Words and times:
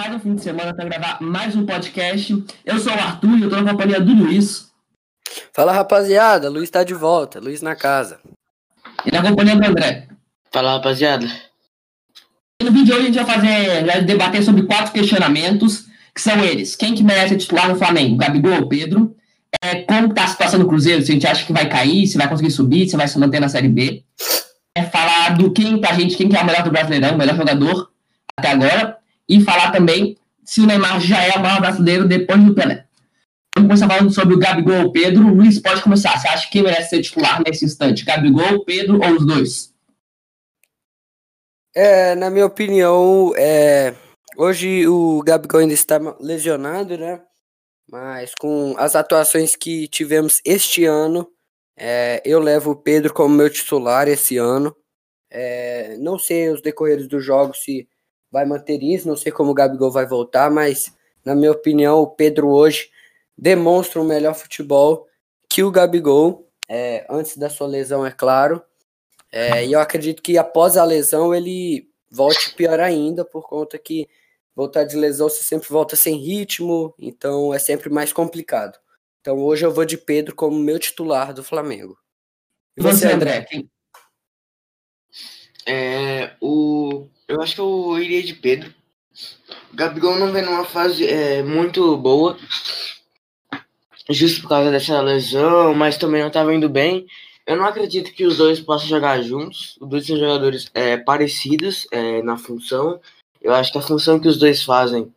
mais 0.00 0.14
um 0.14 0.18
fim 0.18 0.34
de 0.34 0.42
semana 0.42 0.72
para 0.72 0.86
gravar 0.86 1.18
mais 1.20 1.54
um 1.54 1.66
podcast. 1.66 2.42
Eu 2.64 2.78
sou 2.78 2.90
o 2.90 2.98
Arthur 2.98 3.36
e 3.36 3.42
eu 3.42 3.48
estou 3.48 3.60
na 3.60 3.70
companhia 3.70 4.00
do 4.00 4.14
Luiz. 4.14 4.70
Fala, 5.52 5.72
rapaziada. 5.72 6.48
Luiz 6.48 6.64
está 6.64 6.82
de 6.82 6.94
volta. 6.94 7.38
Luiz 7.38 7.60
na 7.60 7.76
casa. 7.76 8.18
E 9.04 9.12
na 9.12 9.22
companhia 9.22 9.56
do 9.56 9.66
André. 9.66 10.08
Fala, 10.50 10.72
rapaziada. 10.72 11.26
E 12.58 12.64
no 12.64 12.72
vídeo 12.72 12.86
de 12.86 12.92
hoje 12.94 13.02
a 13.02 13.04
gente 13.04 13.22
vai 13.22 13.26
fazer, 13.26 13.84
vai 13.84 14.02
debater 14.02 14.42
sobre 14.42 14.62
quatro 14.62 14.90
questionamentos, 14.90 15.84
que 16.14 16.22
são 16.22 16.42
eles. 16.42 16.74
Quem 16.74 16.94
que 16.94 17.04
merece 17.04 17.36
titular 17.36 17.68
no 17.68 17.76
Flamengo? 17.76 18.16
Gabigol 18.16 18.54
ou 18.54 18.68
Pedro? 18.70 19.14
É, 19.62 19.82
como 19.82 20.06
está 20.06 20.24
a 20.24 20.28
situação 20.28 20.60
do 20.60 20.66
Cruzeiro? 20.66 21.02
Se 21.02 21.10
a 21.10 21.14
gente 21.14 21.26
acha 21.26 21.44
que 21.44 21.52
vai 21.52 21.68
cair, 21.68 22.06
se 22.06 22.16
vai 22.16 22.26
conseguir 22.26 22.52
subir, 22.52 22.88
se 22.88 22.96
vai 22.96 23.06
se 23.06 23.18
manter 23.18 23.38
na 23.38 23.50
Série 23.50 23.68
B. 23.68 24.02
É 24.74 24.82
falar 24.82 25.36
do 25.36 25.52
quem, 25.52 25.78
pra 25.78 25.92
gente, 25.92 26.16
quem 26.16 26.26
que 26.26 26.36
é 26.38 26.40
o 26.40 26.46
melhor 26.46 26.62
do 26.62 26.70
Brasileirão, 26.70 27.16
o 27.16 27.18
melhor 27.18 27.36
jogador 27.36 27.90
até 28.38 28.52
agora. 28.52 28.99
E 29.30 29.40
falar 29.44 29.70
também 29.70 30.18
se 30.44 30.60
o 30.60 30.66
Neymar 30.66 31.00
já 31.00 31.22
é 31.22 31.30
o 31.36 31.40
maior 31.40 31.60
brasileiro 31.60 32.08
depois 32.08 32.42
do 32.42 32.52
Pelé. 32.52 32.84
Vamos 33.54 33.68
começar 33.68 33.88
falando 33.88 34.12
sobre 34.12 34.34
o 34.34 34.38
Gabigol 34.40 34.90
Pedro. 34.90 35.32
Luiz 35.32 35.60
pode 35.60 35.80
começar. 35.82 36.18
Você 36.18 36.26
acha 36.26 36.46
que 36.46 36.52
quem 36.54 36.62
merece 36.64 36.90
ser 36.90 37.02
titular 37.02 37.40
nesse 37.46 37.64
instante? 37.64 38.04
Gabigol, 38.04 38.64
Pedro 38.64 38.98
ou 39.00 39.12
os 39.12 39.24
dois? 39.24 39.72
É, 41.72 42.16
na 42.16 42.28
minha 42.28 42.46
opinião, 42.46 43.32
é, 43.36 43.94
hoje 44.36 44.88
o 44.88 45.22
Gabigol 45.22 45.60
ainda 45.60 45.74
está 45.74 46.00
lesionado, 46.18 46.98
né? 46.98 47.22
Mas 47.88 48.34
com 48.34 48.74
as 48.78 48.96
atuações 48.96 49.54
que 49.54 49.86
tivemos 49.86 50.40
este 50.44 50.84
ano, 50.84 51.30
é, 51.76 52.20
eu 52.24 52.40
levo 52.40 52.72
o 52.72 52.76
Pedro 52.76 53.14
como 53.14 53.32
meu 53.32 53.48
titular 53.48 54.08
esse 54.08 54.36
ano. 54.38 54.74
É, 55.30 55.96
não 55.98 56.18
sei 56.18 56.48
os 56.48 56.60
decorreres 56.60 57.06
dos 57.06 57.24
jogos 57.24 57.62
se 57.62 57.88
vai 58.30 58.44
manter 58.44 58.82
isso, 58.82 59.08
não 59.08 59.16
sei 59.16 59.32
como 59.32 59.50
o 59.50 59.54
Gabigol 59.54 59.90
vai 59.90 60.06
voltar, 60.06 60.50
mas 60.50 60.94
na 61.24 61.34
minha 61.34 61.52
opinião, 61.52 62.00
o 62.00 62.06
Pedro 62.06 62.48
hoje 62.48 62.90
demonstra 63.36 64.00
um 64.00 64.04
melhor 64.04 64.34
futebol 64.34 65.06
que 65.48 65.62
o 65.62 65.70
Gabigol, 65.70 66.48
é, 66.68 67.06
antes 67.10 67.36
da 67.36 67.50
sua 67.50 67.66
lesão, 67.66 68.06
é 68.06 68.10
claro. 68.10 68.62
É, 69.32 69.64
e 69.66 69.72
eu 69.72 69.80
acredito 69.80 70.22
que 70.22 70.38
após 70.38 70.76
a 70.76 70.84
lesão 70.84 71.34
ele 71.34 71.88
volte 72.10 72.54
pior 72.54 72.80
ainda, 72.80 73.24
por 73.24 73.48
conta 73.48 73.78
que 73.78 74.08
voltar 74.54 74.84
de 74.84 74.96
lesão 74.96 75.28
você 75.28 75.42
sempre 75.42 75.68
volta 75.68 75.94
sem 75.94 76.16
ritmo, 76.16 76.94
então 76.98 77.54
é 77.54 77.58
sempre 77.58 77.88
mais 77.88 78.12
complicado. 78.12 78.78
Então 79.20 79.38
hoje 79.38 79.64
eu 79.64 79.72
vou 79.72 79.84
de 79.84 79.96
Pedro 79.96 80.34
como 80.34 80.58
meu 80.58 80.78
titular 80.78 81.32
do 81.32 81.44
Flamengo. 81.44 81.96
E 82.76 82.82
você, 82.82 83.06
André? 83.06 83.42
Quem... 83.42 83.70
É, 85.66 86.34
o, 86.40 87.06
eu 87.30 87.40
acho 87.40 87.54
que 87.54 87.60
eu 87.60 87.98
iria 87.98 88.22
de 88.22 88.34
Pedro. 88.34 88.74
O 89.72 89.76
Gabigol 89.76 90.16
não 90.16 90.32
vem 90.32 90.42
numa 90.44 90.64
fase 90.64 91.06
é, 91.06 91.42
muito 91.42 91.96
boa, 91.96 92.36
justo 94.08 94.42
por 94.42 94.48
causa 94.48 94.70
dessa 94.70 95.00
lesão, 95.00 95.72
mas 95.72 95.96
também 95.96 96.20
não 96.20 96.28
estava 96.28 96.52
indo 96.52 96.68
bem. 96.68 97.06
Eu 97.46 97.56
não 97.56 97.64
acredito 97.64 98.12
que 98.12 98.26
os 98.26 98.36
dois 98.36 98.60
possam 98.60 98.88
jogar 98.88 99.22
juntos. 99.22 99.78
Os 99.80 99.88
dois 99.88 100.06
são 100.06 100.16
jogadores 100.16 100.70
é, 100.74 100.96
parecidos 100.96 101.86
é, 101.92 102.20
na 102.22 102.36
função. 102.36 103.00
Eu 103.40 103.54
acho 103.54 103.72
que 103.72 103.78
a 103.78 103.82
função 103.82 104.18
que 104.18 104.28
os 104.28 104.38
dois 104.38 104.62
fazem 104.62 105.12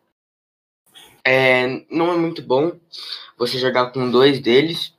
é, 1.25 1.83
não 1.89 2.11
é 2.11 2.17
muito 2.17 2.42
bom 2.42 2.73
você 3.38 3.58
jogar 3.58 3.92
com 3.92 4.09
dois 4.09 4.39
deles. 4.39 4.93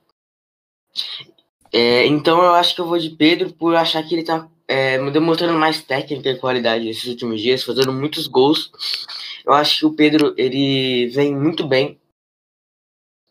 É, 1.72 2.06
então 2.06 2.43
eu 2.43 2.55
acho 2.55 2.75
que 2.75 2.81
eu 2.81 2.87
vou 2.87 2.99
de 2.99 3.11
Pedro 3.11 3.53
por 3.53 3.75
achar 3.75 4.03
que 4.03 4.15
ele 4.15 4.25
tá 4.25 4.49
é, 4.66 4.98
demonstrando 5.10 5.58
mais 5.58 5.82
técnica 5.82 6.30
e 6.30 6.38
qualidade 6.38 6.84
nesses 6.84 7.04
últimos 7.04 7.41
dias, 7.41 7.62
fazendo 7.62 7.92
muitos 7.92 8.26
gols. 8.26 8.70
Eu 9.47 9.52
acho 9.52 9.80
que 9.80 9.86
o 9.86 9.92
Pedro 9.92 10.34
ele 10.36 11.08
vem 11.08 11.34
muito 11.34 11.66
bem 11.66 11.98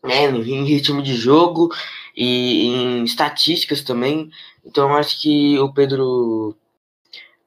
né, 0.04 0.26
em 0.30 0.64
ritmo 0.64 1.02
de 1.02 1.16
jogo 1.16 1.70
e 2.16 2.66
em 2.66 3.04
estatísticas 3.04 3.82
também. 3.82 4.30
Então 4.64 4.88
eu 4.90 4.96
acho 4.96 5.20
que 5.20 5.58
o 5.58 5.72
Pedro 5.72 6.56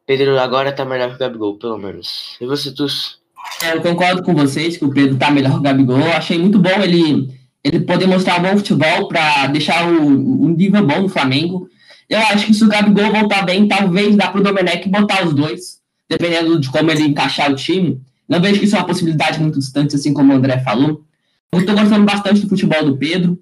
Pedro 0.06 0.40
agora 0.40 0.72
tá 0.72 0.86
melhor 0.86 1.10
que 1.10 1.16
o 1.16 1.20
Gabigol, 1.20 1.58
pelo 1.58 1.78
menos. 1.78 2.38
E 2.40 2.46
você, 2.46 2.74
Tus? 2.74 3.20
É, 3.62 3.74
eu 3.76 3.82
concordo 3.82 4.24
com 4.24 4.34
vocês 4.34 4.78
que 4.78 4.86
o 4.86 4.90
Pedro 4.90 5.18
tá 5.18 5.30
melhor 5.30 5.54
que 5.54 5.58
o 5.58 5.62
Gabigol. 5.62 6.00
Eu 6.00 6.14
achei 6.14 6.38
muito 6.38 6.58
bom 6.58 6.82
ele, 6.82 7.30
ele 7.64 7.82
poder 7.82 8.08
mostrar 8.08 8.40
bom 8.40 8.58
futebol 8.58 9.08
para 9.08 9.48
deixar 9.48 9.92
o, 9.92 10.02
um 10.02 10.56
nível 10.56 10.86
bom 10.86 11.02
no 11.02 11.10
Flamengo. 11.10 11.70
Eu 12.10 12.20
acho 12.20 12.46
que 12.46 12.54
se 12.54 12.64
o 12.64 12.70
Gabigol 12.70 13.12
voltar 13.12 13.44
bem, 13.44 13.68
talvez 13.68 14.16
dá 14.16 14.30
pro 14.30 14.42
Domenech 14.42 14.88
botar 14.90 15.26
os 15.26 15.34
dois, 15.34 15.80
dependendo 16.10 16.60
de 16.60 16.70
como 16.70 16.90
ele 16.90 17.04
encaixar 17.04 17.52
o 17.52 17.56
time. 17.56 18.02
Não 18.28 18.42
vejo 18.42 18.60
que 18.60 18.66
isso 18.66 18.76
é 18.76 18.80
uma 18.80 18.88
possibilidade 18.88 19.40
muito 19.40 19.60
distante, 19.60 19.96
assim 19.96 20.14
como 20.14 20.34
o 20.34 20.36
André 20.36 20.60
falou. 20.60 21.04
Eu 21.52 21.66
tô 21.66 21.74
gostando 21.74 22.06
bastante 22.06 22.42
do 22.42 22.50
futebol 22.50 22.84
do 22.84 22.98
Pedro. 22.98 23.42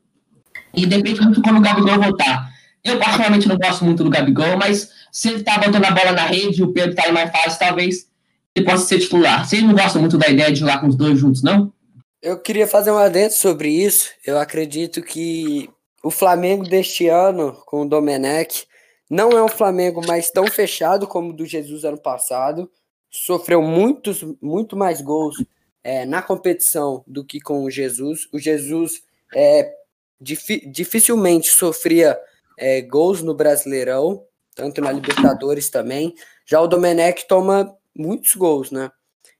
E 0.73 0.85
depende 0.85 1.21
muito 1.21 1.41
como 1.41 1.59
o 1.59 1.61
Gabigol 1.61 1.99
voltar. 2.01 2.49
Eu, 2.83 2.99
particularmente, 2.99 3.47
não 3.47 3.57
gosto 3.57 3.83
muito 3.83 4.03
do 4.03 4.09
Gabigol, 4.09 4.57
mas 4.57 4.89
se 5.11 5.29
ele 5.29 5.43
tá 5.43 5.57
botando 5.57 5.85
a 5.85 5.91
bola 5.91 6.11
na 6.11 6.25
rede 6.25 6.59
e 6.59 6.63
o 6.63 6.71
Pedro 6.71 6.93
tá 6.93 7.03
aí 7.05 7.11
mais 7.11 7.31
fácil, 7.31 7.57
talvez 7.57 8.07
ele 8.55 8.65
possa 8.65 8.85
ser 8.85 8.99
titular. 8.99 9.47
Vocês 9.47 9.63
não 9.63 9.73
gostam 9.73 10.01
muito 10.01 10.17
da 10.17 10.27
ideia 10.27 10.51
de 10.51 10.59
jogar 10.59 10.79
com 10.79 10.87
os 10.87 10.95
dois 10.95 11.17
juntos, 11.17 11.41
não? 11.41 11.73
Eu 12.21 12.39
queria 12.39 12.67
fazer 12.67 12.91
um 12.91 12.97
adendo 12.97 13.33
sobre 13.33 13.69
isso. 13.69 14.09
Eu 14.25 14.37
acredito 14.37 15.01
que 15.01 15.69
o 16.05 16.11
Flamengo 16.11 16.63
deste 16.63 17.07
ano, 17.07 17.53
com 17.65 17.81
o 17.81 17.89
Domenech, 17.89 18.67
não 19.09 19.31
é 19.31 19.43
um 19.43 19.47
Flamengo 19.47 20.05
mais 20.05 20.29
tão 20.29 20.45
fechado 20.45 21.07
como 21.07 21.31
o 21.31 21.33
do 21.33 21.47
Jesus 21.47 21.83
ano 21.83 21.99
passado. 21.99 22.71
Sofreu 23.09 23.59
muitos, 23.59 24.23
muito 24.39 24.77
mais 24.77 25.01
gols 25.01 25.43
é, 25.83 26.05
na 26.05 26.21
competição 26.21 27.03
do 27.07 27.25
que 27.25 27.41
com 27.41 27.63
o 27.63 27.71
Jesus. 27.71 28.29
O 28.31 28.37
Jesus 28.37 29.01
é, 29.33 29.73
dificilmente 30.21 31.49
sofria 31.49 32.15
é, 32.55 32.83
gols 32.83 33.23
no 33.23 33.33
Brasileirão, 33.33 34.23
tanto 34.53 34.81
na 34.81 34.91
Libertadores 34.91 35.71
também. 35.71 36.13
Já 36.45 36.61
o 36.61 36.67
Domenech 36.67 37.27
toma 37.27 37.75
muitos 37.97 38.35
gols, 38.35 38.69
né? 38.69 38.91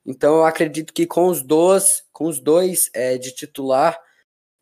Então 0.04 0.38
eu 0.38 0.46
acredito 0.46 0.94
que 0.94 1.06
com 1.06 1.28
os 1.28 1.44
dois, 1.44 2.04
com 2.12 2.26
os 2.26 2.40
dois 2.40 2.90
é, 2.92 3.20
de 3.20 3.36
titular, 3.36 3.96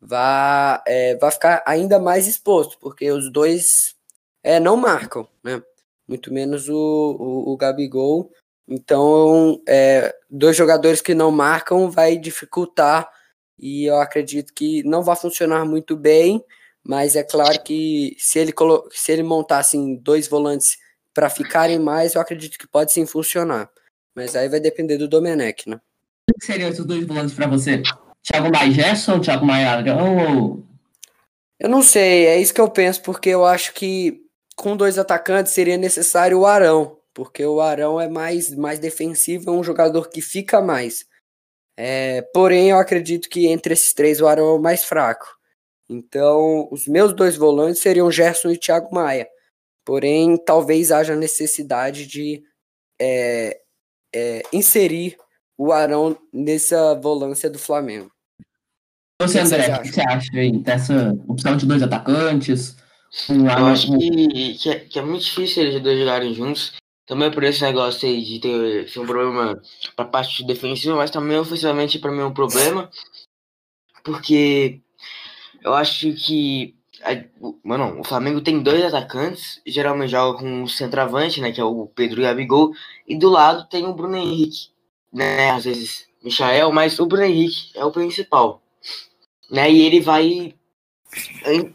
vai, 0.04 0.82
é, 0.86 1.16
vai 1.16 1.30
ficar 1.30 1.62
ainda 1.66 1.98
mais 1.98 2.26
exposto, 2.26 2.78
porque 2.78 3.10
os 3.10 3.32
dois 3.32 3.96
é, 4.42 4.60
não 4.60 4.76
marcam, 4.76 5.26
né? 5.42 5.62
Muito 6.06 6.32
menos 6.32 6.68
o, 6.68 6.76
o, 6.76 7.52
o 7.52 7.56
Gabigol. 7.56 8.30
Então, 8.68 9.60
é, 9.66 10.14
dois 10.30 10.56
jogadores 10.56 11.00
que 11.00 11.14
não 11.14 11.30
marcam 11.30 11.90
vai 11.90 12.16
dificultar 12.18 13.10
e 13.58 13.84
eu 13.84 13.96
acredito 13.96 14.52
que 14.52 14.82
não 14.82 15.02
vai 15.02 15.16
funcionar 15.16 15.64
muito 15.64 15.96
bem, 15.96 16.44
mas 16.82 17.16
é 17.16 17.22
claro 17.22 17.62
que 17.62 18.14
se 18.18 18.38
ele, 18.38 18.52
se 18.90 19.12
ele 19.12 19.22
montasse 19.22 19.76
assim, 19.76 19.96
dois 19.96 20.28
volantes 20.28 20.76
para 21.14 21.30
ficarem 21.30 21.78
mais, 21.78 22.14
eu 22.14 22.20
acredito 22.20 22.58
que 22.58 22.66
pode 22.66 22.92
sim 22.92 23.06
funcionar. 23.06 23.70
Mas 24.14 24.36
aí 24.36 24.48
vai 24.48 24.60
depender 24.60 24.98
do 24.98 25.08
Domenech, 25.08 25.68
né? 25.68 25.80
Que 26.38 26.44
seriam 26.44 26.68
esses 26.68 26.84
dois 26.84 27.06
volantes 27.06 27.34
para 27.34 27.46
você? 27.46 27.82
Thiago 28.24 28.50
Maia 28.50 28.70
Gerson, 28.70 29.20
Thiago 29.20 29.44
Maia? 29.44 29.84
Eu 31.60 31.68
não 31.68 31.82
sei, 31.82 32.26
é 32.26 32.38
isso 32.40 32.54
que 32.54 32.60
eu 32.60 32.70
penso, 32.70 33.02
porque 33.02 33.28
eu 33.28 33.44
acho 33.44 33.74
que 33.74 34.22
com 34.56 34.76
dois 34.76 34.98
atacantes 34.98 35.52
seria 35.52 35.76
necessário 35.76 36.40
o 36.40 36.46
Arão, 36.46 36.98
porque 37.12 37.44
o 37.44 37.60
Arão 37.60 38.00
é 38.00 38.08
mais, 38.08 38.54
mais 38.54 38.78
defensivo, 38.78 39.50
é 39.50 39.52
um 39.52 39.62
jogador 39.62 40.08
que 40.08 40.22
fica 40.22 40.60
mais. 40.60 41.06
É, 41.76 42.22
porém, 42.32 42.70
eu 42.70 42.78
acredito 42.78 43.28
que 43.28 43.46
entre 43.46 43.74
esses 43.74 43.92
três 43.92 44.20
o 44.20 44.26
Arão 44.26 44.46
é 44.46 44.52
o 44.54 44.62
mais 44.62 44.84
fraco. 44.84 45.26
Então, 45.88 46.66
os 46.70 46.86
meus 46.86 47.12
dois 47.12 47.36
volantes 47.36 47.82
seriam 47.82 48.10
Gerson 48.10 48.50
e 48.50 48.58
Thiago 48.58 48.94
Maia. 48.94 49.28
Porém, 49.84 50.36
talvez 50.38 50.90
haja 50.90 51.14
necessidade 51.14 52.06
de 52.06 52.42
é, 52.98 53.60
é, 54.14 54.42
inserir 54.52 55.18
o 55.58 55.72
Arão 55.72 56.16
nessa 56.32 56.94
volância 56.94 57.50
do 57.50 57.58
Flamengo. 57.58 58.13
Você, 59.28 59.38
André, 59.38 59.74
o 59.74 59.82
que 59.82 59.92
você 59.92 60.02
acha 60.02 60.30
aí 60.34 60.52
dessa 60.58 61.16
opção 61.26 61.56
de 61.56 61.64
dois 61.64 61.82
atacantes? 61.82 62.76
Um 63.30 63.48
eu 63.48 63.66
acho 63.66 63.86
que, 63.98 64.54
que, 64.54 64.70
é, 64.70 64.78
que, 64.80 64.98
é, 64.98 65.02
muito 65.02 65.24
difícil 65.24 65.62
eles 65.62 65.82
dois 65.82 65.98
jogarem 65.98 66.34
juntos. 66.34 66.74
Também 67.06 67.30
por 67.30 67.42
esse 67.42 67.62
negócio 67.62 68.08
aí 68.08 68.22
de 68.22 68.38
ter, 68.38 68.88
ser 68.88 69.00
um 69.00 69.06
problema 69.06 69.60
para 69.96 70.04
parte 70.04 70.44
defensiva, 70.44 70.96
mas 70.96 71.10
também 71.10 71.38
ofensivamente 71.38 71.98
para 71.98 72.10
mim 72.10 72.20
é 72.20 72.24
um 72.24 72.34
problema. 72.34 72.90
Porque 74.02 74.80
eu 75.62 75.72
acho 75.74 76.12
que. 76.14 76.74
Mano, 77.62 78.00
o 78.00 78.04
Flamengo 78.04 78.40
tem 78.40 78.62
dois 78.62 78.82
atacantes, 78.84 79.60
geralmente 79.66 80.10
joga 80.10 80.38
com 80.38 80.62
o 80.62 80.68
centroavante, 80.68 81.40
né? 81.40 81.52
Que 81.52 81.60
é 81.60 81.64
o 81.64 81.86
Pedro 81.86 82.22
e 82.22 82.26
Abigol, 82.26 82.72
e 83.06 83.18
do 83.18 83.28
lado 83.28 83.68
tem 83.68 83.86
o 83.86 83.94
Bruno 83.94 84.16
Henrique, 84.16 84.68
né? 85.12 85.50
Às 85.50 85.64
vezes 85.64 86.06
Michael, 86.22 86.72
mas 86.72 86.98
o 86.98 87.06
Bruno 87.06 87.24
Henrique 87.24 87.70
é 87.74 87.84
o 87.84 87.92
principal 87.92 88.63
né? 89.50 89.70
E 89.70 89.82
ele 89.82 90.00
vai 90.00 90.54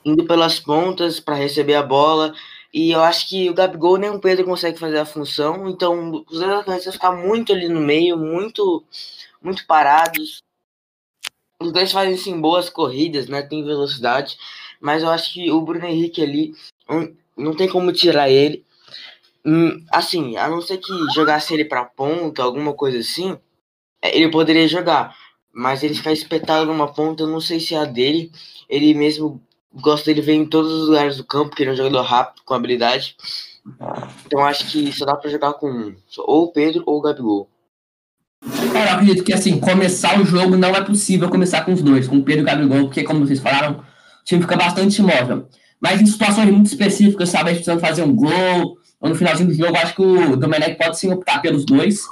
indo 0.06 0.26
pelas 0.26 0.60
pontas 0.60 1.20
para 1.20 1.36
receber 1.36 1.76
a 1.76 1.84
bola. 1.84 2.34
E 2.74 2.92
eu 2.92 3.02
acho 3.02 3.28
que 3.28 3.50
o 3.50 3.54
Gabigol 3.54 3.98
nem 3.98 4.10
o 4.10 4.20
Pedro 4.20 4.46
consegue 4.46 4.78
fazer 4.78 5.00
a 5.00 5.06
função. 5.06 5.68
Então, 5.70 6.24
os 6.30 6.40
dois 6.40 6.52
atacantes 6.52 6.86
vão 6.86 6.94
ficar 6.94 7.12
muito 7.12 7.52
ali 7.52 7.68
no 7.68 7.80
meio, 7.80 8.18
muito, 8.18 8.84
muito 9.42 9.66
parados. 9.66 10.44
Os 11.60 11.72
dois 11.72 11.92
fazem 11.92 12.16
sim 12.16 12.40
boas 12.40 12.70
corridas, 12.70 13.28
né? 13.28 13.42
Tem 13.42 13.64
velocidade. 13.64 14.38
Mas 14.80 15.04
eu 15.04 15.10
acho 15.10 15.34
que 15.34 15.52
o 15.52 15.62
Bruno 15.62 15.86
Henrique 15.86 16.22
ali 16.22 16.54
não, 16.88 17.16
não 17.36 17.56
tem 17.56 17.68
como 17.68 17.92
tirar 17.92 18.30
ele. 18.30 18.64
Hum, 19.46 19.84
assim, 19.92 20.38
a 20.38 20.48
não 20.50 20.62
ser 20.62 20.78
que 20.78 20.94
jogasse 21.14 21.54
ele 21.54 21.66
pra 21.66 21.86
ponta, 21.86 22.44
alguma 22.44 22.74
coisa 22.74 23.00
assim, 23.00 23.38
é, 24.02 24.16
ele 24.18 24.30
poderia 24.30 24.68
jogar. 24.68 25.16
Mas 25.54 25.84
ele 25.84 25.96
ficar 25.96 26.14
espetado 26.14 26.66
numa 26.66 26.88
ponta, 26.88 27.24
eu 27.24 27.28
não 27.28 27.42
sei 27.42 27.60
se 27.60 27.76
é 27.76 27.80
a 27.80 27.86
dele. 27.86 28.32
Ele 28.70 28.94
mesmo 28.94 29.42
gosta 29.74 30.06
dele 30.06 30.22
ver 30.22 30.34
em 30.34 30.46
todos 30.46 30.72
os 30.72 30.88
lugares 30.88 31.18
do 31.18 31.24
campo, 31.24 31.50
porque 31.50 31.64
ele 31.64 31.72
é 31.72 31.74
um 31.74 31.78
jogador 31.78 32.02
rápido, 32.02 32.42
com 32.46 32.54
habilidade. 32.54 33.16
Então 34.26 34.44
acho 34.44 34.68
que 34.72 34.92
só 34.92 35.06
dá 35.06 35.16
pra 35.16 35.30
jogar 35.30 35.54
com 35.54 35.94
ou 36.18 36.46
o 36.46 36.52
Pedro 36.52 36.84
ou 36.86 36.98
o 36.98 37.02
Gabigol. 37.02 37.50
eu 38.44 38.82
acredito 38.82 39.24
que 39.24 39.34
assim, 39.34 39.60
começar 39.60 40.20
o 40.20 40.26
jogo 40.26 40.58
não 40.58 40.70
é 40.70 40.82
possível 40.82 41.30
começar 41.30 41.66
com 41.66 41.74
os 41.74 41.82
dois, 41.82 42.08
com 42.08 42.18
o 42.18 42.24
Pedro 42.24 42.42
e 42.42 42.44
o 42.44 42.46
Gabigol, 42.46 42.86
porque 42.86 43.04
como 43.04 43.26
vocês 43.26 43.40
falaram, 43.40 43.80
o 43.80 44.24
time 44.24 44.42
fica 44.42 44.56
bastante 44.56 45.02
imóvel. 45.02 45.48
Mas 45.80 46.02
em 46.02 46.06
situações 46.06 46.50
muito 46.50 46.68
específicas, 46.68 47.32
talvez 47.32 47.58
precisando 47.58 47.80
fazer 47.80 48.04
um 48.04 48.16
gol, 48.16 48.78
ou 49.00 49.10
no 49.10 49.16
finalzinho 49.16 49.50
do 49.50 49.56
jogo, 49.56 49.78
acho 49.78 49.96
que 49.96 50.02
o 50.02 50.36
Domenech 50.36 50.78
pode 50.78 51.00
sim 51.00 51.12
optar 51.12 51.42
pelos 51.42 51.66
dois. 51.66 52.06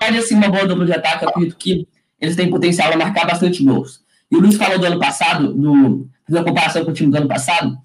Mas 0.00 0.16
assim, 0.16 0.36
uma 0.36 0.48
boa 0.48 0.66
dupla 0.66 0.86
de 0.86 0.92
ataque, 0.92 1.24
eu 1.24 1.30
acredito 1.30 1.56
que 1.56 1.88
eles 2.20 2.36
têm 2.36 2.50
potencial 2.50 2.92
a 2.92 2.96
marcar 2.96 3.26
bastante 3.26 3.62
gols. 3.64 4.00
E 4.30 4.36
o 4.36 4.40
Luiz 4.40 4.56
falou 4.56 4.78
do 4.78 4.86
ano 4.86 4.98
passado, 4.98 5.52
do, 5.54 6.08
fez 6.28 6.44
comparação 6.44 6.84
com 6.84 6.90
o 6.90 6.94
time 6.94 7.10
do 7.10 7.16
ano 7.16 7.28
passado, 7.28 7.78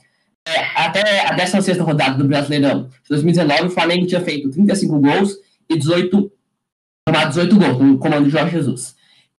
é, 0.45 0.59
até 0.75 1.27
a 1.27 1.33
16 1.33 1.77
rodada 1.79 2.17
do 2.17 2.27
Brasileirão 2.27 2.83
de 2.83 3.09
2019, 3.09 3.67
o 3.67 3.69
Flamengo 3.69 4.05
tinha 4.05 4.19
feito 4.19 4.49
35 4.49 4.99
gols 4.99 5.37
e 5.69 5.77
18, 5.77 6.31
tomado 7.05 7.29
18 7.29 7.55
gols, 7.57 7.79
no 7.79 7.97
comando 7.97 8.25
de 8.25 8.29
Jorge 8.29 8.51
Jesus. 8.51 8.95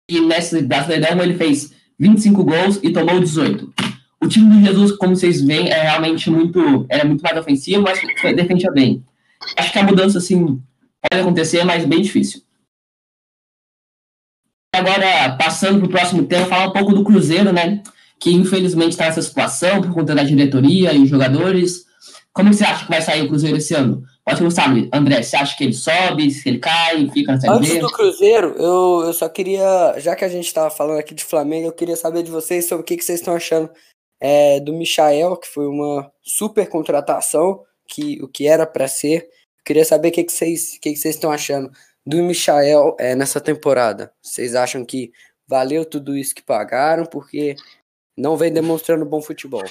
E 0.08 0.20
nesse 0.20 0.62
Brasileirão 0.62 1.22
ele 1.22 1.34
fez 1.34 1.74
25 1.98 2.42
gols 2.44 2.80
e 2.82 2.90
tomou 2.90 3.20
18. 3.20 3.72
O 4.22 4.26
time 4.26 4.54
do 4.54 4.64
Jesus, 4.64 4.92
como 4.92 5.14
vocês 5.14 5.42
veem, 5.42 5.68
é 5.68 5.82
realmente 5.82 6.30
muito, 6.30 6.86
é 6.88 7.04
muito 7.04 7.20
mais 7.20 7.36
ofensivo, 7.36 7.82
mas 7.82 8.00
defendia 8.34 8.70
bem. 8.70 9.04
Acho 9.58 9.70
que 9.70 9.78
a 9.78 9.82
mudança, 9.82 10.16
assim, 10.16 10.58
pode 11.02 11.20
acontecer, 11.20 11.62
mas 11.64 11.84
bem 11.84 12.00
difícil. 12.00 12.40
Agora, 14.74 15.36
passando 15.36 15.78
para 15.78 15.86
o 15.86 15.90
próximo 15.90 16.26
tema, 16.26 16.46
falar 16.46 16.68
um 16.68 16.72
pouco 16.72 16.92
do 16.92 17.04
Cruzeiro, 17.04 17.52
né? 17.52 17.82
Que 18.18 18.32
infelizmente 18.32 18.90
está 18.90 19.06
nessa 19.06 19.22
situação 19.22 19.80
por 19.80 19.92
conta 19.92 20.14
da 20.14 20.24
diretoria 20.24 20.92
e 20.92 21.06
jogadores. 21.06 21.84
Como 22.32 22.52
você 22.52 22.64
acha 22.64 22.84
que 22.84 22.90
vai 22.90 23.00
sair 23.00 23.22
o 23.22 23.28
Cruzeiro 23.28 23.56
esse 23.56 23.74
ano? 23.74 24.02
Pode 24.24 24.38
começar, 24.38 24.68
André. 24.92 25.22
Você 25.22 25.36
acha 25.36 25.56
que 25.56 25.64
ele 25.64 25.72
sobe, 25.72 26.30
se 26.30 26.48
ele 26.48 26.58
cai, 26.58 27.08
fica 27.10 27.32
na 27.32 27.40
Série 27.40 27.52
Antes 27.52 27.78
do 27.78 27.92
Cruzeiro, 27.92 28.54
eu, 28.56 29.02
eu 29.06 29.12
só 29.12 29.28
queria, 29.28 29.94
já 29.98 30.16
que 30.16 30.24
a 30.24 30.28
gente 30.28 30.46
estava 30.46 30.70
falando 30.70 30.98
aqui 30.98 31.14
de 31.14 31.24
Flamengo, 31.24 31.68
eu 31.68 31.72
queria 31.72 31.94
saber 31.94 32.22
de 32.22 32.30
vocês 32.30 32.66
sobre 32.66 32.82
o 32.82 32.84
que, 32.84 32.96
que 32.96 33.04
vocês 33.04 33.20
estão 33.20 33.34
achando 33.34 33.70
é, 34.20 34.58
do 34.60 34.72
Michael, 34.72 35.36
que 35.36 35.46
foi 35.46 35.66
uma 35.66 36.10
super 36.22 36.68
contratação, 36.68 37.60
que 37.86 38.20
o 38.22 38.28
que 38.28 38.48
era 38.48 38.66
para 38.66 38.88
ser. 38.88 39.28
Eu 39.58 39.64
queria 39.64 39.84
saber 39.84 40.08
o 40.08 40.12
que, 40.12 40.24
que, 40.24 40.32
vocês, 40.32 40.74
o 40.76 40.80
que, 40.80 40.92
que 40.92 40.98
vocês 40.98 41.14
estão 41.14 41.30
achando 41.30 41.70
do 42.06 42.22
Michael 42.22 42.96
é, 42.98 43.14
nessa 43.14 43.40
temporada? 43.40 44.12
Vocês 44.22 44.54
acham 44.54 44.84
que 44.84 45.12
valeu 45.46 45.84
tudo 45.84 46.16
isso 46.16 46.34
que 46.34 46.42
pagaram? 46.42 47.06
Porque 47.06 47.56
não 48.16 48.36
vem 48.36 48.52
demonstrando 48.52 49.04
bom 49.04 49.20
futebol. 49.20 49.64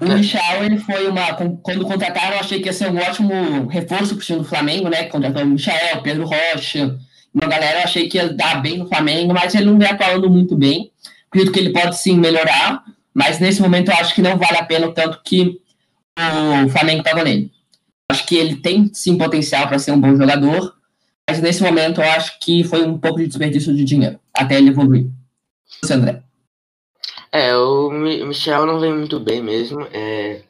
O 0.00 0.04
Michel, 0.04 0.64
ele 0.64 0.78
foi 0.78 1.08
uma. 1.08 1.34
Quando 1.34 1.86
contrataram, 1.86 2.34
eu 2.34 2.40
achei 2.40 2.60
que 2.60 2.66
ia 2.66 2.72
ser 2.72 2.90
um 2.90 2.98
ótimo 2.98 3.66
reforço 3.66 4.14
pro 4.14 4.24
time 4.24 4.38
do 4.40 4.44
Flamengo, 4.44 4.88
né? 4.88 5.04
Contratou 5.04 5.42
o 5.42 5.46
Michel, 5.46 6.02
Pedro 6.02 6.26
Rocha. 6.26 6.98
Uma 7.32 7.48
galera, 7.48 7.80
eu 7.80 7.84
achei 7.84 8.08
que 8.08 8.18
ia 8.18 8.32
dar 8.32 8.62
bem 8.62 8.78
no 8.78 8.88
Flamengo, 8.88 9.32
mas 9.32 9.54
ele 9.54 9.66
não 9.66 9.78
vem 9.78 9.88
atuando 9.88 10.30
muito 10.30 10.56
bem. 10.56 10.90
Acredito 11.28 11.52
que 11.52 11.60
ele 11.60 11.72
pode 11.72 11.98
sim 11.98 12.18
melhorar, 12.18 12.82
mas 13.12 13.38
nesse 13.38 13.60
momento 13.60 13.90
eu 13.90 13.96
acho 13.96 14.14
que 14.14 14.22
não 14.22 14.38
vale 14.38 14.56
a 14.58 14.64
pena 14.64 14.86
o 14.86 14.92
tanto 14.92 15.20
que 15.22 15.60
o 16.64 16.68
Flamengo 16.70 17.00
estava 17.00 17.24
nele. 17.24 17.50
Acho 18.10 18.26
que 18.26 18.36
ele 18.36 18.56
tem 18.56 18.90
sim 18.92 19.18
potencial 19.18 19.66
para 19.66 19.78
ser 19.78 19.92
um 19.92 20.00
bom 20.00 20.14
jogador, 20.16 20.74
mas 21.28 21.40
nesse 21.40 21.62
momento 21.62 22.00
eu 22.00 22.10
acho 22.10 22.38
que 22.38 22.62
foi 22.64 22.84
um 22.84 22.98
pouco 22.98 23.18
de 23.18 23.26
desperdício 23.26 23.74
de 23.74 23.84
dinheiro 23.84 24.18
até 24.32 24.56
ele 24.56 24.70
evoluir. 24.70 25.08
Você, 25.82 25.94
André? 25.94 26.22
É, 27.32 27.56
o 27.56 27.90
Michel 27.90 28.64
não 28.64 28.78
vem 28.78 28.94
muito 28.94 29.18
bem 29.18 29.42
mesmo. 29.42 29.86
É, 29.92 30.42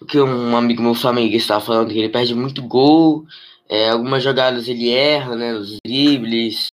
o 0.00 0.04
que 0.04 0.20
um 0.20 0.56
amigo 0.56 0.82
meu 0.82 0.94
flamenguista 0.94 1.54
estava 1.54 1.64
falando 1.64 1.92
que 1.92 1.98
ele 1.98 2.08
perde 2.08 2.34
muito 2.34 2.62
gol, 2.62 3.26
é, 3.68 3.90
algumas 3.90 4.22
jogadas 4.22 4.68
ele 4.68 4.90
erra, 4.90 5.34
né, 5.34 5.54
os 5.54 5.76
dribles. 5.84 6.68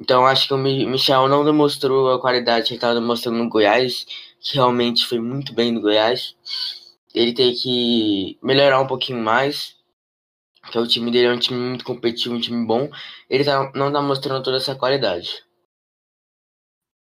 Então 0.00 0.26
acho 0.26 0.48
que 0.48 0.54
o 0.54 0.58
Michel 0.58 1.28
não 1.28 1.44
demonstrou 1.44 2.12
a 2.12 2.20
qualidade 2.20 2.66
que 2.66 2.72
ele 2.72 2.78
estava 2.78 2.94
demonstrando 2.94 3.38
no 3.38 3.48
Goiás, 3.48 4.06
que 4.40 4.54
realmente 4.54 5.06
foi 5.06 5.20
muito 5.20 5.52
bem 5.52 5.72
no 5.72 5.80
Goiás 5.80 6.34
ele 7.16 7.32
tem 7.32 7.54
que 7.54 8.38
melhorar 8.42 8.78
um 8.78 8.86
pouquinho 8.86 9.18
mais. 9.18 9.74
Que 10.70 10.78
o 10.78 10.86
time 10.86 11.10
dele 11.10 11.28
é 11.28 11.32
um 11.32 11.38
time 11.38 11.58
muito 11.58 11.84
competitivo, 11.84 12.34
um 12.34 12.40
time 12.40 12.66
bom. 12.66 12.90
Ele 13.30 13.42
tá, 13.42 13.72
não 13.74 13.90
tá 13.90 14.02
mostrando 14.02 14.42
toda 14.42 14.58
essa 14.58 14.74
qualidade. 14.74 15.42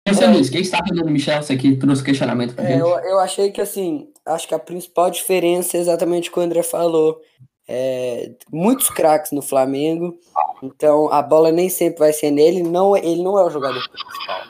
Esse 0.05 0.23
é 0.23 0.27
Luiz, 0.27 0.49
quem 0.49 0.61
está 0.61 0.79
fazendo 0.85 1.09
Michel? 1.09 1.41
Você 1.41 1.53
aqui 1.53 1.77
trouxe 1.77 2.03
questionamento 2.03 2.55
pra 2.55 2.65
é, 2.65 2.67
gente. 2.73 2.79
Eu, 2.79 2.87
eu 2.87 3.19
achei 3.19 3.51
que 3.51 3.61
assim, 3.61 4.11
acho 4.25 4.47
que 4.47 4.55
a 4.55 4.59
principal 4.59 5.09
diferença 5.09 5.77
é 5.77 5.79
exatamente 5.79 6.29
o 6.29 6.33
que 6.33 6.39
o 6.39 6.41
André 6.41 6.63
falou. 6.63 7.21
É, 7.67 8.35
muitos 8.51 8.89
craques 8.89 9.31
no 9.31 9.41
Flamengo, 9.41 10.19
então 10.61 11.09
a 11.13 11.21
bola 11.21 11.51
nem 11.51 11.69
sempre 11.69 11.99
vai 11.99 12.11
ser 12.11 12.31
nele, 12.31 12.63
não, 12.63 12.97
ele 12.97 13.23
não 13.23 13.39
é 13.39 13.45
o 13.45 13.49
jogador 13.49 13.79
principal. 13.87 14.47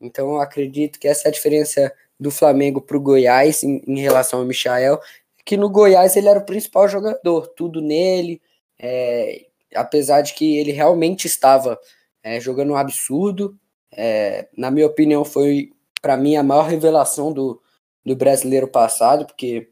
Então 0.00 0.34
eu 0.34 0.40
acredito 0.40 1.00
que 1.00 1.08
essa 1.08 1.26
é 1.26 1.30
a 1.30 1.32
diferença 1.32 1.92
do 2.18 2.30
Flamengo 2.30 2.80
para 2.80 2.96
o 2.96 3.00
Goiás 3.00 3.62
em, 3.62 3.82
em, 3.86 4.00
relação 4.00 4.40
ao 4.40 4.46
Michael, 4.46 5.00
que 5.44 5.56
no 5.56 5.68
Goiás 5.68 6.16
ele 6.16 6.28
era 6.28 6.38
o 6.38 6.46
principal 6.46 6.88
jogador, 6.88 7.48
tudo 7.48 7.80
nele, 7.80 8.40
é, 8.78 9.46
apesar 9.74 10.22
de 10.22 10.34
que 10.34 10.56
ele 10.56 10.72
realmente 10.72 11.26
estava 11.26 11.78
é, 12.22 12.40
jogando 12.40 12.72
um 12.72 12.76
absurdo, 12.76 13.56
é, 13.92 14.48
na 14.56 14.70
minha 14.70 14.86
opinião 14.86 15.24
foi 15.24 15.70
para 16.02 16.16
mim 16.16 16.36
a 16.36 16.42
maior 16.42 16.66
revelação 16.66 17.32
do, 17.32 17.60
do 18.04 18.16
brasileiro 18.16 18.68
passado, 18.68 19.26
porque 19.26 19.68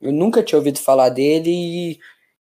eu 0.00 0.12
nunca 0.12 0.42
tinha 0.42 0.58
ouvido 0.58 0.78
falar 0.78 1.08
dele 1.08 1.50
e 1.50 1.98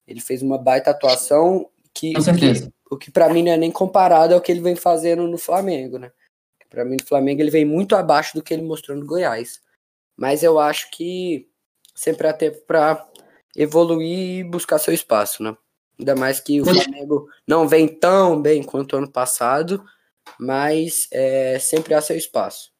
ele 0.07 0.21
fez 0.21 0.41
uma 0.41 0.57
baita 0.57 0.91
atuação 0.91 1.67
que, 1.93 2.13
Com 2.13 2.21
certeza. 2.21 2.67
que 2.67 2.75
o 2.89 2.97
que 2.97 3.11
para 3.11 3.29
mim 3.29 3.43
não 3.43 3.51
é 3.51 3.57
nem 3.57 3.71
comparado 3.71 4.33
ao 4.33 4.41
que 4.41 4.51
ele 4.51 4.61
vem 4.61 4.75
fazendo 4.75 5.27
no 5.27 5.37
Flamengo, 5.37 5.97
né? 5.97 6.11
Para 6.75 6.83
mim, 6.83 6.97
o 7.01 7.07
Flamengo 7.07 7.41
ele 7.41 7.49
vem 7.49 7.63
muito 7.63 7.95
abaixo 7.95 8.35
do 8.35 8.43
que 8.43 8.53
ele 8.53 8.61
mostrou 8.61 8.97
no 8.97 9.05
Goiás. 9.05 9.61
Mas 10.17 10.43
eu 10.43 10.59
acho 10.59 10.91
que 10.91 11.47
sempre 11.95 12.27
há 12.27 12.33
tempo 12.33 12.57
para 12.67 13.01
evoluir 13.55 14.39
e 14.39 14.43
buscar 14.43 14.77
seu 14.77 14.93
espaço, 14.93 15.41
né? 15.41 15.55
Ainda 15.97 16.17
mais 16.17 16.41
que 16.41 16.59
o 16.59 16.65
Flamengo 16.65 17.29
não 17.47 17.65
vem 17.65 17.87
tão 17.87 18.41
bem 18.41 18.61
quanto 18.61 18.97
ano 18.97 19.09
passado, 19.09 19.81
mas 20.37 21.07
é, 21.13 21.57
sempre 21.59 21.93
há 21.93 22.01
seu 22.01 22.17
espaço. 22.17 22.71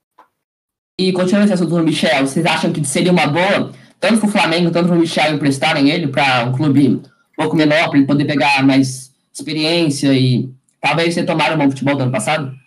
E 0.99 1.13
continuando 1.13 1.45
esse 1.45 1.53
assunto 1.53 1.77
do 1.77 1.83
Michel, 1.83 2.27
vocês 2.27 2.45
acham 2.45 2.73
que 2.73 2.83
seria 2.83 3.13
uma 3.13 3.27
boa, 3.27 3.71
tanto 3.97 4.19
para 4.19 4.27
o 4.27 4.31
Flamengo, 4.31 4.71
tanto 4.71 4.87
para 4.87 4.97
o 4.97 4.99
Michel 4.99 5.33
emprestarem 5.33 5.89
ele 5.89 6.09
para 6.09 6.43
um 6.43 6.51
clube 6.51 6.89
um 6.89 7.01
pouco 7.37 7.55
menor, 7.55 7.87
para 7.87 7.97
ele 7.97 8.07
poder 8.07 8.25
pegar 8.25 8.61
mais 8.61 9.13
experiência 9.33 10.13
e 10.13 10.49
talvez 10.81 11.15
retomar 11.15 11.53
o 11.53 11.57
bom 11.57 11.69
futebol 11.69 11.95
do 11.95 12.03
ano 12.03 12.11
passado? 12.11 12.64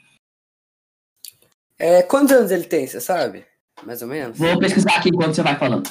É, 1.78 2.02
quantos 2.02 2.35
anos 2.35 2.50
ele 2.50 2.64
tem, 2.64 2.87
você 2.87 3.00
sabe? 3.00 3.47
Mais 3.85 4.02
ou 4.02 4.08
menos? 4.08 4.37
Vou 4.37 4.58
pesquisar 4.58 4.97
aqui 4.97 5.11
enquanto 5.11 5.35
você 5.35 5.42
vai 5.42 5.56
falando. 5.56 5.88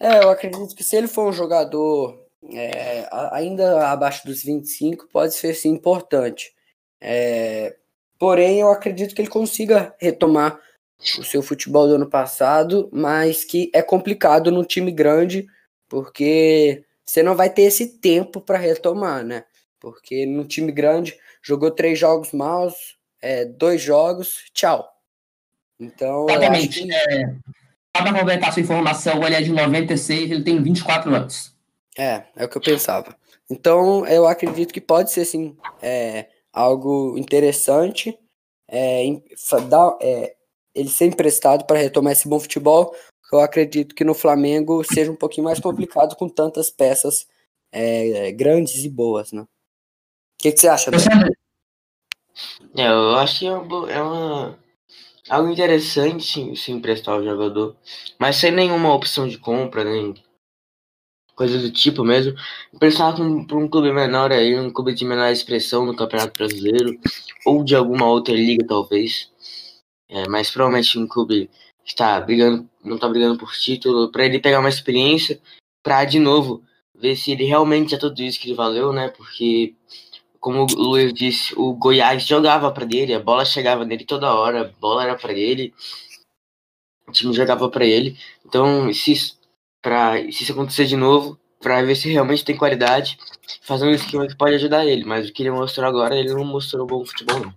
É, 0.00 0.22
eu 0.22 0.30
acredito 0.30 0.74
que 0.74 0.84
se 0.84 0.96
ele 0.96 1.08
for 1.08 1.28
um 1.28 1.32
jogador 1.32 2.18
é, 2.52 3.08
ainda 3.32 3.90
abaixo 3.90 4.26
dos 4.26 4.42
25, 4.42 5.08
pode 5.08 5.34
ser 5.34 5.54
sim 5.54 5.70
importante. 5.70 6.52
É, 7.00 7.76
porém, 8.18 8.60
eu 8.60 8.70
acredito 8.70 9.14
que 9.14 9.20
ele 9.20 9.28
consiga 9.28 9.94
retomar 9.98 10.58
o 11.18 11.24
seu 11.24 11.42
futebol 11.42 11.86
do 11.86 11.94
ano 11.94 12.08
passado, 12.08 12.88
mas 12.92 13.44
que 13.44 13.70
é 13.74 13.82
complicado 13.82 14.50
no 14.50 14.64
time 14.64 14.90
grande, 14.90 15.46
porque 15.88 16.84
você 17.04 17.22
não 17.22 17.36
vai 17.36 17.50
ter 17.50 17.62
esse 17.62 17.98
tempo 17.98 18.40
para 18.40 18.58
retomar, 18.58 19.24
né? 19.24 19.44
Porque 19.80 20.26
no 20.26 20.44
time 20.44 20.72
grande 20.72 21.16
jogou 21.42 21.70
três 21.70 21.98
jogos 21.98 22.32
maus, 22.32 22.97
é, 23.20 23.44
dois 23.44 23.80
jogos, 23.80 24.44
tchau. 24.52 24.88
Então. 25.78 26.26
Exatamente. 26.28 26.82
Que... 26.82 26.92
É, 26.92 27.26
só 27.96 28.02
para 28.02 28.18
completar 28.18 28.52
sua 28.52 28.62
informação, 28.62 29.24
ele 29.24 29.34
é 29.34 29.42
de 29.42 29.50
96, 29.50 30.30
ele 30.30 30.44
tem 30.44 30.62
24 30.62 31.14
anos. 31.14 31.54
É, 31.96 32.24
é 32.36 32.44
o 32.44 32.48
que 32.48 32.56
eu 32.56 32.62
pensava. 32.62 33.16
Então, 33.50 34.06
eu 34.06 34.26
acredito 34.26 34.72
que 34.72 34.80
pode 34.80 35.10
ser, 35.10 35.24
sim, 35.24 35.56
é, 35.82 36.28
algo 36.52 37.16
interessante 37.18 38.16
é, 38.68 39.04
dar, 39.68 39.96
é, 40.02 40.34
ele 40.74 40.88
ser 40.88 41.06
emprestado 41.06 41.64
para 41.64 41.78
retomar 41.78 42.12
esse 42.12 42.28
bom 42.28 42.38
futebol, 42.38 42.94
eu 43.32 43.40
acredito 43.40 43.94
que 43.94 44.04
no 44.04 44.14
Flamengo 44.14 44.82
seja 44.84 45.10
um 45.10 45.16
pouquinho 45.16 45.44
mais 45.44 45.58
complicado 45.58 46.16
com 46.16 46.28
tantas 46.28 46.70
peças 46.70 47.26
é, 47.72 48.32
grandes 48.32 48.84
e 48.84 48.88
boas, 48.88 49.32
né? 49.32 49.42
O 49.42 49.46
que, 50.38 50.52
que 50.52 50.60
você 50.60 50.68
acha? 50.68 50.90
É, 52.76 52.86
eu 52.86 53.16
acho 53.16 53.40
que 53.40 53.46
é 53.46 53.52
uma, 53.52 53.90
é 53.90 54.02
uma 54.02 54.58
algo 55.28 55.50
interessante 55.50 56.56
se 56.56 56.72
emprestar 56.72 57.18
o 57.18 57.24
jogador, 57.24 57.76
mas 58.18 58.36
sem 58.36 58.50
nenhuma 58.50 58.94
opção 58.94 59.28
de 59.28 59.38
compra, 59.38 59.84
nem 59.84 60.14
coisa 61.38 61.58
do 61.58 61.70
tipo 61.70 62.02
mesmo. 62.04 62.34
Emprestar 62.74 63.14
para 63.14 63.24
um 63.24 63.68
clube 63.68 63.92
menor 63.92 64.32
aí, 64.32 64.58
um 64.58 64.72
clube 64.72 64.92
de 64.92 65.04
menor 65.04 65.30
expressão 65.30 65.86
no 65.86 65.94
Campeonato 65.94 66.36
Brasileiro, 66.36 66.98
ou 67.46 67.62
de 67.62 67.76
alguma 67.76 68.06
outra 68.06 68.34
liga, 68.34 68.66
talvez. 68.66 69.30
É, 70.08 70.28
mas 70.28 70.50
provavelmente 70.50 70.98
um 70.98 71.06
clube 71.06 71.48
que 71.84 71.92
está 71.92 72.20
brigando, 72.20 72.68
não 72.84 72.96
está 72.96 73.08
brigando 73.08 73.38
por 73.38 73.52
título, 73.52 74.10
para 74.10 74.24
ele 74.26 74.40
pegar 74.40 74.60
uma 74.60 74.68
experiência, 74.68 75.40
para 75.82 76.04
de 76.04 76.18
novo 76.18 76.62
ver 76.94 77.14
se 77.16 77.30
ele 77.30 77.44
realmente 77.44 77.94
é 77.94 77.98
tudo 77.98 78.20
isso 78.20 78.40
que 78.40 78.48
ele 78.48 78.56
valeu, 78.56 78.92
né? 78.92 79.08
Porque 79.08 79.74
como 80.48 80.62
o 80.62 80.82
Luiz 80.82 81.12
disse, 81.12 81.52
o 81.58 81.74
Goiás 81.74 82.26
jogava 82.26 82.72
para 82.72 82.86
ele, 82.90 83.12
a 83.12 83.20
bola 83.20 83.44
chegava 83.44 83.84
nele 83.84 84.06
toda 84.06 84.32
hora, 84.32 84.62
a 84.62 84.80
bola 84.80 85.02
era 85.02 85.14
para 85.14 85.34
ele, 85.34 85.74
o 87.06 87.12
time 87.12 87.34
jogava 87.34 87.68
para 87.68 87.84
ele. 87.84 88.16
Então, 88.46 88.90
se, 88.94 89.34
pra, 89.82 90.14
se 90.32 90.44
isso 90.44 90.52
acontecer 90.52 90.86
de 90.86 90.96
novo, 90.96 91.38
para 91.60 91.82
ver 91.82 91.96
se 91.96 92.08
realmente 92.08 92.46
tem 92.46 92.56
qualidade, 92.56 93.18
fazer 93.60 93.84
um 93.84 93.90
esquema 93.90 94.26
que 94.26 94.34
pode 94.34 94.54
ajudar 94.54 94.86
ele. 94.86 95.04
Mas 95.04 95.28
o 95.28 95.32
que 95.34 95.42
ele 95.42 95.50
mostrou 95.50 95.86
agora, 95.86 96.16
ele 96.16 96.32
não 96.32 96.46
mostrou 96.46 96.86
bom 96.86 97.04
futebol, 97.04 97.40
não. 97.40 97.54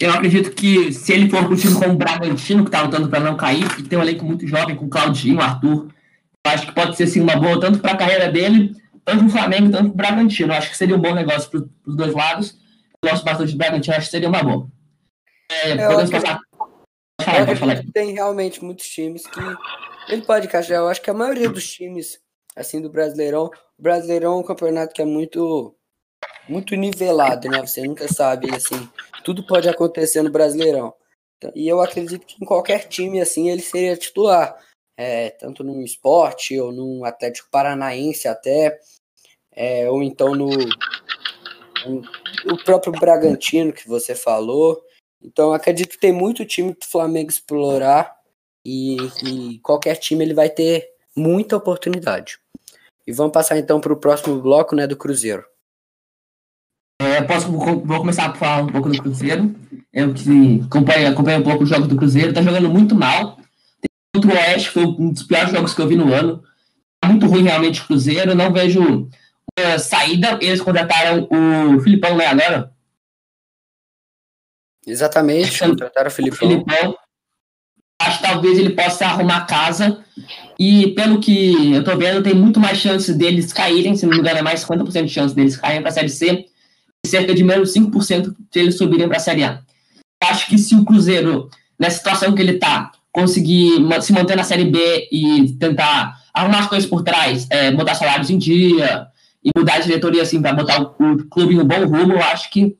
Eu 0.00 0.10
acredito 0.10 0.52
que 0.52 0.90
se 0.94 1.12
ele 1.12 1.28
for 1.28 1.44
para 1.44 1.52
um 1.52 1.56
time 1.56 1.74
como 1.74 1.92
o 1.92 1.96
Bragantino, 1.96 2.62
que 2.62 2.68
está 2.70 2.80
lutando 2.80 3.10
para 3.10 3.20
não 3.20 3.36
cair, 3.36 3.66
e 3.78 3.82
tem 3.82 3.98
um 3.98 4.02
elenco 4.02 4.24
muito 4.24 4.46
jovem 4.46 4.74
com 4.74 4.88
Claudinho, 4.88 5.38
Arthur, 5.38 5.88
eu 6.46 6.50
acho 6.50 6.66
que 6.66 6.72
pode 6.72 6.96
ser 6.96 7.06
sim 7.08 7.20
uma 7.20 7.36
boa, 7.36 7.60
tanto 7.60 7.78
para 7.78 7.92
a 7.92 7.96
carreira 7.96 8.32
dele 8.32 8.74
tanto 9.06 9.24
o 9.24 9.30
Flamengo 9.30 9.70
tanto 9.70 9.90
o 9.90 9.94
Bragantino. 9.94 10.52
Acho 10.52 10.70
que 10.70 10.76
seria 10.76 10.96
um 10.96 11.00
bom 11.00 11.14
negócio 11.14 11.48
para 11.48 11.60
os 11.86 11.96
dois 11.96 12.12
lados. 12.12 12.58
Eu 13.02 13.10
gosto 13.10 13.24
bastante 13.24 13.52
do 13.52 13.58
Bragantino, 13.58 13.96
acho 13.96 14.06
que 14.06 14.10
seria 14.10 14.28
uma 14.28 14.42
boa. 14.42 14.68
É, 15.50 15.70
é 15.70 15.86
podemos 15.86 16.10
passar. 16.10 16.40
Eu 17.20 17.92
tem 17.92 18.12
realmente 18.12 18.62
muitos 18.62 18.88
times 18.88 19.26
que 19.26 19.40
ele 20.08 20.22
pode 20.22 20.46
encaixar. 20.46 20.78
Eu 20.78 20.88
acho 20.88 21.00
que 21.00 21.10
a 21.10 21.14
maioria 21.14 21.48
dos 21.48 21.66
times 21.72 22.20
assim 22.56 22.80
do 22.80 22.90
Brasileirão, 22.90 23.50
o 23.78 23.82
Brasileirão 23.82 24.32
é 24.32 24.36
um 24.36 24.42
campeonato 24.42 24.94
que 24.94 25.02
é 25.02 25.04
muito 25.04 25.74
muito 26.48 26.74
nivelado, 26.74 27.48
né? 27.48 27.60
Você 27.60 27.82
nunca 27.82 28.08
sabe 28.12 28.52
assim, 28.54 28.88
tudo 29.24 29.46
pode 29.46 29.68
acontecer 29.68 30.22
no 30.22 30.30
Brasileirão. 30.30 30.94
E 31.54 31.68
eu 31.68 31.80
acredito 31.80 32.24
que 32.24 32.42
em 32.42 32.46
qualquer 32.46 32.88
time 32.88 33.20
assim 33.20 33.50
ele 33.50 33.60
seria 33.60 33.96
titular, 33.96 34.56
é, 34.96 35.30
tanto 35.30 35.62
no 35.62 35.82
esporte 35.82 36.58
ou 36.58 36.72
no 36.72 37.04
Atlético 37.04 37.50
Paranaense 37.50 38.26
até 38.26 38.78
é, 39.56 39.90
ou 39.90 40.02
então 40.02 40.34
no, 40.34 40.50
no, 41.86 42.02
o 42.52 42.62
próprio 42.62 42.92
Bragantino 42.92 43.72
que 43.72 43.88
você 43.88 44.14
falou. 44.14 44.80
Então 45.22 45.52
acredito 45.52 45.90
que 45.90 46.00
tem 46.00 46.12
muito 46.12 46.44
time 46.44 46.74
para 46.74 46.86
o 46.86 46.90
Flamengo 46.90 47.30
explorar 47.30 48.14
e, 48.64 48.96
e, 49.24 49.58
qualquer 49.60 49.96
time 49.96 50.24
ele 50.24 50.34
vai 50.34 50.50
ter 50.50 50.86
muita 51.16 51.56
oportunidade. 51.56 52.38
E 53.06 53.12
vamos 53.12 53.32
passar 53.32 53.56
então 53.58 53.80
para 53.80 53.92
o 53.92 53.96
próximo 53.96 54.40
bloco, 54.42 54.74
né, 54.74 54.86
do 54.86 54.96
Cruzeiro. 54.96 55.44
É, 57.00 57.22
posso 57.22 57.50
vou 57.50 57.98
começar 57.98 58.26
a 58.26 58.34
falar 58.34 58.62
um 58.62 58.66
pouco 58.66 58.88
do 58.88 59.02
Cruzeiro. 59.02 59.54
Eu 59.92 60.12
que 60.12 60.62
acompanho, 60.64 61.08
acompanho 61.08 61.40
um 61.40 61.44
pouco 61.44 61.62
o 61.62 61.66
jogo 61.66 61.86
do 61.86 61.96
Cruzeiro, 61.96 62.34
tá 62.34 62.42
jogando 62.42 62.68
muito 62.68 62.94
mal. 62.94 63.38
Contra 64.14 64.30
o 64.30 64.34
Oeste 64.34 64.70
foi 64.70 64.84
um 64.84 65.12
dos 65.12 65.22
piores 65.22 65.52
jogos 65.52 65.74
que 65.74 65.80
eu 65.80 65.86
vi 65.86 65.96
no 65.96 66.12
ano. 66.12 66.42
Tá 67.00 67.08
muito 67.08 67.26
ruim 67.26 67.44
realmente 67.44 67.80
o 67.80 67.86
Cruzeiro. 67.86 68.34
Não 68.34 68.52
vejo 68.52 69.08
saída, 69.78 70.38
eles 70.40 70.60
contrataram 70.60 71.28
o 71.30 71.80
Filipão, 71.80 72.16
né, 72.16 72.26
agora? 72.26 72.72
Exatamente, 74.86 75.58
contrataram 75.58 76.08
o 76.08 76.12
Filipão. 76.12 76.48
Filipão. 76.48 76.96
Acho 78.00 78.18
que 78.18 78.24
talvez 78.24 78.58
ele 78.58 78.70
possa 78.70 79.06
arrumar 79.06 79.46
casa. 79.46 80.04
E 80.58 80.88
pelo 80.88 81.20
que 81.20 81.72
eu 81.74 81.82
tô 81.82 81.96
vendo, 81.96 82.22
tem 82.22 82.34
muito 82.34 82.60
mais 82.60 82.78
chance 82.78 83.12
deles 83.12 83.52
caírem, 83.52 83.96
se 83.96 84.06
não 84.06 84.12
me 84.12 84.20
engano, 84.20 84.38
é 84.38 84.42
mais 84.42 84.64
50% 84.64 85.04
de 85.04 85.12
chance 85.12 85.34
deles 85.34 85.56
caírem 85.56 85.80
para 85.80 85.90
a 85.90 85.94
Série 85.94 86.08
C, 86.08 86.46
e 87.04 87.08
cerca 87.08 87.34
de 87.34 87.42
menos 87.42 87.72
5% 87.74 88.34
de 88.50 88.60
eles 88.60 88.76
subirem 88.76 89.08
para 89.08 89.16
a 89.16 89.20
Série 89.20 89.44
A. 89.44 89.62
Acho 90.22 90.46
que 90.46 90.58
se 90.58 90.74
o 90.74 90.84
Cruzeiro, 90.84 91.50
nessa 91.78 91.98
situação 91.98 92.34
que 92.34 92.40
ele 92.40 92.58
tá, 92.58 92.92
conseguir 93.12 93.72
se 94.02 94.12
manter 94.12 94.36
na 94.36 94.44
Série 94.44 94.66
B 94.66 95.08
e 95.10 95.52
tentar 95.58 96.22
arrumar 96.32 96.60
as 96.60 96.68
coisas 96.68 96.88
por 96.88 97.02
trás, 97.02 97.46
é, 97.50 97.70
botar 97.70 97.94
salários 97.94 98.30
em 98.30 98.38
dia, 98.38 99.08
e 99.46 99.50
mudar 99.56 99.74
a 99.74 99.78
diretoria 99.78 100.22
assim 100.22 100.42
para 100.42 100.52
botar 100.52 100.82
o, 100.82 101.28
clube 101.28 101.54
no 101.54 101.64
bom 101.64 101.86
rumo, 101.86 102.14
eu 102.14 102.22
acho 102.22 102.50
que 102.50 102.76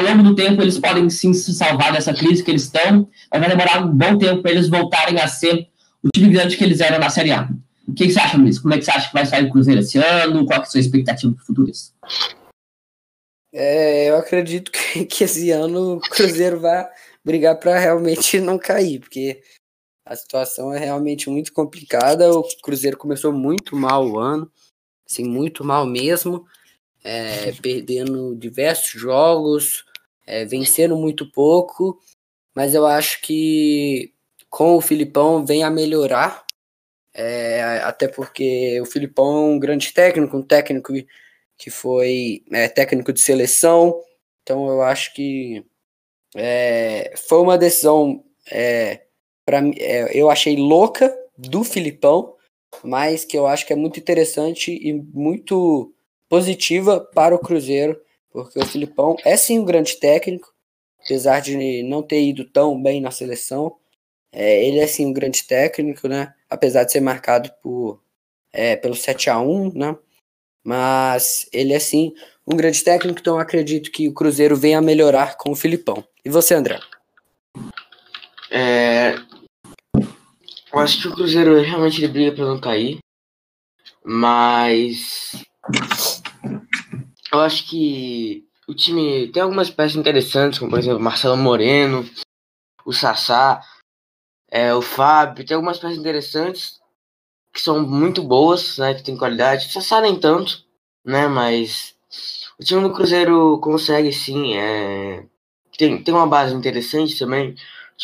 ao 0.00 0.06
longo 0.08 0.22
do 0.22 0.34
tempo 0.34 0.62
eles 0.62 0.78
podem 0.78 1.10
sim 1.10 1.34
se 1.34 1.52
salvar 1.52 1.92
dessa 1.92 2.14
crise 2.14 2.42
que 2.42 2.50
eles 2.50 2.62
estão, 2.62 3.06
mas 3.30 3.40
vai 3.40 3.50
demorar 3.50 3.84
um 3.84 3.92
bom 3.92 4.16
tempo 4.16 4.40
para 4.40 4.50
eles 4.50 4.70
voltarem 4.70 5.20
a 5.20 5.28
ser 5.28 5.68
o 6.02 6.08
time 6.08 6.32
grande 6.32 6.56
que 6.56 6.64
eles 6.64 6.80
eram 6.80 6.98
na 6.98 7.10
Série 7.10 7.32
A. 7.32 7.50
O 7.86 7.92
que, 7.92 8.06
que 8.06 8.12
você 8.14 8.20
acha, 8.20 8.38
Luiz? 8.38 8.58
Como 8.58 8.72
é 8.72 8.78
que 8.78 8.84
você 8.84 8.92
acha 8.92 9.08
que 9.08 9.12
vai 9.12 9.26
sair 9.26 9.44
o 9.44 9.50
Cruzeiro 9.50 9.80
esse 9.80 9.98
ano? 9.98 10.46
Qual 10.46 10.58
é 10.58 10.62
a 10.62 10.64
sua 10.64 10.80
expectativa 10.80 11.34
para 11.34 11.42
o 11.42 11.44
futuro? 11.44 11.70
É, 13.52 14.08
eu 14.08 14.16
acredito 14.16 14.72
que, 14.72 15.04
que 15.04 15.24
esse 15.24 15.50
ano 15.50 15.96
o 15.96 16.00
Cruzeiro 16.00 16.60
vai 16.60 16.88
brigar 17.22 17.58
para 17.58 17.78
realmente 17.78 18.40
não 18.40 18.58
cair, 18.58 19.00
porque 19.00 19.42
a 20.06 20.16
situação 20.16 20.72
é 20.72 20.78
realmente 20.78 21.28
muito 21.28 21.52
complicada. 21.52 22.32
O 22.32 22.42
Cruzeiro 22.62 22.96
começou 22.96 23.34
muito 23.34 23.76
mal 23.76 24.08
o 24.08 24.18
ano 24.18 24.50
assim, 25.10 25.24
muito 25.24 25.64
mal 25.64 25.84
mesmo, 25.84 26.46
é, 27.02 27.52
perdendo 27.60 28.36
diversos 28.36 29.00
jogos, 29.00 29.84
é, 30.26 30.44
vencendo 30.44 30.96
muito 30.96 31.30
pouco, 31.30 31.98
mas 32.54 32.74
eu 32.74 32.86
acho 32.86 33.20
que 33.22 34.12
com 34.48 34.76
o 34.76 34.80
Filipão 34.80 35.44
vem 35.44 35.64
a 35.64 35.70
melhorar, 35.70 36.44
é, 37.12 37.80
até 37.82 38.06
porque 38.06 38.80
o 38.80 38.86
Filipão 38.86 39.26
é 39.26 39.40
um 39.50 39.58
grande 39.58 39.92
técnico, 39.92 40.36
um 40.36 40.42
técnico 40.42 40.92
que 41.58 41.70
foi 41.70 42.44
é, 42.52 42.68
técnico 42.68 43.12
de 43.12 43.20
seleção, 43.20 44.00
então 44.42 44.68
eu 44.68 44.82
acho 44.82 45.12
que 45.14 45.64
é, 46.36 47.12
foi 47.16 47.40
uma 47.40 47.58
decisão 47.58 48.24
é, 48.50 49.02
para 49.44 49.58
é, 49.76 50.16
eu 50.16 50.30
achei 50.30 50.56
louca 50.56 51.12
do 51.36 51.64
Filipão, 51.64 52.36
mas 52.84 53.24
que 53.24 53.36
eu 53.36 53.46
acho 53.46 53.66
que 53.66 53.72
é 53.72 53.76
muito 53.76 53.98
interessante 53.98 54.72
e 54.72 54.92
muito 54.92 55.92
positiva 56.28 57.00
para 57.00 57.34
o 57.34 57.38
Cruzeiro, 57.38 58.00
porque 58.30 58.58
o 58.58 58.66
Filipão 58.66 59.16
é 59.24 59.36
sim 59.36 59.58
um 59.58 59.64
grande 59.64 59.96
técnico, 59.96 60.54
apesar 61.04 61.40
de 61.40 61.82
não 61.82 62.02
ter 62.02 62.22
ido 62.22 62.44
tão 62.44 62.80
bem 62.80 63.00
na 63.00 63.10
seleção. 63.10 63.76
É, 64.32 64.64
ele 64.64 64.78
é 64.78 64.86
sim 64.86 65.06
um 65.06 65.12
grande 65.12 65.42
técnico, 65.44 66.06
né? 66.06 66.32
Apesar 66.48 66.84
de 66.84 66.92
ser 66.92 67.00
marcado 67.00 67.50
por, 67.60 68.00
é, 68.52 68.76
pelo 68.76 68.94
7 68.94 69.28
a 69.28 69.40
1 69.40 69.72
né? 69.74 69.96
Mas 70.62 71.48
ele 71.52 71.72
é 71.72 71.78
sim 71.78 72.12
um 72.46 72.56
grande 72.56 72.82
técnico, 72.84 73.18
então 73.20 73.38
acredito 73.38 73.90
que 73.90 74.08
o 74.08 74.14
Cruzeiro 74.14 74.56
venha 74.56 74.78
a 74.78 74.82
melhorar 74.82 75.36
com 75.36 75.50
o 75.50 75.56
Filipão. 75.56 76.04
E 76.24 76.28
você, 76.28 76.54
André? 76.54 76.78
É, 78.50 79.14
eu 80.72 80.78
acho 80.78 81.00
que 81.00 81.08
o 81.08 81.14
Cruzeiro 81.14 81.60
realmente 81.60 82.02
ele 82.02 82.12
briga 82.12 82.32
para 82.32 82.44
não 82.46 82.60
cair. 82.60 82.98
Mas. 84.04 85.44
Eu 87.32 87.40
acho 87.40 87.68
que 87.68 88.44
o 88.66 88.74
time 88.74 89.28
tem 89.28 89.42
algumas 89.42 89.70
peças 89.70 89.96
interessantes, 89.96 90.58
como 90.58 90.70
por 90.70 90.78
exemplo 90.78 91.00
Marcelo 91.00 91.36
Moreno, 91.36 92.08
o 92.84 92.92
Sassá, 92.92 93.62
é, 94.50 94.74
o 94.74 94.82
Fábio, 94.82 95.44
tem 95.44 95.54
algumas 95.54 95.78
peças 95.78 95.96
interessantes 95.96 96.80
que 97.52 97.60
são 97.60 97.86
muito 97.86 98.22
boas, 98.22 98.78
né? 98.78 98.94
Que 98.94 99.02
tem 99.02 99.16
qualidade. 99.16 99.66
O 99.66 99.70
Sassá 99.72 100.00
nem 100.00 100.18
tanto, 100.18 100.64
né? 101.04 101.28
Mas 101.28 101.94
o 102.58 102.64
time 102.64 102.82
do 102.82 102.92
Cruzeiro 102.92 103.58
consegue 103.60 104.12
sim. 104.12 104.56
É, 104.56 105.24
tem, 105.76 106.02
tem 106.02 106.14
uma 106.14 106.26
base 106.26 106.54
interessante 106.54 107.18
também. 107.18 107.54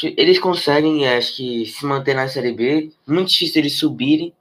Eles 0.02 0.38
conseguem, 0.38 1.08
acho 1.08 1.36
que, 1.36 1.66
se 1.66 1.84
manter 1.84 2.14
na 2.14 2.28
Série 2.28 2.52
B. 2.52 2.92
Muito 3.06 3.30
difícil 3.30 3.62
eles 3.62 3.78
subirem. 3.78 4.34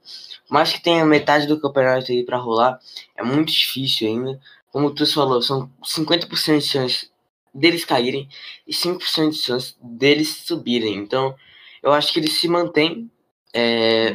Mas 0.48 0.72
que 0.72 0.82
tem 0.82 1.00
a 1.00 1.06
metade 1.06 1.46
do 1.46 1.60
campeonato 1.60 2.12
aí 2.12 2.24
para 2.24 2.36
rolar. 2.36 2.78
É 3.16 3.22
muito 3.22 3.52
difícil 3.52 4.08
ainda. 4.08 4.40
Como 4.70 4.94
tu 4.94 5.06
falou, 5.12 5.40
são 5.42 5.70
50% 5.82 6.58
de 6.58 6.66
chance 6.66 7.10
deles 7.54 7.84
caírem 7.84 8.28
e 8.66 8.72
5% 8.72 9.30
de 9.30 9.38
chance 9.38 9.74
deles 9.80 10.42
subirem. 10.44 10.94
Então, 10.96 11.34
eu 11.82 11.92
acho 11.92 12.12
que 12.12 12.20
eles 12.20 12.34
se 12.34 12.46
mantêm 12.46 13.10
é, 13.54 14.14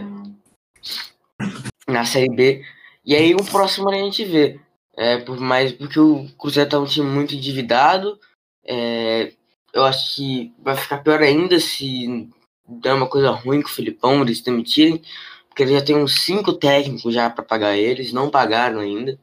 na 1.88 2.05
Série 2.05 2.29
B. 2.29 2.63
E 3.03 3.15
aí 3.15 3.33
o 3.33 3.43
próximo 3.43 3.89
a 3.89 3.95
gente 3.95 4.24
vê. 4.24 4.60
É, 4.95 5.17
por 5.17 5.39
mais 5.39 5.71
porque 5.71 6.00
o 6.00 6.27
Cruzeiro 6.38 6.69
tá 6.69 6.79
um 6.79 6.86
time 6.86 7.07
muito 7.07 7.33
endividado. 7.33 8.19
É, 8.63 9.33
eu 9.73 9.83
acho 9.83 10.15
que 10.15 10.53
vai 10.63 10.75
ficar 10.75 10.97
pior 10.97 11.21
ainda 11.21 11.59
se 11.59 12.29
dar 12.67 12.95
uma 12.95 13.07
coisa 13.07 13.31
ruim 13.31 13.61
com 13.61 13.67
o 13.67 13.71
Filipão, 13.71 14.21
eles 14.21 14.41
demitirem, 14.41 15.01
porque 15.47 15.63
eles 15.63 15.73
já 15.73 15.81
tem 15.81 15.95
uns 15.95 16.21
cinco 16.21 16.53
técnicos 16.53 17.13
já 17.13 17.29
para 17.29 17.43
pagar 17.43 17.77
eles, 17.77 18.13
não 18.13 18.29
pagaram 18.29 18.79
ainda. 18.79 19.17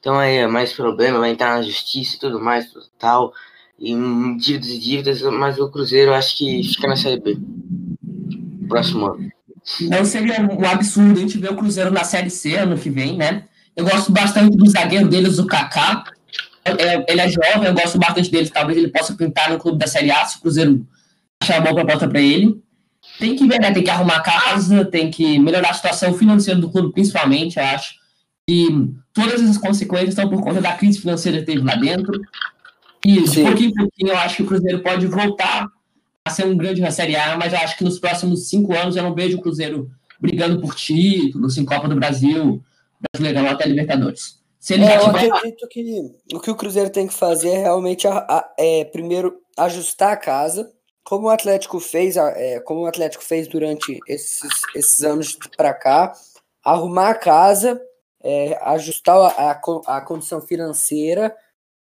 Então 0.00 0.18
aí 0.18 0.36
é 0.36 0.46
mais 0.46 0.72
problema, 0.72 1.18
vai 1.18 1.30
entrar 1.30 1.56
na 1.56 1.62
justiça 1.62 2.16
e 2.16 2.18
tudo 2.18 2.40
mais, 2.40 2.68
tal, 2.98 3.32
e 3.78 3.94
dívidas 4.36 4.68
e 4.70 4.78
dívidas, 4.78 5.22
mas 5.22 5.58
o 5.58 5.70
Cruzeiro 5.70 6.14
acho 6.14 6.36
que 6.36 6.62
fica 6.62 6.88
na 6.88 6.96
Série 6.96 7.20
B. 7.20 7.38
Próximo 8.68 9.06
ano. 9.06 9.28
Não 9.82 10.04
seria 10.04 10.40
um 10.40 10.66
absurdo 10.66 11.18
a 11.18 11.20
gente 11.20 11.38
ver 11.38 11.52
o 11.52 11.56
Cruzeiro 11.56 11.90
na 11.90 12.04
Série 12.04 12.30
C 12.30 12.56
ano 12.56 12.78
que 12.78 12.90
vem, 12.90 13.16
né? 13.16 13.44
Eu 13.76 13.84
gosto 13.84 14.10
bastante 14.10 14.56
do 14.56 14.68
zagueiro 14.68 15.08
deles, 15.08 15.38
o 15.38 15.46
Kaká. 15.46 16.04
É, 16.78 17.04
ele 17.08 17.20
é 17.20 17.28
jovem, 17.28 17.68
eu 17.68 17.74
gosto 17.74 17.98
bastante 17.98 18.30
dele. 18.30 18.48
Talvez 18.48 18.78
ele 18.78 18.88
possa 18.88 19.14
pintar 19.14 19.50
no 19.50 19.58
clube 19.58 19.78
da 19.78 19.86
Série 19.86 20.10
A, 20.10 20.24
se 20.24 20.38
o 20.38 20.40
Cruzeiro 20.40 20.86
achar 21.42 21.60
uma 21.60 21.62
boa 21.62 21.74
proposta 21.74 22.08
para 22.08 22.20
ele. 22.20 22.60
Tem 23.18 23.34
que 23.34 23.46
ver, 23.46 23.60
né? 23.60 23.72
Tem 23.72 23.82
que 23.82 23.90
arrumar 23.90 24.20
casa, 24.20 24.84
tem 24.84 25.10
que 25.10 25.38
melhorar 25.38 25.70
a 25.70 25.74
situação 25.74 26.14
financeira 26.14 26.60
do 26.60 26.70
clube, 26.70 26.92
principalmente, 26.92 27.58
eu 27.58 27.64
acho. 27.64 27.94
E 28.48 28.68
todas 29.12 29.42
as 29.42 29.58
consequências 29.58 30.10
estão 30.10 30.28
por 30.28 30.42
conta 30.42 30.60
da 30.60 30.72
crise 30.72 31.00
financeira 31.00 31.38
que 31.38 31.44
teve 31.44 31.62
lá 31.62 31.74
dentro. 31.74 32.20
E 33.04 33.22
de 33.22 33.42
pouquinho 33.42 33.70
em 33.70 33.74
pouquinho 33.74 34.10
eu 34.10 34.18
acho 34.18 34.36
que 34.36 34.42
o 34.42 34.46
Cruzeiro 34.46 34.80
pode 34.80 35.06
voltar 35.06 35.68
a 36.24 36.30
ser 36.30 36.46
um 36.46 36.56
grande 36.56 36.80
na 36.80 36.90
Série 36.90 37.16
A, 37.16 37.36
mas 37.36 37.52
eu 37.52 37.58
acho 37.58 37.76
que 37.76 37.84
nos 37.84 37.98
próximos 37.98 38.48
cinco 38.48 38.74
anos 38.74 38.96
eu 38.96 39.02
não 39.02 39.14
vejo 39.14 39.38
o 39.38 39.40
Cruzeiro 39.40 39.90
brigando 40.20 40.60
por 40.60 40.74
títulos, 40.74 41.56
em 41.56 41.64
Copa 41.64 41.88
do 41.88 41.94
Brasil, 41.94 42.62
Brasileirão 43.12 43.48
até 43.48 43.66
Libertadores. 43.66 44.37
Se 44.58 44.74
ele 44.74 44.84
é, 44.84 44.96
eu 44.96 45.06
acredito 45.06 45.68
que 45.68 46.14
o 46.34 46.40
que 46.40 46.50
o 46.50 46.56
Cruzeiro 46.56 46.90
tem 46.90 47.06
que 47.06 47.14
fazer 47.14 47.50
é 47.50 47.58
realmente 47.58 48.08
a, 48.08 48.18
a, 48.18 48.54
é, 48.58 48.84
primeiro 48.84 49.40
ajustar 49.56 50.12
a 50.12 50.16
casa, 50.16 50.72
como 51.04 51.28
o 51.28 51.30
Atlético 51.30 51.78
fez, 51.80 52.16
é, 52.16 52.60
como 52.60 52.82
o 52.82 52.86
Atlético 52.86 53.22
fez 53.22 53.46
durante 53.46 53.98
esses, 54.06 54.50
esses 54.74 55.02
anos 55.04 55.38
para 55.56 55.72
cá, 55.72 56.12
arrumar 56.62 57.10
a 57.10 57.14
casa, 57.14 57.80
é, 58.22 58.58
ajustar 58.62 59.16
a, 59.16 59.52
a, 59.52 59.96
a 59.96 60.00
condição 60.00 60.40
financeira 60.40 61.34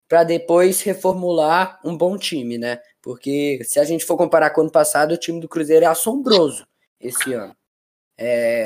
para 0.07 0.23
depois 0.23 0.81
reformular 0.81 1.79
um 1.83 1.97
bom 1.97 2.17
time, 2.17 2.57
né? 2.57 2.79
Porque 3.01 3.61
se 3.63 3.79
a 3.79 3.83
gente 3.83 4.05
for 4.05 4.17
comparar 4.17 4.51
com 4.51 4.61
o 4.61 4.63
ano 4.63 4.71
passado, 4.71 5.13
o 5.13 5.17
time 5.17 5.39
do 5.39 5.49
Cruzeiro 5.49 5.85
é 5.85 5.88
assombroso 5.88 6.67
esse 6.99 7.33
ano. 7.33 7.55
É, 8.17 8.63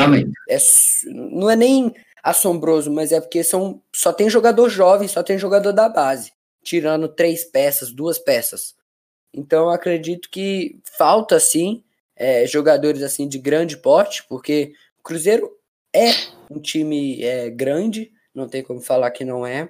é, 0.49 0.57
não 1.05 1.49
é 1.49 1.55
nem 1.55 1.93
assombroso, 2.23 2.89
mas 2.89 3.11
é 3.11 3.19
porque 3.19 3.43
são 3.43 3.81
só 3.93 4.13
tem 4.13 4.29
jogador 4.29 4.69
jovem, 4.69 5.07
só 5.07 5.21
tem 5.21 5.37
jogador 5.37 5.73
da 5.73 5.89
base, 5.89 6.31
tirando 6.63 7.09
três 7.09 7.43
peças, 7.43 7.91
duas 7.91 8.17
peças. 8.17 8.75
Então 9.33 9.69
acredito 9.69 10.29
que 10.29 10.79
falta 10.97 11.39
sim 11.39 11.83
é, 12.15 12.47
jogadores 12.47 13.03
assim 13.03 13.27
de 13.27 13.37
grande 13.37 13.75
porte, 13.75 14.23
porque 14.29 14.73
o 14.99 15.03
Cruzeiro 15.03 15.51
é 15.93 16.11
um 16.49 16.59
time 16.59 17.21
é, 17.23 17.49
grande, 17.49 18.11
não 18.33 18.47
tem 18.47 18.63
como 18.63 18.79
falar 18.79 19.11
que 19.11 19.25
não 19.25 19.45
é. 19.45 19.69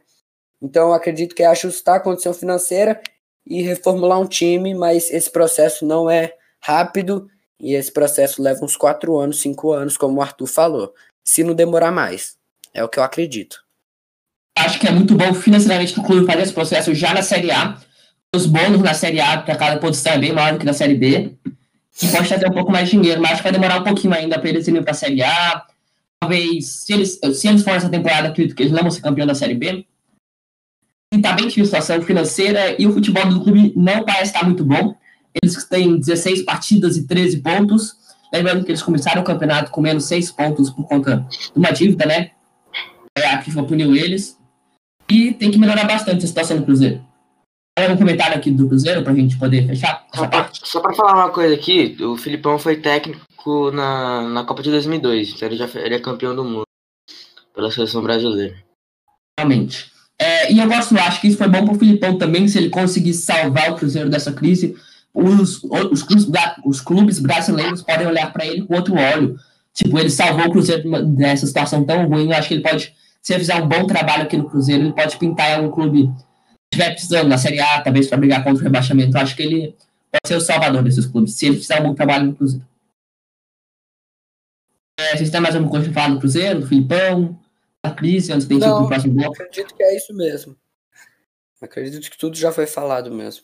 Então 0.61 0.93
acredito 0.93 1.33
que 1.33 1.43
é 1.43 1.47
ajustar 1.47 1.95
a 1.95 1.99
condição 1.99 2.33
financeira 2.33 3.01
e 3.45 3.61
reformular 3.61 4.19
um 4.19 4.27
time, 4.27 4.73
mas 4.75 5.09
esse 5.09 5.29
processo 5.29 5.85
não 5.85 6.09
é 6.09 6.33
rápido 6.59 7.27
e 7.59 7.73
esse 7.73 7.91
processo 7.91 8.41
leva 8.41 8.63
uns 8.63 8.75
quatro 8.75 9.17
anos, 9.17 9.41
cinco 9.41 9.71
anos, 9.71 9.97
como 9.97 10.19
o 10.19 10.21
Arthur 10.21 10.47
falou, 10.47 10.93
se 11.23 11.43
não 11.43 11.53
demorar 11.53 11.91
mais. 11.91 12.37
É 12.73 12.83
o 12.83 12.89
que 12.89 12.99
eu 12.99 13.03
acredito. 13.03 13.57
Acho 14.57 14.79
que 14.79 14.87
é 14.87 14.91
muito 14.91 15.15
bom 15.15 15.33
financeiramente 15.33 15.93
que 15.93 15.99
o 15.99 16.03
clube 16.03 16.25
fazer 16.25 16.43
esse 16.43 16.53
processo 16.53 16.93
já 16.93 17.13
na 17.13 17.21
Série 17.21 17.51
A. 17.51 17.77
Os 18.35 18.45
bônus 18.45 18.81
na 18.81 18.93
Série 18.93 19.19
A 19.19 19.37
para 19.41 19.55
cada 19.55 19.79
posição 19.79 20.13
é 20.13 20.17
bem 20.17 20.33
maior 20.33 20.53
do 20.53 20.59
que 20.59 20.65
na 20.65 20.73
Série 20.73 20.95
B. 20.95 21.35
E 22.01 22.07
pode 22.07 22.27
trazer 22.27 22.47
um 22.47 22.53
pouco 22.53 22.71
mais 22.71 22.89
de 22.89 22.97
dinheiro, 22.97 23.21
mas 23.21 23.33
acho 23.33 23.43
que 23.43 23.49
vai 23.49 23.51
demorar 23.51 23.79
um 23.79 23.83
pouquinho 23.83 24.13
ainda 24.13 24.39
para 24.39 24.49
eles 24.49 24.67
irem 24.67 24.81
para 24.81 24.91
a 24.91 24.95
Série 24.95 25.21
A. 25.21 25.63
Talvez, 26.19 26.67
se 26.67 26.93
eles, 26.93 27.19
se 27.33 27.47
eles 27.47 27.63
forem 27.63 27.77
essa 27.77 27.89
temporada, 27.89 28.29
acredito 28.29 28.55
que 28.55 28.63
eles 28.63 28.73
não 28.73 28.81
vão 28.81 28.91
ser 28.91 29.01
campeão 29.01 29.27
da 29.27 29.35
Série 29.35 29.55
B 29.55 29.85
está 31.17 31.33
bem 31.33 31.47
difícil 31.47 31.63
a 31.63 31.81
situação 31.81 32.01
financeira 32.01 32.75
e 32.79 32.87
o 32.87 32.93
futebol 32.93 33.25
do 33.27 33.41
clube 33.41 33.73
não 33.75 34.03
parece 34.03 34.33
estar 34.33 34.43
muito 34.43 34.63
bom. 34.63 34.95
Eles 35.41 35.63
têm 35.65 35.97
16 35.97 36.43
partidas 36.43 36.97
e 36.97 37.07
13 37.07 37.37
pontos. 37.37 37.95
Lembrando 38.31 38.63
que 38.63 38.71
eles 38.71 38.81
começaram 38.81 39.21
o 39.21 39.25
campeonato 39.25 39.71
com 39.71 39.81
menos 39.81 40.05
6 40.05 40.31
pontos 40.31 40.69
por 40.69 40.87
conta 40.87 41.25
de 41.29 41.57
uma 41.57 41.71
dívida, 41.71 42.05
né? 42.05 42.31
A 43.33 43.41
FIFA 43.41 43.63
puniu 43.63 43.95
eles. 43.95 44.37
E 45.09 45.33
tem 45.33 45.51
que 45.51 45.57
melhorar 45.57 45.85
bastante 45.85 46.23
a 46.23 46.27
situação 46.27 46.57
do 46.57 46.63
Cruzeiro. 46.63 47.03
Tem 47.75 47.91
um 47.91 47.97
comentário 47.97 48.37
aqui 48.37 48.51
do 48.51 48.67
Cruzeiro 48.67 49.03
para 49.03 49.11
a 49.11 49.15
gente 49.15 49.37
poder 49.37 49.65
fechar? 49.67 50.05
Só 50.53 50.79
para 50.79 50.93
falar 50.93 51.15
uma 51.15 51.29
coisa 51.29 51.55
aqui, 51.55 51.97
o 52.01 52.15
Filipão 52.15 52.59
foi 52.59 52.77
técnico 52.77 53.71
na, 53.71 54.29
na 54.29 54.43
Copa 54.43 54.61
de 54.61 54.69
2002, 54.69 55.33
então 55.33 55.47
ele 55.47 55.57
já 55.57 55.67
foi, 55.67 55.81
ele 55.81 55.95
é 55.95 55.99
campeão 55.99 56.35
do 56.35 56.43
mundo 56.43 56.67
pela 57.53 57.71
seleção 57.71 58.01
brasileira. 58.01 58.55
Realmente. 59.37 59.91
É, 60.19 60.51
e 60.51 60.59
eu 60.59 60.67
gosto, 60.67 60.95
acho 60.97 61.19
que 61.19 61.27
isso 61.27 61.37
foi 61.37 61.47
bom 61.47 61.65
para 61.65 61.75
o 61.75 61.79
Filipão 61.79 62.17
também, 62.17 62.47
se 62.47 62.57
ele 62.57 62.69
conseguir 62.69 63.13
salvar 63.13 63.71
o 63.71 63.75
Cruzeiro 63.75 64.09
dessa 64.09 64.31
crise. 64.31 64.75
Os, 65.13 65.63
os, 65.63 66.03
clubes, 66.03 66.27
os 66.65 66.81
clubes 66.81 67.19
brasileiros 67.19 67.81
podem 67.81 68.07
olhar 68.07 68.31
para 68.31 68.45
ele 68.45 68.63
com 68.63 68.75
outro 68.75 68.95
olho. 68.95 69.37
Tipo, 69.73 69.99
ele 69.99 70.09
salvou 70.09 70.45
o 70.45 70.51
Cruzeiro 70.51 71.05
dessa 71.07 71.45
situação 71.45 71.83
tão 71.83 72.07
ruim. 72.07 72.29
Eu 72.29 72.37
acho 72.37 72.47
que 72.47 72.53
ele 72.53 72.63
pode, 72.63 72.93
se 73.23 73.33
ele 73.33 73.39
fizer 73.39 73.55
um 73.55 73.67
bom 73.67 73.87
trabalho 73.87 74.23
aqui 74.23 74.37
no 74.37 74.49
Cruzeiro, 74.49 74.83
ele 74.83 74.93
pode 74.93 75.17
pintar 75.17 75.49
em 75.49 75.55
algum 75.55 75.71
clube 75.71 76.07
que 76.07 76.77
estiver 76.77 76.91
precisando 76.91 77.29
na 77.29 77.37
Série 77.37 77.59
A, 77.59 77.81
talvez 77.81 78.07
para 78.07 78.17
brigar 78.17 78.43
contra 78.43 78.61
o 78.61 78.63
rebaixamento. 78.63 79.17
Eu 79.17 79.21
acho 79.21 79.35
que 79.35 79.43
ele 79.43 79.75
pode 80.11 80.27
ser 80.27 80.35
o 80.35 80.41
salvador 80.41 80.83
desses 80.83 81.05
clubes, 81.05 81.33
se 81.33 81.47
ele 81.47 81.57
fizer 81.57 81.79
um 81.81 81.85
bom 81.85 81.95
trabalho 81.95 82.25
no 82.25 82.35
Cruzeiro. 82.35 82.67
É, 84.99 85.17
vocês 85.17 85.31
têm 85.31 85.41
mais 85.41 85.55
alguma 85.55 85.71
coisa 85.71 85.85
para 85.85 86.01
falar 86.01 86.13
do 86.13 86.19
Cruzeiro, 86.19 86.59
do 86.59 86.67
Filipão? 86.67 87.39
a 87.83 87.91
crise 87.91 88.31
antes 88.31 88.47
de 88.47 88.55
ir 88.55 88.59
pro 88.59 88.87
próximo 88.87 89.13
bloco? 89.13 89.33
Acredito 89.33 89.75
que 89.75 89.83
é 89.83 89.95
isso 89.97 90.13
mesmo. 90.13 90.55
Acredito 91.61 92.09
que 92.09 92.17
tudo 92.17 92.37
já 92.37 92.51
foi 92.51 92.65
falado 92.65 93.11
mesmo. 93.11 93.43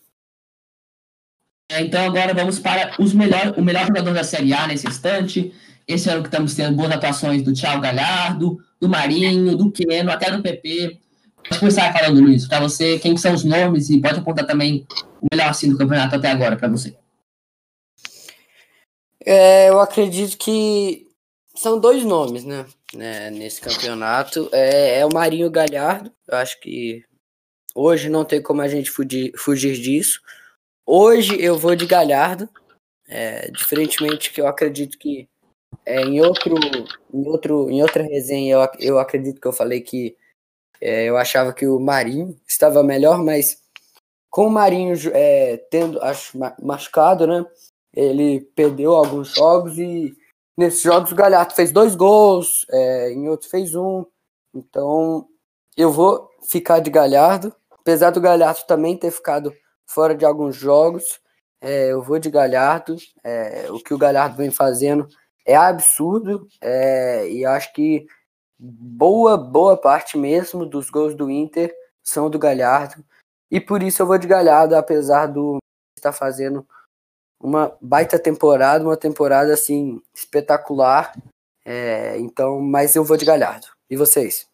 É, 1.69 1.81
então 1.81 2.03
agora 2.03 2.33
vamos 2.33 2.57
para 2.57 2.95
os 2.99 3.13
melhor, 3.13 3.53
o 3.57 3.61
melhor 3.61 3.85
jogador 3.85 4.13
da 4.13 4.23
Série 4.23 4.53
A 4.53 4.65
nesse 4.65 4.87
instante. 4.87 5.53
Esse 5.87 6.09
ano 6.09 6.21
que 6.21 6.29
estamos 6.29 6.55
tendo 6.55 6.75
boas 6.75 6.91
atuações 6.91 7.43
do 7.43 7.53
Thiago 7.53 7.81
Galhardo, 7.81 8.57
do 8.79 8.89
Marinho, 8.89 9.55
do 9.55 9.71
Queno, 9.71 10.11
até 10.11 10.31
do 10.31 10.41
PP. 10.41 10.99
Pode 11.47 11.59
começar 11.59 11.91
falando, 11.93 12.21
Luiz, 12.21 12.47
para 12.47 12.59
você, 12.59 12.99
quem 12.99 13.15
são 13.17 13.33
os 13.33 13.43
nomes 13.43 13.89
e 13.89 14.01
pode 14.01 14.19
apontar 14.19 14.45
também 14.45 14.85
o 15.21 15.27
melhor 15.31 15.49
assim 15.49 15.69
do 15.69 15.77
campeonato 15.77 16.15
até 16.15 16.29
agora 16.29 16.55
para 16.55 16.67
você. 16.67 16.95
É, 19.25 19.69
eu 19.69 19.79
acredito 19.79 20.37
que 20.37 21.07
são 21.55 21.79
dois 21.79 22.03
nomes, 22.03 22.43
né? 22.43 22.65
né, 22.93 23.29
nesse 23.29 23.61
campeonato 23.61 24.49
é, 24.51 24.99
é, 24.99 25.05
o 25.05 25.13
Marinho 25.13 25.49
Galhardo. 25.49 26.11
Eu 26.27 26.37
acho 26.37 26.59
que 26.59 27.03
hoje 27.75 28.09
não 28.09 28.25
tem 28.25 28.41
como 28.41 28.61
a 28.61 28.67
gente 28.67 28.89
fugir, 28.89 29.31
fugir 29.37 29.79
disso. 29.79 30.21
Hoje 30.85 31.39
eu 31.39 31.57
vou 31.57 31.75
de 31.75 31.85
Galhardo, 31.85 32.49
é, 33.07 33.51
diferentemente 33.51 34.31
que 34.31 34.41
eu 34.41 34.47
acredito 34.47 34.97
que 34.97 35.27
é, 35.85 36.01
em 36.01 36.21
outro 36.21 36.55
em 37.13 37.27
outro 37.27 37.69
em 37.69 37.81
outra 37.81 38.03
resenha 38.03 38.55
eu, 38.55 38.69
eu 38.79 38.99
acredito 38.99 39.39
que 39.39 39.47
eu 39.47 39.53
falei 39.53 39.81
que 39.81 40.15
é, 40.81 41.05
eu 41.05 41.17
achava 41.17 41.53
que 41.53 41.67
o 41.67 41.79
Marinho 41.79 42.35
estava 42.47 42.83
melhor, 42.83 43.23
mas 43.23 43.61
com 44.29 44.47
o 44.47 44.51
Marinho 44.51 44.95
é, 45.13 45.57
tendo 45.69 46.01
acho 46.01 46.37
machucado, 46.61 47.27
né? 47.27 47.45
Ele 47.93 48.41
perdeu 48.55 48.95
alguns 48.95 49.35
jogos 49.35 49.77
e 49.77 50.15
Nesses 50.59 50.81
jogos, 50.81 51.09
o 51.13 51.15
Galhardo 51.15 51.53
fez 51.53 51.71
dois 51.71 51.95
gols, 51.95 52.65
é, 52.69 53.13
em 53.13 53.29
outro 53.29 53.47
fez 53.47 53.75
um. 53.75 54.05
Então, 54.53 55.25
eu 55.77 55.89
vou 55.89 56.29
ficar 56.51 56.79
de 56.79 56.89
Galhardo. 56.89 57.55
Apesar 57.71 58.09
do 58.09 58.19
Galhardo 58.19 58.65
também 58.67 58.97
ter 58.97 59.09
ficado 59.09 59.55
fora 59.87 60.13
de 60.13 60.25
alguns 60.25 60.57
jogos, 60.57 61.21
é, 61.61 61.93
eu 61.93 62.03
vou 62.03 62.19
de 62.19 62.29
Galhardo. 62.29 62.97
É, 63.23 63.67
o 63.71 63.79
que 63.79 63.93
o 63.93 63.97
Galhardo 63.97 64.35
vem 64.35 64.51
fazendo 64.51 65.07
é 65.49 65.55
absurdo. 65.55 66.47
É, 66.61 67.27
e 67.29 67.43
acho 67.43 67.73
que 67.73 68.05
boa, 68.57 69.35
boa 69.35 69.75
parte 69.75 70.17
mesmo 70.17 70.65
dos 70.65 70.89
gols 70.89 71.15
do 71.15 71.29
Inter 71.29 71.73
são 72.03 72.29
do 72.29 72.37
Galhardo. 72.37 73.03
E 73.49 73.59
por 73.59 73.81
isso 73.81 74.01
eu 74.01 74.05
vou 74.05 74.17
de 74.19 74.27
Galhardo, 74.27 74.75
apesar 74.75 75.25
do 75.25 75.57
estar 75.97 76.13
fazendo 76.13 76.65
uma 77.41 77.75
baita 77.81 78.19
temporada, 78.19 78.83
uma 78.83 78.95
temporada 78.95 79.51
assim 79.51 79.99
espetacular. 80.13 81.13
É, 81.65 82.19
então, 82.19 82.61
mas 82.61 82.95
eu 82.95 83.03
vou 83.03 83.17
de 83.17 83.25
Galhardo. 83.25 83.67
E 83.89 83.97
vocês? 83.97 84.47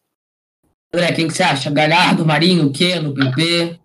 André, 0.94 1.12
quem 1.12 1.28
que 1.28 1.34
você 1.34 1.42
acha? 1.42 1.70
Galhardo, 1.70 2.24
Marinho, 2.24 2.72
Keno, 2.72 3.12
PP? 3.12 3.78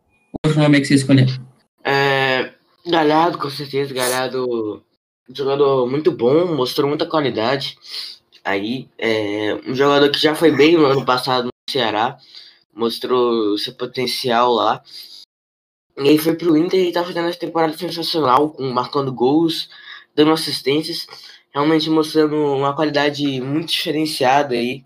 Outro 0.45 0.61
nome 0.61 0.79
que 0.79 0.87
você 0.87 0.95
escolher? 0.95 1.27
É, 1.83 2.53
Galhardo, 2.87 3.37
com 3.37 3.49
certeza. 3.49 3.93
Galhardo, 3.93 4.81
um 5.29 5.35
jogador 5.35 5.89
muito 5.89 6.11
bom, 6.11 6.53
mostrou 6.55 6.87
muita 6.87 7.05
qualidade. 7.05 7.77
Aí, 8.43 8.89
é, 8.97 9.55
um 9.67 9.75
jogador 9.75 10.09
que 10.09 10.19
já 10.19 10.35
foi 10.35 10.51
bem 10.51 10.75
no 10.75 10.85
ano 10.85 11.05
passado 11.05 11.45
no 11.45 11.71
Ceará, 11.71 12.17
mostrou 12.73 13.57
seu 13.57 13.73
potencial 13.73 14.51
lá. 14.53 14.83
E 15.97 16.09
aí 16.09 16.17
foi 16.17 16.35
pro 16.35 16.57
Inter 16.57 16.79
e 16.79 16.91
tá 16.91 17.03
fazendo 17.03 17.27
essa 17.27 17.39
temporada 17.39 17.77
sensacional, 17.77 18.49
com, 18.49 18.69
marcando 18.71 19.13
gols, 19.13 19.69
dando 20.15 20.31
assistências, 20.31 21.05
realmente 21.53 21.89
mostrando 21.89 22.35
uma 22.35 22.75
qualidade 22.75 23.41
muito 23.41 23.69
diferenciada 23.69 24.55
aí. 24.55 24.83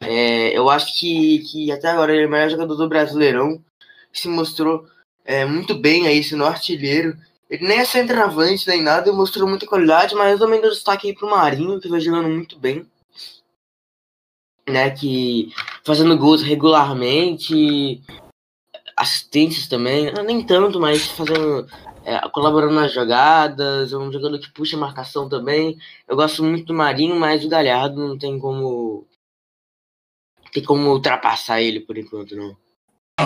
É, 0.00 0.56
eu 0.56 0.70
acho 0.70 0.98
que, 0.98 1.40
que 1.40 1.70
até 1.70 1.88
agora 1.88 2.12
ele 2.12 2.24
é 2.24 2.26
o 2.26 2.30
melhor 2.30 2.48
jogador 2.48 2.74
do 2.74 2.88
Brasileirão, 2.88 3.62
se 4.12 4.28
mostrou 4.28 4.86
é, 5.24 5.44
muito 5.44 5.74
bem 5.74 6.06
aí, 6.06 6.24
sendo 6.24 6.44
artilheiro. 6.44 7.16
Ele 7.50 7.66
nem 7.66 7.80
é 7.80 7.84
centroavante 7.84 8.68
nem 8.68 8.80
nada, 8.80 9.12
mostrou 9.12 9.48
muita 9.48 9.66
qualidade, 9.66 10.14
mas 10.14 10.32
eu 10.32 10.38
também 10.38 10.60
dou 10.60 10.70
destaque 10.70 11.08
aí 11.08 11.14
pro 11.14 11.28
Marinho, 11.28 11.80
que 11.80 11.88
vai 11.88 12.00
jogando 12.00 12.28
muito 12.28 12.56
bem. 12.58 12.86
Né, 14.68 14.90
que 14.90 15.52
fazendo 15.84 16.16
gols 16.16 16.42
regularmente, 16.42 18.00
assistências 18.96 19.66
também, 19.66 20.12
nem 20.24 20.46
tanto, 20.46 20.78
mas 20.78 21.06
fazendo 21.06 21.66
é, 22.04 22.20
colaborando 22.28 22.74
nas 22.74 22.92
jogadas, 22.92 23.92
é 23.92 23.96
um 23.96 24.12
jogador 24.12 24.38
que 24.38 24.52
puxa 24.52 24.76
a 24.76 24.80
marcação 24.80 25.28
também. 25.28 25.76
Eu 26.06 26.16
gosto 26.16 26.44
muito 26.44 26.66
do 26.66 26.74
Marinho, 26.74 27.16
mas 27.16 27.44
o 27.44 27.48
Galhardo 27.48 27.96
não 27.96 28.18
tem 28.18 28.38
como 28.38 29.06
tem 30.52 30.64
como 30.64 30.90
ultrapassar 30.90 31.62
ele 31.62 31.80
por 31.80 31.96
enquanto, 31.96 32.36
não. 32.36 32.56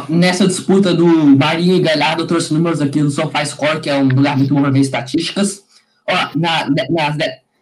Nessa 0.08 0.46
disputa 0.46 0.94
do 0.94 1.06
Marinho 1.06 1.76
e 1.76 1.80
Galhardo, 1.80 2.22
eu 2.22 2.26
trouxe 2.26 2.52
números 2.52 2.80
aqui 2.80 3.00
do 3.00 3.10
SofaScore, 3.10 3.80
que 3.80 3.90
é 3.90 3.96
um 3.96 4.08
lugar 4.08 4.36
muito 4.36 4.54
bom 4.54 4.60
para 4.60 4.70
ver 4.70 4.80
estatísticas. 4.80 5.62
Ó, 6.08 6.14
na, 6.36 6.68
na, 6.70 6.82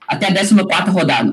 até 0.07 0.27
a 0.27 0.35
14 0.40 0.55
rodada, 0.90 1.33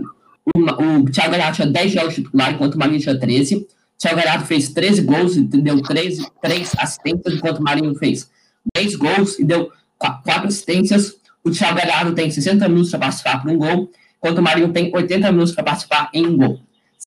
o, 0.55 0.59
o 0.59 1.09
Thiago 1.09 1.31
Galhardo 1.31 1.55
tinha 1.55 1.67
10 1.67 1.91
jogos 1.91 2.15
titular, 2.15 2.53
enquanto 2.53 2.75
o 2.75 2.79
Marinho 2.79 2.99
tinha 2.99 3.17
13. 3.17 3.55
O 3.55 3.67
Thiago 3.97 4.17
Galhardo 4.17 4.45
fez 4.45 4.69
13 4.69 5.01
gols 5.01 5.35
e 5.35 5.41
deu 5.41 5.81
3, 5.81 6.19
3 6.41 6.71
assistências, 6.77 7.33
enquanto 7.33 7.59
o 7.59 7.63
Marinho 7.63 7.95
fez 7.95 8.29
10 8.75 8.95
gols 8.95 9.39
e 9.39 9.43
deu 9.43 9.71
4 9.97 10.47
assistências. 10.47 11.15
O 11.43 11.51
Thiago 11.51 11.77
Galhardo 11.77 12.13
tem 12.13 12.29
60 12.29 12.67
minutos 12.67 12.91
para 12.91 12.99
participar 12.99 13.41
por 13.41 13.51
um 13.51 13.57
gol, 13.57 13.91
enquanto 14.17 14.39
o 14.39 14.41
Marinho 14.41 14.71
tem 14.71 14.91
80 14.93 15.31
minutos 15.31 15.53
para 15.53 15.63
participar 15.63 16.09
em 16.13 16.25
um 16.25 16.37
gol. 16.37 16.59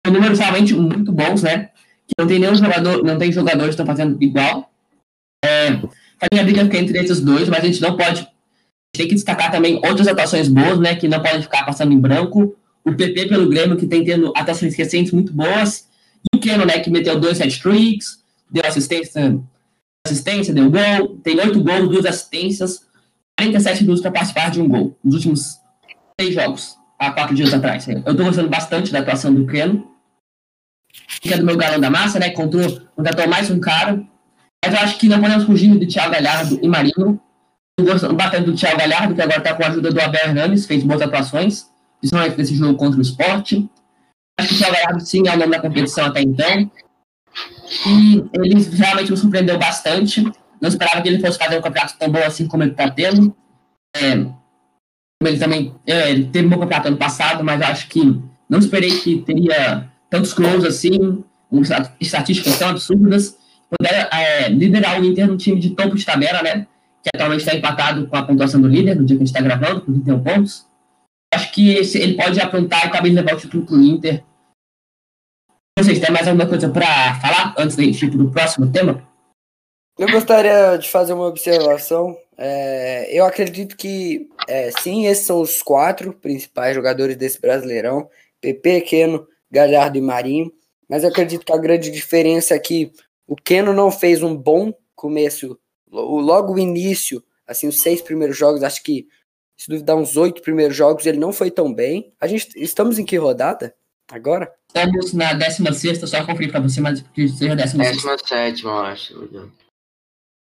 São 0.04 0.12
números 0.12 0.38
realmente 0.38 0.74
muito 0.74 1.12
bons, 1.12 1.42
né? 1.42 1.70
Que 2.06 2.14
não 2.18 2.26
tem 2.26 2.38
nenhum 2.38 2.54
jogador, 2.54 3.04
não 3.04 3.18
tem 3.18 3.32
jogadores 3.32 3.74
que 3.74 3.82
estão 3.82 3.86
fazendo 3.86 4.22
igual. 4.22 4.70
É, 5.44 5.68
a 6.20 6.42
briga 6.42 6.64
fica 6.64 6.78
entre 6.78 6.98
esses 6.98 7.20
dois, 7.20 7.48
mas 7.48 7.60
a 7.60 7.66
gente 7.66 7.80
não 7.80 7.96
pode. 7.96 8.28
tem 8.92 9.08
que 9.08 9.14
destacar 9.14 9.50
também 9.50 9.76
outras 9.84 10.06
atuações 10.06 10.48
boas, 10.48 10.78
né? 10.78 10.94
Que 10.94 11.08
não 11.08 11.22
podem 11.22 11.42
ficar 11.42 11.64
passando 11.64 11.92
em 11.92 11.98
branco. 11.98 12.56
O 12.84 12.92
PP 12.92 13.26
pelo 13.26 13.48
Grêmio, 13.48 13.76
que 13.76 13.86
tem 13.86 14.04
tendo 14.04 14.32
atuações 14.36 14.74
recentes 14.74 15.12
muito 15.12 15.32
boas. 15.32 15.86
E 16.32 16.36
o 16.36 16.40
Keno, 16.40 16.64
né? 16.64 16.78
Que 16.80 16.90
meteu 16.90 17.18
dois 17.18 17.40
hat-tricks, 17.40 18.22
deu 18.50 18.64
assistência 18.66 19.40
assistência, 20.06 20.52
deu 20.52 20.70
gol, 20.70 21.16
tem 21.22 21.38
oito 21.38 21.62
gols, 21.62 21.88
duas 21.88 22.06
assistências, 22.06 22.84
47 23.38 23.82
minutos 23.82 24.02
para 24.02 24.10
participar 24.10 24.50
de 24.50 24.60
um 24.60 24.68
gol 24.68 24.96
nos 25.02 25.14
últimos 25.14 25.58
seis 26.20 26.34
jogos, 26.34 26.76
há 26.98 27.12
quatro 27.12 27.34
dias 27.34 27.54
atrás. 27.54 27.86
Eu 27.88 27.98
estou 27.98 28.26
gostando 28.26 28.48
bastante 28.48 28.92
da 28.92 28.98
atuação 28.98 29.32
do 29.32 29.46
Keno, 29.46 29.86
que 31.20 31.32
é 31.32 31.38
do 31.38 31.44
meu 31.44 31.56
galão 31.56 31.80
da 31.80 31.90
massa, 31.90 32.18
né? 32.18 32.30
Contratou, 32.30 32.80
contratou 32.94 33.28
mais 33.28 33.50
um 33.50 33.60
cara, 33.60 34.02
mas 34.64 34.74
eu 34.74 34.80
acho 34.80 34.98
que 34.98 35.08
não 35.08 35.20
podemos 35.20 35.44
fugir 35.44 35.76
de 35.78 35.86
Thiago 35.86 36.12
Galhardo 36.12 36.58
e 36.62 36.68
Marinho. 36.68 37.20
Bastante 38.14 38.44
do 38.44 38.54
Thiago 38.54 38.78
Galhardo, 38.78 39.14
que 39.14 39.22
agora 39.22 39.38
está 39.38 39.54
com 39.54 39.64
a 39.64 39.68
ajuda 39.68 39.90
do 39.90 40.00
Abel 40.00 40.26
Hernandes, 40.26 40.66
fez 40.66 40.84
boas 40.84 41.00
atuações, 41.00 41.66
principalmente 41.98 42.36
nesse 42.36 42.54
jogo 42.54 42.76
contra 42.76 42.98
o 42.98 43.02
esporte. 43.02 43.68
Acho 44.38 44.48
que 44.48 44.54
o 44.54 44.58
Thiago 44.58 44.74
Galhardo, 44.74 45.00
sim, 45.00 45.26
é 45.26 45.34
o 45.34 45.38
nome 45.38 45.52
da 45.52 45.60
competição 45.60 46.06
até 46.06 46.20
então. 46.20 46.70
E 47.86 48.24
ele 48.34 48.62
realmente 48.76 49.10
me 49.10 49.16
surpreendeu 49.16 49.58
bastante. 49.58 50.22
Não 50.60 50.68
esperava 50.68 51.00
que 51.02 51.08
ele 51.08 51.20
fosse 51.20 51.38
fazer 51.38 51.58
um 51.58 51.62
campeonato 51.62 51.96
tão 51.98 52.10
bom 52.10 52.22
assim 52.22 52.46
como 52.46 52.62
ele 52.62 52.72
está 52.72 52.90
tendo. 52.90 53.34
É, 53.96 54.12
ele 55.24 55.38
também 55.38 55.74
é, 55.86 56.10
ele 56.10 56.26
teve 56.26 56.46
um 56.46 56.50
bom 56.50 56.58
campeonato 56.58 56.88
ano 56.88 56.96
passado, 56.96 57.42
mas 57.42 57.60
acho 57.62 57.88
que 57.88 58.20
não 58.48 58.58
esperei 58.58 59.00
que 59.00 59.22
teria 59.22 59.90
tantos 60.12 60.34
gols 60.34 60.64
assim, 60.64 61.24
estatísticas 61.98 62.58
tão 62.58 62.68
absurdas. 62.68 63.38
Poder 63.70 64.08
é, 64.12 64.50
liderar 64.50 65.00
o 65.00 65.04
Inter 65.04 65.26
no 65.26 65.38
time 65.38 65.58
de 65.58 65.70
topo 65.70 65.96
de 65.96 66.04
tabela, 66.04 66.42
né? 66.42 66.66
Que 67.02 67.08
atualmente 67.14 67.40
está 67.40 67.56
empatado 67.56 68.06
com 68.06 68.16
a 68.16 68.22
pontuação 68.22 68.60
do 68.60 68.68
líder, 68.68 68.94
no 68.94 69.06
dia 69.06 69.16
que 69.16 69.22
a 69.22 69.26
gente 69.26 69.34
está 69.34 69.40
gravando, 69.40 69.80
com 69.80 69.92
31 69.92 70.22
pontos. 70.22 70.66
Acho 71.32 71.50
que 71.52 71.72
esse, 71.72 71.98
ele 71.98 72.14
pode 72.14 72.38
aprontar 72.38 72.86
e 72.86 72.90
talvez 72.90 73.14
levar 73.14 73.34
o 73.34 73.38
título 73.38 73.64
para 73.64 73.74
o 73.74 73.82
Inter 73.82 74.22
vocês 75.78 75.98
têm 75.98 76.10
mais 76.10 76.28
alguma 76.28 76.46
coisa 76.46 76.68
para 76.68 77.18
falar 77.20 77.54
antes 77.56 77.76
de 77.76 77.84
ir 77.84 78.10
para 78.10 78.22
o 78.22 78.30
próximo 78.30 78.70
tema? 78.70 79.02
Eu 79.98 80.10
gostaria 80.10 80.76
de 80.76 80.88
fazer 80.88 81.12
uma 81.14 81.26
observação. 81.26 82.16
É, 82.36 83.08
eu 83.10 83.24
acredito 83.24 83.76
que, 83.76 84.28
é, 84.46 84.70
sim, 84.70 85.06
esses 85.06 85.26
são 85.26 85.40
os 85.40 85.62
quatro 85.62 86.12
principais 86.12 86.74
jogadores 86.74 87.16
desse 87.16 87.40
Brasileirão: 87.40 88.08
PP, 88.40 88.82
Keno, 88.82 89.26
Galhardo 89.52 89.98
e 89.98 90.00
Marinho. 90.00 90.50
Mas 90.88 91.04
eu 91.04 91.10
acredito 91.10 91.44
que 91.44 91.52
a 91.52 91.58
grande 91.58 91.90
diferença 91.90 92.54
é 92.54 92.58
que 92.58 92.90
o 93.26 93.36
Keno 93.36 93.72
não 93.72 93.90
fez 93.90 94.22
um 94.22 94.34
bom 94.34 94.72
começo, 94.94 95.58
logo 95.90 96.54
o 96.54 96.58
início, 96.58 97.22
assim, 97.46 97.68
os 97.68 97.80
seis 97.80 98.00
primeiros 98.00 98.36
jogos, 98.36 98.62
acho 98.62 98.82
que, 98.82 99.06
se 99.56 99.68
duvidar, 99.68 99.96
uns 99.96 100.16
oito 100.16 100.42
primeiros 100.42 100.76
jogos, 100.76 101.06
ele 101.06 101.18
não 101.18 101.32
foi 101.32 101.50
tão 101.50 101.72
bem. 101.72 102.12
A 102.20 102.26
gente, 102.26 102.48
estamos 102.56 102.98
em 102.98 103.04
que 103.04 103.16
rodada 103.16 103.74
agora? 104.10 104.52
Estamos 104.68 105.12
na 105.12 105.34
16, 105.34 105.98
só 106.08 106.24
conferir 106.24 106.50
para 106.50 106.60
você, 106.60 106.80
mas 106.80 107.00
que 107.00 107.28
seja 107.28 107.54
16. 107.54 108.02
17, 108.02 108.64
eu 108.64 108.70
acho. 108.70 109.50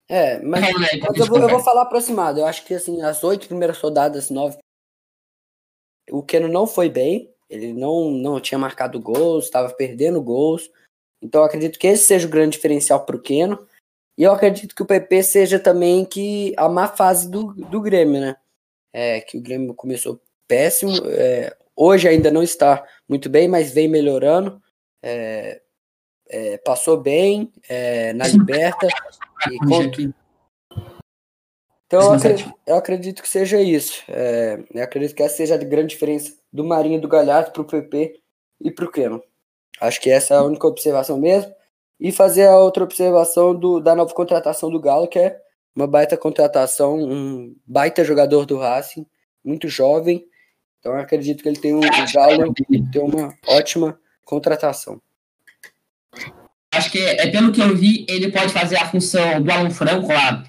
É, 0.08 0.40
mas, 0.40 0.64
é, 0.64 0.72
mas 0.72 1.18
eu, 1.18 1.26
vou, 1.26 1.38
eu 1.38 1.48
vou 1.48 1.60
falar 1.60 1.82
aproximado. 1.82 2.40
Eu 2.40 2.46
acho 2.46 2.64
que 2.64 2.74
assim, 2.74 3.02
as 3.02 3.22
oito 3.24 3.48
primeiras 3.48 3.78
rodadas, 3.78 4.30
nove. 4.30 4.58
O 6.10 6.22
Keno 6.22 6.48
não 6.48 6.66
foi 6.66 6.88
bem. 6.88 7.30
Ele 7.48 7.72
não, 7.72 8.10
não 8.10 8.40
tinha 8.40 8.58
marcado 8.58 9.00
gols, 9.00 9.44
estava 9.44 9.72
perdendo 9.72 10.22
gols. 10.22 10.70
Então 11.22 11.40
eu 11.40 11.46
acredito 11.46 11.78
que 11.78 11.86
esse 11.86 12.04
seja 12.04 12.26
o 12.26 12.30
grande 12.30 12.56
diferencial 12.56 13.04
para 13.04 13.16
o 13.16 13.20
Keno. 13.20 13.66
E 14.16 14.22
eu 14.24 14.32
acredito 14.32 14.74
que 14.74 14.82
o 14.82 14.86
PP 14.86 15.22
seja 15.22 15.58
também 15.58 16.04
que 16.04 16.52
a 16.56 16.68
má 16.68 16.88
fase 16.88 17.30
do, 17.30 17.54
do 17.54 17.80
Grêmio, 17.80 18.20
né? 18.20 18.36
É, 18.92 19.20
que 19.20 19.38
o 19.38 19.40
Grêmio 19.40 19.74
começou 19.74 20.20
péssimo. 20.46 20.92
É, 21.06 21.56
Hoje 21.80 22.08
ainda 22.08 22.28
não 22.28 22.42
está 22.42 22.84
muito 23.08 23.30
bem, 23.30 23.46
mas 23.46 23.70
vem 23.70 23.86
melhorando. 23.86 24.60
É, 25.00 25.62
é, 26.28 26.58
passou 26.58 27.00
bem 27.00 27.52
é, 27.68 28.12
na 28.14 28.26
liberta. 28.26 28.88
E 29.48 30.12
Então 31.86 32.02
eu 32.02 32.12
acredito, 32.14 32.54
eu 32.66 32.74
acredito, 32.74 33.22
que 33.22 33.28
seja 33.28 33.60
isso. 33.60 34.02
É, 34.08 34.58
eu 34.74 34.82
acredito 34.82 35.14
que 35.14 35.22
essa 35.22 35.36
seja 35.36 35.54
a 35.54 35.58
grande 35.58 35.90
diferença 35.90 36.36
do 36.52 36.64
Marinho 36.64 37.00
do 37.00 37.08
Galhardo 37.08 37.52
para 37.52 37.62
o 37.62 37.66
PP 37.66 38.20
e 38.60 38.70
para 38.70 38.84
o 38.84 38.90
Keno. 38.90 39.22
Acho 39.80 40.00
que 40.00 40.10
essa 40.10 40.34
é 40.34 40.36
a 40.36 40.42
única 40.42 40.66
observação 40.66 41.18
mesmo. 41.18 41.52
E 42.00 42.12
fazer 42.12 42.46
a 42.46 42.56
outra 42.56 42.84
observação 42.84 43.54
do, 43.54 43.80
da 43.80 43.94
nova 43.94 44.14
contratação 44.14 44.70
do 44.70 44.80
Galo, 44.80 45.08
que 45.08 45.18
é 45.18 45.40
uma 45.74 45.86
baita 45.86 46.16
contratação, 46.16 46.96
um 46.96 47.54
baita 47.66 48.04
jogador 48.04 48.46
do 48.46 48.58
Racing, 48.58 49.06
muito 49.44 49.68
jovem, 49.68 50.24
então 50.78 50.94
acredito 50.94 51.42
que 51.42 51.48
ele 51.48 51.58
tem 51.58 51.74
um, 51.74 51.80
o 51.80 52.12
Galo 52.12 52.54
tem 52.54 53.02
uma 53.02 53.34
ótima 53.46 53.98
contratação. 54.24 55.00
Acho 56.72 56.90
que 56.90 56.98
é 56.98 57.26
pelo 57.30 57.50
que 57.50 57.60
eu 57.60 57.74
vi, 57.74 58.06
ele 58.08 58.30
pode 58.30 58.52
fazer 58.52 58.76
a 58.76 58.88
função 58.88 59.42
do 59.42 59.50
Alan 59.50 59.70
Franco 59.70 60.08
lá. 60.08 60.44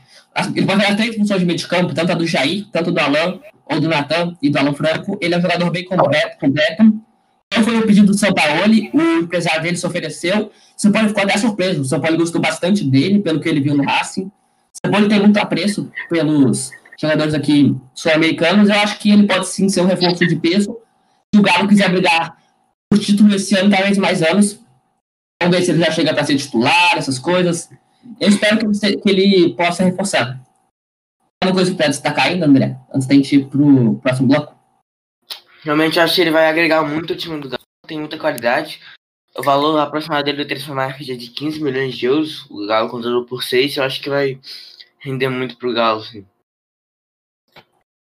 Ele 0.56 0.66
pode 0.66 0.82
fazer 0.82 0.92
as 0.92 0.98
três 0.98 1.16
funções 1.16 1.40
de 1.40 1.46
meio 1.46 1.58
de 1.58 1.68
campo, 1.68 1.94
tanto 1.94 2.12
a 2.12 2.16
do 2.16 2.28
Jair, 2.28 2.68
tanto 2.72 2.92
do 2.92 3.00
Alan, 3.00 3.40
ou 3.70 3.80
do 3.80 3.88
Natan 3.88 4.36
e 4.42 4.50
do 4.50 4.58
Alan 4.58 4.74
Franco. 4.74 5.18
Ele 5.22 5.34
é 5.34 5.38
um 5.38 5.42
jogador 5.42 5.70
bem 5.72 5.86
completo. 5.86 6.38
completo. 6.40 7.02
Foi 7.64 7.78
o 7.78 7.86
pedido 7.86 8.08
do 8.08 8.18
São 8.18 8.32
Paulo, 8.34 8.62
o 8.94 9.02
empresário 9.20 9.64
dele 9.64 9.76
se 9.76 9.86
ofereceu. 9.86 10.52
São 10.78 10.92
Paulo 10.92 11.10
ficou 11.10 11.24
até 11.24 11.38
surpreso. 11.38 11.82
O 11.82 11.86
São 11.86 12.00
Paulo 12.00 12.18
gostou 12.18 12.40
bastante 12.40 12.84
dele, 12.84 13.20
pelo 13.20 13.40
que 13.40 13.50
ele 13.50 13.60
viu 13.60 13.76
no 13.76 13.84
Racing. 13.84 14.32
São 14.84 14.92
Paulo 14.92 15.10
tem 15.10 15.20
muito 15.20 15.38
apreço 15.38 15.92
pelos 16.10 16.72
jogadores 17.00 17.34
aqui 17.34 17.76
sul-americanos, 17.94 18.68
eu 18.68 18.76
acho 18.76 19.00
que 19.00 19.10
ele 19.10 19.26
pode 19.26 19.48
sim 19.48 19.70
ser 19.70 19.82
um 19.82 19.86
reforço 19.86 20.28
de 20.28 20.36
peso. 20.36 20.78
Se 21.34 21.40
o 21.40 21.42
Galo 21.42 21.68
quiser 21.68 21.90
brigar 21.90 22.38
por 22.90 23.00
título 23.00 23.34
esse 23.34 23.56
ano, 23.58 23.70
talvez 23.70 23.98
mais 23.98 24.22
anos, 24.22 24.60
vamos 25.42 25.58
ver 25.58 25.64
se 25.64 25.72
ele 25.72 25.80
já 25.80 25.92
chega 25.92 26.14
para 26.14 26.26
ser 26.26 26.36
titular, 26.36 26.98
essas 26.98 27.18
coisas. 27.18 27.70
Eu 28.20 28.28
espero 28.28 28.58
que 28.58 29.10
ele 29.10 29.54
possa 29.56 29.84
reforçar. 29.84 30.40
Alguma 31.42 31.62
coisa 31.62 31.74
para 31.74 31.88
destacar 31.88 32.28
ainda, 32.28 32.46
André, 32.46 32.78
antes 32.94 33.08
da 33.08 33.16
gente 33.16 33.36
ir 33.36 33.46
para 33.46 33.62
o 33.62 33.96
próximo 34.00 34.28
bloco? 34.28 34.60
Realmente 35.64 36.00
acho 36.00 36.16
que 36.16 36.22
ele 36.22 36.32
vai 36.32 36.48
agregar 36.48 36.84
muito 36.84 37.14
o 37.14 37.16
time 37.16 37.40
do 37.40 37.48
Galo, 37.48 37.64
tem 37.88 37.98
muita 37.98 38.18
qualidade. 38.18 38.82
O 39.38 39.42
valor 39.42 39.78
aproximado 39.80 40.26
dele 40.26 40.44
do 40.44 40.48
transfermarket 40.48 41.10
é 41.10 41.16
de 41.16 41.30
15 41.30 41.64
milhões 41.64 41.96
de 41.96 42.06
euros. 42.06 42.46
O 42.50 42.68
Galo 42.68 42.90
contratou 42.90 43.26
por 43.26 43.42
6, 43.42 43.78
eu 43.78 43.84
acho 43.84 44.02
que 44.02 44.10
vai 44.10 44.40
render 45.00 45.30
muito 45.30 45.56
pro 45.58 45.74
Galo, 45.74 46.04
sim. 46.04 46.26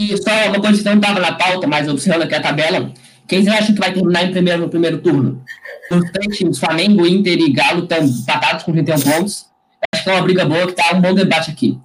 E 0.01 0.17
só 0.17 0.31
uma 0.49 0.61
coisa 0.61 0.79
que 0.79 0.89
não 0.89 0.97
estava 0.97 1.21
na 1.21 1.35
pauta, 1.35 1.67
mas 1.67 1.89
observando 1.89 2.23
aqui 2.23 2.35
a 2.35 2.43
tabela, 2.43 2.93
quem 3.29 3.43
você 3.43 3.51
acha 3.51 3.73
que 3.73 3.79
vai 3.79 3.93
terminar 3.93 4.25
em 4.25 4.33
primeiro 4.33 4.63
no 4.63 4.69
primeiro 4.71 4.99
turno? 5.03 5.45
Os 5.91 6.11
três 6.11 6.37
times, 6.39 6.59
Flamengo, 6.59 7.07
Inter 7.07 7.39
e 7.39 7.53
Galo, 7.53 7.83
estão 7.83 7.99
empatados 7.99 8.65
com 8.65 8.73
31 8.73 9.01
pontos. 9.01 9.47
Acho 9.93 10.05
que 10.05 10.11
é 10.11 10.13
uma 10.15 10.23
briga 10.23 10.45
boa, 10.45 10.67
que 10.67 10.81
está 10.81 10.95
um 10.95 11.01
bom 11.01 11.15
debate 11.15 11.51
aqui. 11.51 11.79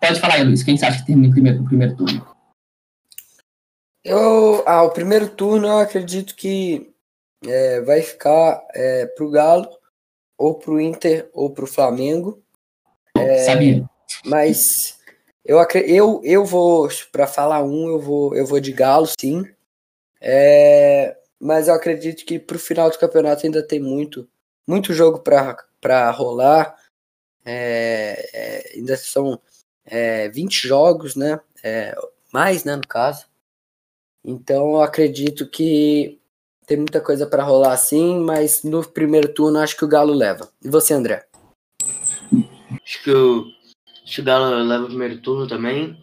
Pode 0.00 0.20
falar 0.20 0.34
aí, 0.34 0.44
Luiz, 0.44 0.62
quem 0.62 0.76
você 0.76 0.86
acha 0.86 1.00
que 1.00 1.06
termina 1.06 1.28
em 1.28 1.30
primeiro, 1.30 1.64
primeiro 1.64 1.96
turno? 1.96 2.26
Eu, 4.04 4.62
ah, 4.66 4.82
o 4.82 4.90
primeiro 4.90 5.28
turno 5.28 5.66
eu 5.66 5.78
acredito 5.78 6.34
que 6.34 6.90
é, 7.46 7.80
vai 7.82 8.00
ficar 8.00 8.64
é, 8.74 9.06
pro 9.06 9.30
Galo, 9.30 9.68
ou 10.36 10.54
pro 10.54 10.80
Inter, 10.80 11.28
ou 11.32 11.50
pro 11.50 11.66
Flamengo. 11.66 12.42
É, 13.16 13.38
Sabia. 13.44 13.84
Mas 14.24 14.98
eu, 15.44 15.58
eu, 15.86 16.20
eu 16.24 16.44
vou, 16.44 16.88
para 17.10 17.26
falar 17.26 17.62
um, 17.62 17.88
eu 17.88 18.00
vou, 18.00 18.34
eu 18.34 18.46
vou 18.46 18.60
de 18.60 18.72
Galo, 18.72 19.06
sim. 19.18 19.44
É, 20.20 21.16
mas 21.40 21.68
eu 21.68 21.74
acredito 21.74 22.24
que 22.24 22.38
pro 22.38 22.58
final 22.58 22.90
do 22.90 22.98
campeonato 22.98 23.46
ainda 23.46 23.66
tem 23.66 23.80
muito, 23.80 24.28
muito 24.66 24.92
jogo 24.92 25.20
para 25.20 26.10
rolar. 26.10 26.76
É, 27.50 28.28
é, 28.34 28.72
ainda 28.76 28.94
são 28.94 29.40
é, 29.86 30.28
20 30.28 30.68
jogos, 30.68 31.16
né? 31.16 31.40
É, 31.64 31.96
mais, 32.30 32.62
né, 32.62 32.76
no 32.76 32.86
caso. 32.86 33.24
Então 34.22 34.72
eu 34.72 34.82
acredito 34.82 35.48
que 35.48 36.20
tem 36.66 36.76
muita 36.76 37.00
coisa 37.00 37.26
para 37.26 37.42
rolar 37.42 37.74
sim, 37.78 38.20
mas 38.20 38.62
no 38.62 38.86
primeiro 38.86 39.32
turno 39.32 39.60
acho 39.60 39.74
que 39.78 39.84
o 39.86 39.88
Galo 39.88 40.12
leva. 40.12 40.52
E 40.62 40.68
você, 40.68 40.92
André? 40.92 41.26
Acho 42.84 43.02
que 43.02 43.10
o, 43.10 43.46
acho 44.04 44.16
que 44.16 44.20
o 44.20 44.24
Galo 44.24 44.62
leva 44.64 44.84
o 44.84 44.88
primeiro 44.88 45.18
turno 45.22 45.48
também. 45.48 45.98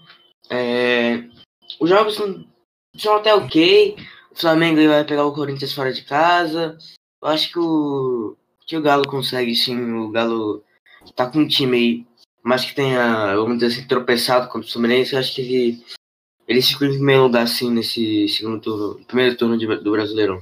É, 0.49 1.25
os 1.79 1.87
jogos 1.87 2.15
são, 2.15 2.43
são 2.97 3.17
até 3.17 3.35
ok. 3.35 3.95
O 4.31 4.39
Flamengo 4.39 4.83
vai 4.87 5.05
pegar 5.05 5.25
o 5.25 5.33
Corinthians 5.33 5.73
fora 5.73 5.93
de 5.93 6.03
casa. 6.03 6.75
Eu 7.21 7.27
acho 7.27 7.51
que 7.51 7.59
o, 7.59 8.35
que 8.65 8.75
o 8.75 8.81
Galo 8.81 9.07
consegue 9.07 9.53
sim. 9.53 9.93
O 9.93 10.09
Galo 10.09 10.64
tá 11.13 11.27
com 11.27 11.39
um 11.39 11.47
time 11.47 11.77
aí, 11.77 12.05
mas 12.43 12.65
que 12.65 12.75
tenha, 12.75 13.35
vamos 13.35 13.57
dizer 13.57 13.73
assim, 13.73 13.87
tropeçado 13.87 14.47
contra 14.47 14.67
o 14.67 14.71
Fluminense. 14.71 15.13
Eu 15.13 15.19
acho 15.19 15.33
que 15.33 15.41
ele, 15.41 15.85
ele 16.47 16.61
ficou 16.61 16.87
em 16.87 16.95
primeiro 16.95 17.23
lugar 17.23 17.47
sim 17.47 17.71
nesse 17.71 18.27
segundo 18.29 18.61
turno, 18.61 19.05
primeiro 19.05 19.35
turno 19.35 19.57
de, 19.57 19.65
do 19.65 19.91
Brasileirão. 19.91 20.41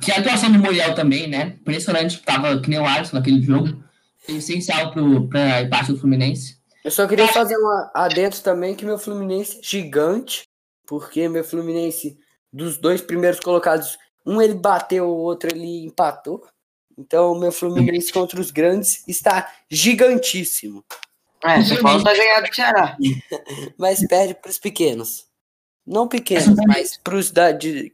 Que 0.00 0.10
a 0.12 0.18
atuação 0.18 0.50
do 0.50 0.58
Muriel 0.58 0.94
também, 0.94 1.28
né? 1.28 1.56
Impressionante, 1.60 2.20
tava 2.22 2.60
que 2.60 2.68
nem 2.68 2.80
o 2.80 2.84
Alisson 2.84 3.16
naquele 3.16 3.40
jogo. 3.40 3.82
Essencial 4.26 4.92
para 5.28 5.60
a 5.60 5.68
parte 5.68 5.92
do 5.92 5.98
Fluminense. 5.98 6.58
Eu 6.84 6.90
só 6.90 7.06
queria 7.06 7.28
fazer 7.28 7.56
um 7.56 7.88
adentro 7.94 8.42
também 8.42 8.74
que 8.74 8.84
meu 8.84 8.98
Fluminense 8.98 9.58
é 9.58 9.60
gigante, 9.62 10.42
porque 10.86 11.28
meu 11.28 11.44
Fluminense, 11.44 12.18
dos 12.52 12.76
dois 12.76 13.00
primeiros 13.00 13.40
colocados, 13.40 13.96
um 14.26 14.40
ele 14.40 14.54
bateu, 14.54 15.06
o 15.06 15.16
outro 15.16 15.50
ele 15.50 15.86
empatou. 15.86 16.44
Então 16.98 17.32
o 17.32 17.38
meu 17.38 17.52
Fluminense 17.52 18.12
contra 18.12 18.40
os 18.40 18.50
grandes 18.50 19.06
está 19.08 19.52
gigantíssimo. 19.68 20.84
É, 21.42 21.60
você 21.60 21.76
falta 21.76 22.14
ganhar 22.14 22.40
do 22.40 22.54
Ceará. 22.54 22.96
mas 23.76 24.06
perde 24.06 24.34
para 24.34 24.50
os 24.50 24.58
pequenos. 24.58 25.26
Não 25.86 26.08
pequenos, 26.08 26.56
mas 26.66 26.96
para 26.96 27.16
os 27.16 27.30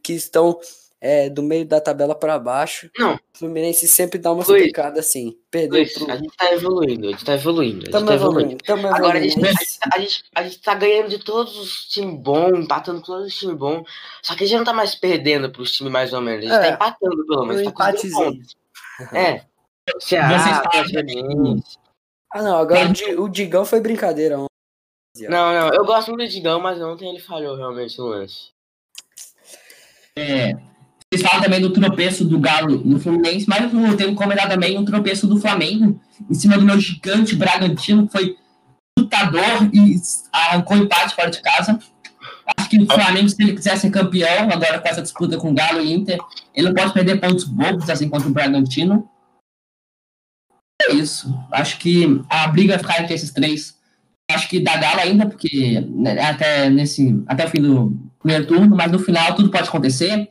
que 0.02 0.12
estão 0.12 0.60
é, 1.00 1.30
do 1.30 1.42
meio 1.42 1.64
da 1.64 1.80
tabela 1.80 2.14
para 2.14 2.38
baixo. 2.38 2.90
Não. 2.98 3.14
O 3.14 3.38
Fluminense 3.38 3.88
sempre 3.88 4.18
dá 4.18 4.32
uma 4.32 4.44
picada 4.44 5.00
assim. 5.00 5.36
Perdeu 5.50 5.84
pro... 5.94 6.10
A 6.10 6.16
gente 6.16 6.36
tá 6.36 6.52
evoluindo, 6.52 7.08
a 7.08 7.10
gente 7.10 7.24
tá 7.24 7.34
evoluindo. 7.34 7.84
Estamos 7.86 8.08
tá 8.08 8.14
evoluindo. 8.14 8.58
evoluindo. 8.62 8.94
Agora 8.94 9.18
a 9.18 9.22
gente, 9.22 9.44
a, 9.44 9.48
gente, 9.48 9.78
a, 9.94 10.00
gente, 10.00 10.24
a 10.34 10.42
gente 10.42 10.60
tá 10.60 10.74
ganhando 10.74 11.08
de 11.08 11.18
todos 11.18 11.58
os 11.58 11.86
times 11.86 12.20
bons, 12.20 12.58
empatando 12.58 13.02
todos 13.02 13.26
os 13.28 13.34
times 13.34 13.56
bons. 13.56 13.88
Só 14.22 14.34
que 14.34 14.44
a 14.44 14.46
gente 14.46 14.58
não 14.58 14.64
tá 14.64 14.74
mais 14.74 14.94
perdendo 14.94 15.50
pros 15.50 15.72
times 15.72 15.90
mais 15.90 16.12
ou 16.12 16.20
menos. 16.20 16.44
A 16.44 16.48
gente 16.48 16.60
tá 16.60 16.66
é, 16.66 16.68
tá 16.68 16.74
empatando, 16.74 17.26
pelo 17.26 17.46
menos. 17.46 17.62
Um 17.62 17.72
tá 17.72 17.92
com 17.92 18.60
É. 19.12 19.44
Ceará, 19.98 20.62
Ah, 22.32 22.42
não, 22.42 22.58
agora 22.58 22.92
o, 23.16 23.22
o 23.22 23.28
Digão 23.28 23.64
foi 23.64 23.80
brincadeira. 23.80 24.36
Não, 24.36 24.48
não, 25.28 25.74
eu 25.74 25.84
gosto 25.84 26.08
muito 26.08 26.28
do 26.28 26.32
Digão, 26.32 26.60
mas 26.60 26.80
ontem 26.80 27.08
ele 27.08 27.18
falhou 27.18 27.56
realmente 27.56 27.98
no 27.98 28.06
lance. 28.06 28.50
É, 30.16 30.54
vocês 31.12 31.26
falam 31.26 31.42
também 31.42 31.60
do 31.60 31.72
tropeço 31.72 32.24
do 32.24 32.38
Galo 32.38 32.78
no 32.84 33.00
Fluminense, 33.00 33.46
mas 33.48 33.62
eu 33.62 33.96
tenho 33.96 34.10
que 34.10 34.16
comentar 34.16 34.48
também 34.48 34.78
o 34.78 34.84
tropeço 34.84 35.26
do 35.26 35.40
Flamengo 35.40 36.00
em 36.28 36.34
cima 36.34 36.56
do 36.56 36.64
meu 36.64 36.78
gigante 36.78 37.34
Bragantino, 37.34 38.06
que 38.06 38.12
foi 38.12 38.36
lutador 38.96 39.68
e 39.72 39.96
arrancou 40.32 40.76
empate 40.76 41.14
fora 41.14 41.30
de 41.30 41.42
casa. 41.42 41.78
Acho 42.70 42.78
que 42.78 42.83
o 42.83 42.87
Flamengo, 42.87 43.28
se 43.28 43.42
ele 43.42 43.54
quiser 43.54 43.76
ser 43.76 43.90
campeão, 43.90 44.50
agora 44.50 44.80
com 44.80 44.88
essa 44.88 45.02
disputa 45.02 45.37
com 45.37 45.50
o 45.50 45.54
Galo 45.54 45.80
e 45.80 45.92
Inter, 45.92 46.18
ele 46.54 46.68
não 46.68 46.74
pode 46.74 46.92
perder 46.92 47.20
pontos 47.20 47.44
bobos 47.44 47.88
assim 47.90 48.09
contra 48.09 48.28
o 48.28 48.33
Bragantino. 48.33 49.09
É 50.83 50.92
isso. 50.92 51.33
Acho 51.52 51.78
que 51.78 52.22
a 52.28 52.46
briga 52.48 52.74
vai 52.74 52.78
ficar 52.78 53.02
entre 53.02 53.14
esses 53.14 53.30
três. 53.30 53.78
Acho 54.30 54.48
que 54.48 54.61
dá 54.61 54.76
Galo 54.76 55.00
ainda, 55.00 55.26
porque 55.26 55.80
né, 55.80 56.20
até, 56.20 56.70
nesse, 56.70 57.22
até 57.26 57.46
o 57.46 57.48
fim 57.48 57.61
do 57.61 57.96
primeiro 58.20 58.46
turno, 58.46 58.76
mas 58.76 58.90
no 58.90 58.98
final 58.98 59.35
tudo 59.35 59.50
pode 59.50 59.68
acontecer 59.68 60.30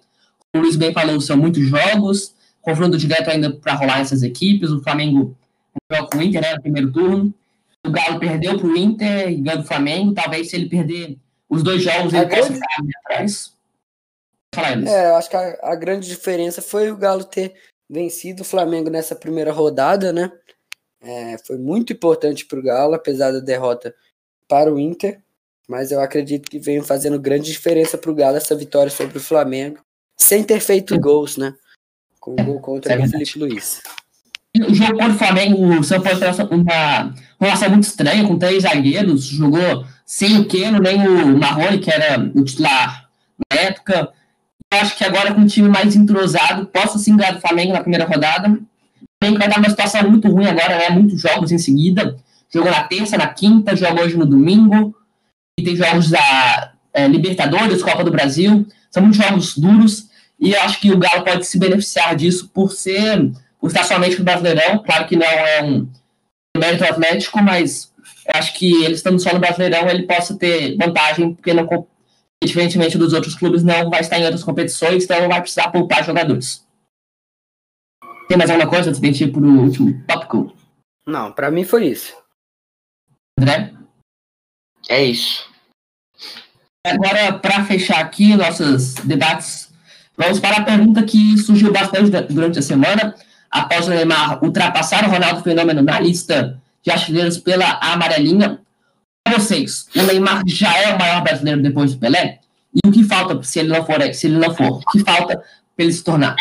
o 0.56 0.60
Luiz 0.60 0.76
bem 0.76 0.92
falou, 0.92 1.22
são 1.22 1.38
muitos 1.38 1.68
jogos, 1.68 2.34
confronto 2.62 2.98
direto 2.98 3.30
ainda 3.30 3.52
para 3.52 3.76
rolar 3.76 4.00
essas 4.00 4.24
equipes. 4.24 4.72
O 4.72 4.82
Flamengo 4.82 5.38
jogou 5.92 6.10
com 6.10 6.18
o 6.18 6.22
Inter 6.22 6.42
né, 6.42 6.56
no 6.56 6.62
primeiro 6.62 6.92
turno. 6.92 7.34
O 7.86 7.92
Galo 7.92 8.20
perdeu 8.20 8.58
para 8.58 8.68
o 8.68 8.76
Inter 8.76 9.30
e 9.32 9.36
ganhou 9.36 9.62
do 9.62 9.68
Flamengo. 9.68 10.14
Talvez 10.14 10.50
se 10.50 10.56
ele 10.56 10.68
perder 10.68 11.18
os 11.50 11.64
dois 11.64 11.82
jogos, 11.82 12.14
ele 12.14 12.26
ficar 12.28 12.46
ali 12.80 12.92
atrás. 13.06 13.54
É, 14.88 15.10
eu 15.10 15.16
acho 15.16 15.30
que 15.30 15.36
a, 15.36 15.60
a 15.64 15.76
grande 15.76 16.08
diferença 16.08 16.62
foi 16.62 16.92
o 16.92 16.98
Galo 16.98 17.24
ter 17.24 17.54
vencido 17.90 18.42
o 18.42 18.46
Flamengo 18.46 18.90
nessa 18.90 19.16
primeira 19.16 19.52
rodada, 19.52 20.14
né? 20.14 20.32
É, 21.02 21.38
foi 21.40 21.58
muito 21.58 21.94
importante 21.94 22.46
para 22.46 22.60
o 22.60 22.64
Galo, 22.64 22.94
apesar 22.94 23.32
da 23.32 23.40
derrota 23.40 23.96
para 24.48 24.74
o 24.74 24.80
Inter. 24.80 25.22
Mas 25.68 25.92
eu 25.92 26.02
acredito 26.02 26.50
que 26.50 26.60
veio 26.60 26.84
fazendo 26.84 27.20
grande 27.20 27.52
diferença 27.52 27.98
para 27.98 28.12
o 28.12 28.16
Galo 28.16 28.38
essa 28.38 28.56
vitória 28.56 28.92
sobre 28.92 29.18
o 29.18 29.22
Flamengo 29.22 29.80
sem 30.18 30.44
ter 30.44 30.60
feito 30.60 31.00
gols, 31.00 31.38
né? 31.38 31.56
Com 32.20 32.34
o 32.34 32.44
gol 32.44 32.60
contra 32.60 32.94
é 32.94 33.00
o 33.00 33.10
Felipe 33.10 33.40
Luiz. 33.40 33.82
O 34.58 34.74
jogo 34.74 34.94
contra 34.94 35.14
o 35.14 35.18
Flamengo, 35.18 35.80
o 35.80 35.84
São 35.84 36.02
Paulo 36.02 36.20
uma 36.60 37.14
relação 37.40 37.70
muito 37.70 37.84
estranha 37.84 38.28
com 38.28 38.38
três 38.38 38.64
zagueiros, 38.64 39.24
jogou 39.24 39.86
sem 40.10 40.40
o 40.40 40.46
Keno, 40.46 40.80
nem 40.80 41.08
o 41.08 41.38
Marrone, 41.38 41.78
que 41.78 41.92
era 41.92 42.20
o 42.34 42.44
titular 42.44 43.08
na 43.52 43.62
época. 43.62 44.12
Eu 44.74 44.80
acho 44.80 44.98
que 44.98 45.04
agora 45.04 45.36
com 45.36 45.42
um 45.42 45.46
time 45.46 45.70
mais 45.70 45.96
entrosado, 45.96 46.66
possa 46.66 46.98
se 46.98 47.12
enganar 47.12 47.34
do 47.34 47.42
Flamengo 47.42 47.74
na 47.74 47.82
primeira 47.82 48.06
rodada. 48.06 48.50
O 48.50 49.24
Flamengo 49.24 49.40
vai 49.40 49.48
dar 49.48 49.60
uma 49.60 49.70
situação 49.70 50.10
muito 50.10 50.28
ruim 50.28 50.48
agora, 50.48 50.80
né? 50.80 50.90
Muitos 50.90 51.22
jogos 51.22 51.52
em 51.52 51.60
seguida. 51.60 52.18
Jogou 52.52 52.72
na 52.72 52.86
terça, 52.86 53.18
na 53.18 53.28
quinta, 53.28 53.76
jogou 53.76 54.04
hoje 54.04 54.18
no 54.18 54.26
domingo. 54.26 54.96
E 55.60 55.64
tem 55.64 55.76
jogos 55.76 56.10
da 56.10 56.74
é, 56.92 57.08
Libertadores, 57.08 57.84
Copa 57.84 58.04
do 58.04 58.10
Brasil. 58.10 58.66
São 58.90 59.04
muitos 59.04 59.24
jogos 59.24 59.56
duros. 59.56 60.10
E 60.40 60.54
eu 60.54 60.62
acho 60.64 60.80
que 60.80 60.92
o 60.92 60.98
Galo 60.98 61.24
pode 61.24 61.46
se 61.46 61.60
beneficiar 61.60 62.16
disso 62.16 62.50
por 62.52 62.72
ser, 62.72 63.32
por 63.62 63.68
estar 63.68 63.84
somente 63.84 64.18
no 64.18 64.26
Brasileirão. 64.26 64.80
Claro 64.80 65.06
que 65.06 65.16
não 65.16 65.28
é 65.28 65.64
um 65.64 65.88
mérito 66.58 66.84
atlético, 66.84 67.44
mas 67.44 67.89
acho 68.34 68.54
que 68.54 68.84
ele 68.84 68.94
estando 68.94 69.20
só 69.20 69.34
no 69.34 69.40
Brasileirão, 69.40 69.88
ele 69.90 70.08
possa 70.08 70.38
ter 70.38 70.76
vantagem, 70.78 71.34
porque 71.34 71.54
não, 71.54 71.88
diferentemente 72.44 72.98
dos 72.98 73.14
outros 73.14 73.36
clubes, 73.36 73.64
não 73.64 73.90
vai 73.90 74.02
estar 74.02 74.20
em 74.20 74.24
outras 74.24 74.44
competições, 74.44 75.04
então 75.04 75.22
não 75.22 75.30
vai 75.30 75.42
precisar 75.42 75.70
poupar 75.70 76.04
jogadores. 76.04 76.66
Tem 78.28 78.38
mais 78.38 78.50
alguma 78.50 78.70
coisa 78.70 78.90
antes 78.90 79.02
de 79.02 79.24
ir 79.24 79.32
para 79.32 79.42
o 79.42 79.64
último 79.64 80.04
tópico? 80.06 80.56
Não, 81.08 81.32
para 81.32 81.50
mim 81.50 81.64
foi 81.64 81.88
isso. 81.88 82.16
André? 83.40 83.74
É 84.88 85.04
isso. 85.04 85.50
Agora, 86.86 87.34
para 87.40 87.66
fechar 87.66 88.00
aqui 88.00 88.36
nossos 88.36 88.94
debates 88.96 89.70
Vamos 90.20 90.38
para 90.42 90.58
a 90.58 90.64
pergunta 90.66 91.02
que 91.04 91.38
surgiu 91.38 91.72
bastante 91.72 92.12
durante 92.34 92.60
a 92.60 92.62
semana, 92.62 93.16
após 93.50 93.88
o 93.88 93.90
Neymar 93.90 94.44
ultrapassar 94.44 95.08
o 95.08 95.10
Ronaldo 95.10 95.42
Fenômeno 95.42 95.82
na 95.82 95.98
lista 95.98 96.59
de 96.82 96.92
artilheiros 96.92 97.38
pela 97.38 97.80
amarelinha. 97.82 98.62
Para 99.24 99.38
vocês, 99.38 99.88
o 99.96 100.02
Neymar 100.04 100.44
já 100.48 100.76
é 100.78 100.96
o 100.96 101.00
maior 101.00 101.22
brasileiro 101.24 101.62
depois 101.62 101.94
do 101.94 102.00
Pelé? 102.00 102.40
E 102.74 102.88
o 102.88 102.92
que 102.92 103.04
falta 103.04 103.42
se 103.44 103.60
ele 103.60 103.70
não 103.70 103.86
for, 103.86 104.02
se 104.14 104.28
ele 104.28 104.38
não 104.38 104.56
for? 104.56 104.80
O 104.80 104.92
que 104.92 105.00
falta 105.00 105.38
para 105.38 105.86
ele 105.86 105.94
se 105.94 106.04
tornar? 106.04 106.36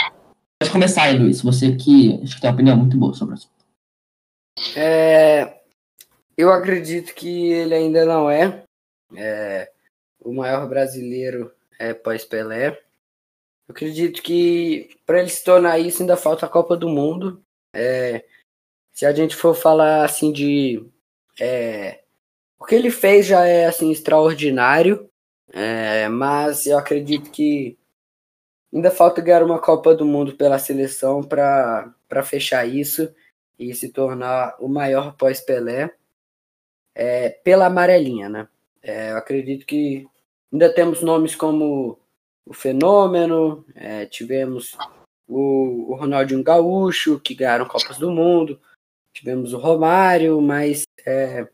Pode 0.61 0.73
começar 0.73 1.05
aí, 1.05 1.19
Luiz. 1.19 1.41
Você 1.43 1.75
que 1.77 2.21
acho 2.23 2.35
que 2.35 2.41
tem 2.41 2.51
uma 2.51 2.55
opinião 2.55 2.77
muito 2.77 2.97
boa 2.97 3.15
sobre 3.15 3.37
isso. 3.37 3.51
É, 4.77 5.61
eu 6.37 6.53
acredito 6.53 7.15
que 7.15 7.53
ele 7.53 7.75
ainda 7.75 8.05
não 8.05 8.31
é, 8.31 8.63
é 9.17 9.71
o 10.21 10.33
maior 10.33 10.69
brasileiro 10.69 11.53
é, 11.79 11.95
pós-Pelé. 11.95 12.71
Eu 12.71 13.73
acredito 13.73 14.23
que 14.23 14.97
para 15.07 15.21
ele 15.21 15.29
se 15.29 15.45
tornar 15.45 15.79
isso 15.79 16.03
ainda 16.03 16.17
falta 16.17 16.47
a 16.47 16.49
Copa 16.49 16.77
do 16.77 16.89
Mundo. 16.89 17.43
É, 17.75 18.25
se 18.99 19.07
a 19.07 19.13
gente 19.13 19.37
for 19.37 19.55
falar 19.55 20.05
assim 20.05 20.33
de 20.33 20.85
é, 21.41 22.03
o 22.59 22.65
que 22.65 22.75
ele 22.75 22.91
fez 22.91 23.27
já 23.27 23.47
é 23.47 23.67
assim 23.67 23.93
extraordinário, 23.93 25.09
é, 25.53 26.09
mas 26.09 26.67
eu 26.67 26.77
acredito 26.77 27.31
que 27.31 27.79
ainda 28.75 28.91
falta 28.91 29.23
ganhar 29.23 29.45
uma 29.45 29.61
Copa 29.61 29.95
do 29.95 30.05
Mundo 30.05 30.35
pela 30.35 30.59
seleção 30.59 31.23
para 31.23 31.95
fechar 32.25 32.67
isso 32.67 33.15
e 33.57 33.73
se 33.73 33.91
tornar 33.91 34.57
o 34.59 34.69
maior 34.69 35.17
pós-Pelé 35.17 35.95
é, 36.93 37.29
pela 37.31 37.67
amarelinha, 37.67 38.29
né? 38.29 38.49
É, 38.83 39.13
eu 39.13 39.17
acredito 39.17 39.65
que 39.65 40.09
Ainda 40.53 40.73
temos 40.73 41.03
nomes 41.03 41.37
como 41.37 41.99
o 42.47 42.55
Fenômeno, 42.55 43.65
é, 43.75 44.07
tivemos 44.07 44.75
o, 45.27 45.93
o 45.93 45.95
Ronaldinho 45.95 46.43
Gaúcho, 46.43 47.21
que 47.21 47.35
ganharam 47.35 47.69
Copas 47.69 47.99
do 47.99 48.11
Mundo, 48.11 48.59
tivemos 49.19 49.53
o 49.53 49.59
Romário, 49.59 50.41
mas 50.41 50.85
é, 51.05 51.47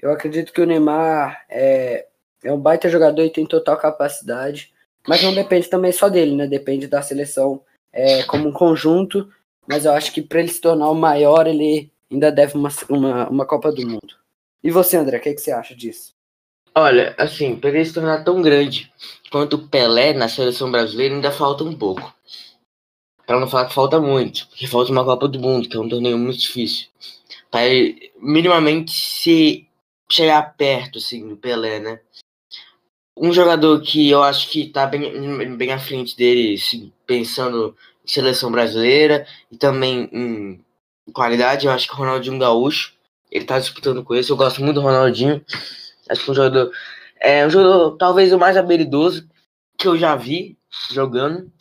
eu 0.00 0.12
acredito 0.12 0.52
que 0.52 0.60
o 0.60 0.66
Neymar 0.66 1.44
é, 1.48 2.06
é 2.44 2.52
um 2.52 2.60
baita 2.60 2.88
jogador 2.88 3.22
e 3.24 3.30
tem 3.30 3.44
total 3.44 3.76
capacidade, 3.76 4.72
mas 5.06 5.22
não 5.22 5.34
depende 5.34 5.68
também 5.68 5.90
só 5.90 6.08
dele, 6.08 6.36
né? 6.36 6.46
Depende 6.46 6.86
da 6.86 7.02
seleção 7.02 7.60
é, 7.92 8.22
como 8.24 8.48
um 8.48 8.52
conjunto, 8.52 9.28
mas 9.66 9.84
eu 9.84 9.92
acho 9.92 10.12
que 10.12 10.22
para 10.22 10.38
ele 10.38 10.48
se 10.48 10.60
tornar 10.60 10.88
o 10.88 10.94
maior, 10.94 11.46
ele 11.46 11.90
ainda 12.10 12.30
deve 12.30 12.56
uma, 12.56 12.68
uma, 12.88 13.28
uma 13.28 13.46
Copa 13.46 13.72
do 13.72 13.84
Mundo. 13.84 14.14
E 14.62 14.70
você, 14.70 14.96
André, 14.96 15.18
o 15.18 15.20
que, 15.20 15.34
que 15.34 15.40
você 15.40 15.50
acha 15.50 15.74
disso? 15.74 16.12
Olha, 16.74 17.14
assim, 17.18 17.56
para 17.56 17.70
ele 17.70 17.84
se 17.84 17.92
tornar 17.92 18.22
tão 18.22 18.40
grande 18.40 18.92
quanto 19.32 19.56
o 19.56 19.68
Pelé 19.68 20.12
na 20.12 20.28
seleção 20.28 20.70
brasileira, 20.70 21.14
ainda 21.14 21.32
falta 21.32 21.64
um 21.64 21.76
pouco. 21.76 22.14
Para 23.28 23.38
não 23.38 23.46
falar 23.46 23.66
que 23.66 23.74
falta 23.74 24.00
muito, 24.00 24.48
porque 24.48 24.66
falta 24.66 24.90
uma 24.90 25.04
Copa 25.04 25.28
do 25.28 25.38
Mundo, 25.38 25.68
que 25.68 25.76
é 25.76 25.80
um 25.80 25.86
torneio 25.86 26.16
muito 26.16 26.38
difícil. 26.38 26.86
Para 27.50 27.60
minimamente 28.22 28.90
se 28.90 29.68
chegar 30.10 30.56
perto, 30.56 30.96
assim, 30.96 31.28
do 31.28 31.36
Pelé, 31.36 31.78
né? 31.78 32.00
Um 33.14 33.30
jogador 33.30 33.82
que 33.82 34.08
eu 34.08 34.22
acho 34.22 34.48
que 34.48 34.68
tá 34.68 34.86
bem, 34.86 35.54
bem 35.58 35.72
à 35.72 35.78
frente 35.78 36.16
dele, 36.16 36.54
assim, 36.54 36.90
pensando 37.06 37.76
em 38.02 38.08
seleção 38.08 38.50
brasileira 38.50 39.26
e 39.52 39.58
também 39.58 40.08
em 40.10 41.12
qualidade, 41.12 41.66
eu 41.66 41.72
acho 41.72 41.86
que 41.86 41.92
o 41.92 41.98
Ronaldinho 41.98 42.38
Gaúcho, 42.38 42.94
ele 43.30 43.44
tá 43.44 43.58
disputando 43.58 44.02
com 44.02 44.14
esse. 44.14 44.30
Eu 44.30 44.38
gosto 44.38 44.62
muito 44.62 44.76
do 44.76 44.80
Ronaldinho. 44.80 45.44
Acho 46.08 46.24
que 46.24 46.30
é 46.30 46.32
um 46.32 46.34
jogador. 46.34 46.72
É 47.20 47.46
um 47.46 47.50
jogador 47.50 47.90
talvez 47.98 48.32
o 48.32 48.38
mais 48.38 48.56
habilidoso 48.56 49.28
que 49.76 49.86
eu 49.86 49.98
já 49.98 50.16
vi 50.16 50.56
jogando. 50.90 51.52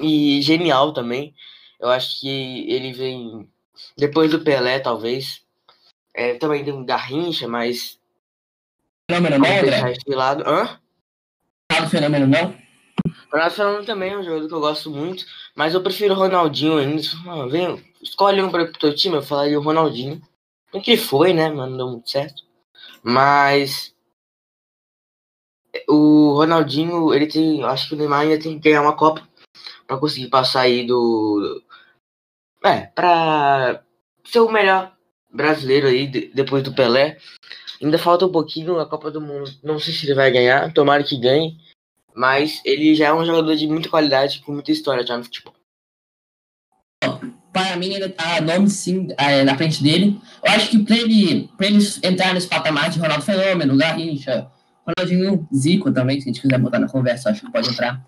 E 0.00 0.40
genial 0.42 0.92
também. 0.92 1.34
Eu 1.78 1.88
acho 1.88 2.20
que 2.20 2.70
ele 2.70 2.92
vem 2.92 3.48
depois 3.96 4.30
do 4.30 4.40
Pelé, 4.40 4.80
talvez. 4.80 5.42
É, 6.14 6.34
também 6.34 6.64
tem 6.64 6.72
um 6.72 6.84
Garrincha, 6.84 7.46
mas. 7.46 7.98
Fenômeno 9.10 9.38
não, 9.38 9.58
André? 9.58 9.92
Esse 9.92 10.14
lado. 10.14 10.44
Hã? 10.46 10.78
Tá 11.68 11.80
do 11.80 11.88
fenômeno 11.88 12.26
não? 12.26 12.54
Ronaldo 13.32 13.54
Fenômeno 13.54 13.86
também 13.86 14.12
é 14.12 14.18
um 14.18 14.24
jogador 14.24 14.48
que 14.48 14.54
eu 14.54 14.60
gosto 14.60 14.90
muito, 14.90 15.24
mas 15.54 15.72
eu 15.72 15.82
prefiro 15.82 16.14
o 16.14 16.16
Ronaldinho 16.16 16.78
ainda. 16.78 17.02
Ah, 17.26 17.46
vem, 17.46 17.82
escolhe 18.02 18.42
um 18.42 18.50
para 18.50 18.64
o 18.64 18.72
teu 18.72 18.94
time, 18.94 19.16
eu 19.16 19.22
falaria 19.22 19.58
o 19.58 19.62
Ronaldinho. 19.62 20.20
Que 20.82 20.96
foi, 20.96 21.32
né, 21.32 21.48
mano? 21.48 21.70
Não 21.70 21.76
deu 21.76 21.88
muito 21.88 22.10
certo. 22.10 22.42
Mas 23.02 23.94
o 25.88 26.34
Ronaldinho, 26.34 27.14
ele 27.14 27.26
tem. 27.26 27.62
Acho 27.64 27.88
que 27.88 27.94
o 27.94 27.98
Neymar 27.98 28.20
ainda 28.20 28.42
tem 28.42 28.58
que 28.58 28.68
ganhar 28.68 28.82
uma 28.82 28.96
Copa 28.96 29.28
para 29.90 29.98
conseguir 29.98 30.28
passar 30.28 30.60
aí 30.60 30.86
do. 30.86 31.60
É, 32.64 32.82
pra 32.82 33.82
ser 34.24 34.38
o 34.38 34.52
melhor 34.52 34.96
brasileiro 35.32 35.88
aí 35.88 36.06
de, 36.06 36.30
depois 36.32 36.62
do 36.62 36.72
Pelé. 36.72 37.18
Ainda 37.82 37.98
falta 37.98 38.24
um 38.24 38.30
pouquinho 38.30 38.78
a 38.78 38.86
Copa 38.86 39.10
do 39.10 39.20
Mundo. 39.20 39.50
Não 39.64 39.80
sei 39.80 39.92
se 39.92 40.06
ele 40.06 40.14
vai 40.14 40.30
ganhar, 40.30 40.72
tomara 40.72 41.02
que 41.02 41.18
ganhe. 41.18 41.58
Mas 42.14 42.62
ele 42.64 42.94
já 42.94 43.08
é 43.08 43.12
um 43.12 43.24
jogador 43.24 43.56
de 43.56 43.66
muita 43.66 43.88
qualidade, 43.88 44.42
com 44.42 44.52
muita 44.52 44.70
história 44.70 45.04
já 45.04 45.16
no 45.16 45.24
futebol 45.24 45.54
para 47.52 47.76
mim, 47.76 47.94
ele 47.94 48.08
tá 48.10 48.40
nome 48.40 48.70
sim 48.70 49.08
é, 49.18 49.42
na 49.42 49.56
frente 49.56 49.82
dele. 49.82 50.20
Eu 50.44 50.52
acho 50.52 50.70
que 50.70 50.78
para 50.78 50.96
ele, 50.96 51.48
pra 51.56 51.66
ele 51.66 51.78
entrar 52.02 52.32
nesse 52.32 52.46
patamar 52.46 52.90
de 52.90 53.00
Ronaldo 53.00 53.24
Fenômeno, 53.24 53.76
Garrincha, 53.76 54.46
Ronaldinho 54.86 55.48
Zico 55.52 55.90
também, 55.90 56.20
se 56.20 56.28
a 56.28 56.32
gente 56.32 56.42
quiser 56.42 56.58
botar 56.58 56.78
na 56.78 56.88
conversa, 56.88 57.30
acho 57.30 57.44
que 57.44 57.50
pode 57.50 57.70
entrar. 57.70 58.00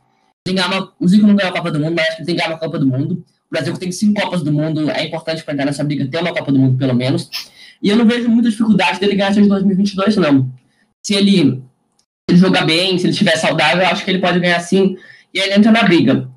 Uma, 0.49 0.93
o 0.99 1.09
Zico 1.09 1.27
não 1.27 1.37
ganhou 1.37 1.51
a 1.51 1.57
Copa 1.57 1.71
do 1.71 1.79
Mundo, 1.79 1.95
mas 1.95 2.17
tem 2.17 2.27
que 2.27 2.35
ganhar 2.35 2.49
uma 2.49 2.59
Copa 2.59 2.79
do 2.79 2.87
Mundo. 2.87 3.25
O 3.47 3.51
Brasil 3.51 3.77
tem 3.77 3.93
cinco 3.93 4.21
Copas 4.21 4.43
do 4.43 4.53
Mundo, 4.53 4.91
é 4.91 5.05
importante 5.05 5.45
para 5.45 5.55
entrar 5.55 5.67
nessa 5.67 5.85
briga 5.85 6.07
ter 6.07 6.19
uma 6.19 6.33
Copa 6.33 6.51
do 6.51 6.59
Mundo, 6.59 6.77
pelo 6.79 6.95
menos. 6.95 7.31
E 7.83 7.89
eu 7.89 7.97
não 7.97 8.07
vejo 8.07 8.29
muita 8.29 8.51
dificuldade 8.51 8.99
dele 8.99 9.15
ganhar 9.15 9.31
essa 9.31 9.43
de 9.43 9.49
2022, 9.49 10.17
não. 10.17 10.53
Se 11.05 11.15
ele, 11.15 11.63
ele 12.29 12.39
jogar 12.39 12.65
bem, 12.65 12.99
se 12.99 13.05
ele 13.05 13.13
estiver 13.13 13.37
saudável, 13.37 13.83
eu 13.83 13.89
acho 13.89 14.05
que 14.05 14.11
ele 14.11 14.21
pode 14.21 14.41
ganhar 14.41 14.61
sim. 14.61 14.97
E 15.35 15.39
ele 15.39 15.55
entra 15.55 15.71
na 15.71 15.83
briga. 15.83 16.29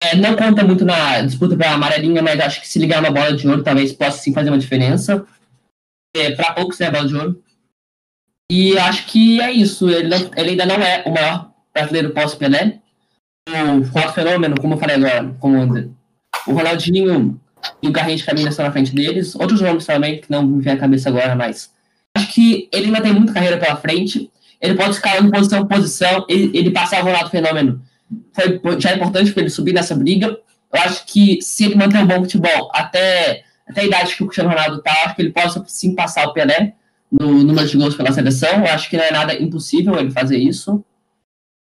É, 0.00 0.14
não 0.14 0.36
conta 0.36 0.64
muito 0.64 0.84
na 0.84 1.22
disputa 1.22 1.56
pela 1.56 1.72
amarelinha, 1.72 2.22
mas 2.22 2.38
acho 2.38 2.60
que 2.60 2.68
se 2.68 2.78
ligar 2.78 3.00
uma 3.00 3.10
bola 3.10 3.36
de 3.36 3.48
ouro 3.48 3.64
talvez 3.64 3.92
possa 3.92 4.18
sim 4.18 4.32
fazer 4.32 4.50
uma 4.50 4.58
diferença. 4.58 5.26
É, 6.16 6.32
para 6.32 6.52
poucos 6.52 6.80
é 6.80 6.86
a 6.86 6.90
bola 6.90 7.06
de 7.06 7.16
ouro. 7.16 7.42
E 8.50 8.78
acho 8.78 9.06
que 9.06 9.40
é 9.40 9.52
isso. 9.52 9.88
Ele, 9.88 10.08
não, 10.08 10.30
ele 10.36 10.50
ainda 10.50 10.66
não 10.66 10.76
é 10.76 11.02
o 11.04 11.12
maior 11.12 11.52
brasileiro 11.74 12.10
pós-Pelé. 12.10 12.80
O 13.48 14.12
Fenômeno, 14.12 14.60
como 14.60 14.74
eu 14.74 14.78
falei 14.78 14.96
agora, 14.96 15.34
como 15.40 15.58
o 16.46 16.52
Ronaldinho 16.52 17.40
e 17.82 17.88
o 17.88 17.92
Garrincha 17.92 18.26
caminham 18.26 18.50
estão 18.50 18.64
na 18.64 18.72
frente 18.72 18.94
deles. 18.94 19.34
Outros 19.34 19.60
nomes 19.60 19.86
também, 19.86 20.20
que 20.20 20.30
não 20.30 20.42
me 20.42 20.62
vem 20.62 20.74
à 20.74 20.76
cabeça 20.76 21.08
agora, 21.08 21.34
mas 21.34 21.70
acho 22.16 22.32
que 22.32 22.68
ele 22.72 22.86
ainda 22.86 23.00
tem 23.00 23.12
muita 23.12 23.32
carreira 23.32 23.58
pela 23.58 23.76
frente. 23.76 24.30
Ele 24.60 24.74
pode 24.74 24.96
ficar 24.96 25.22
em 25.22 25.30
posição 25.30 25.66
posição, 25.66 26.26
ele, 26.28 26.56
ele 26.56 26.70
passar 26.70 27.00
o 27.00 27.04
Ronaldo 27.04 27.30
Fenômeno 27.30 27.80
foi, 28.32 28.80
já 28.80 28.90
é 28.90 28.96
importante 28.96 29.32
para 29.32 29.42
ele 29.42 29.50
subir 29.50 29.72
nessa 29.72 29.94
briga. 29.94 30.26
Eu 30.28 30.80
acho 30.80 31.06
que 31.06 31.40
se 31.42 31.64
ele 31.64 31.74
manter 31.74 31.98
um 31.98 32.06
bom 32.06 32.22
futebol 32.22 32.70
até, 32.74 33.44
até 33.68 33.80
a 33.82 33.84
idade 33.84 34.16
que 34.16 34.22
o 34.22 34.26
Cristiano 34.26 34.50
Ronaldo 34.50 34.78
está, 34.78 34.92
acho 35.04 35.16
que 35.16 35.22
ele 35.22 35.32
possa 35.32 35.64
sim 35.66 35.94
passar 35.94 36.26
o 36.26 36.32
Pelé 36.32 36.74
no 37.10 37.42
número 37.42 37.66
de 37.66 37.76
gols 37.76 37.94
pela 37.94 38.12
seleção. 38.12 38.50
Eu 38.60 38.66
acho 38.66 38.88
que 38.90 38.96
não 38.96 39.04
é 39.04 39.10
nada 39.10 39.34
impossível 39.34 39.98
ele 39.98 40.10
fazer 40.10 40.38
isso. 40.38 40.84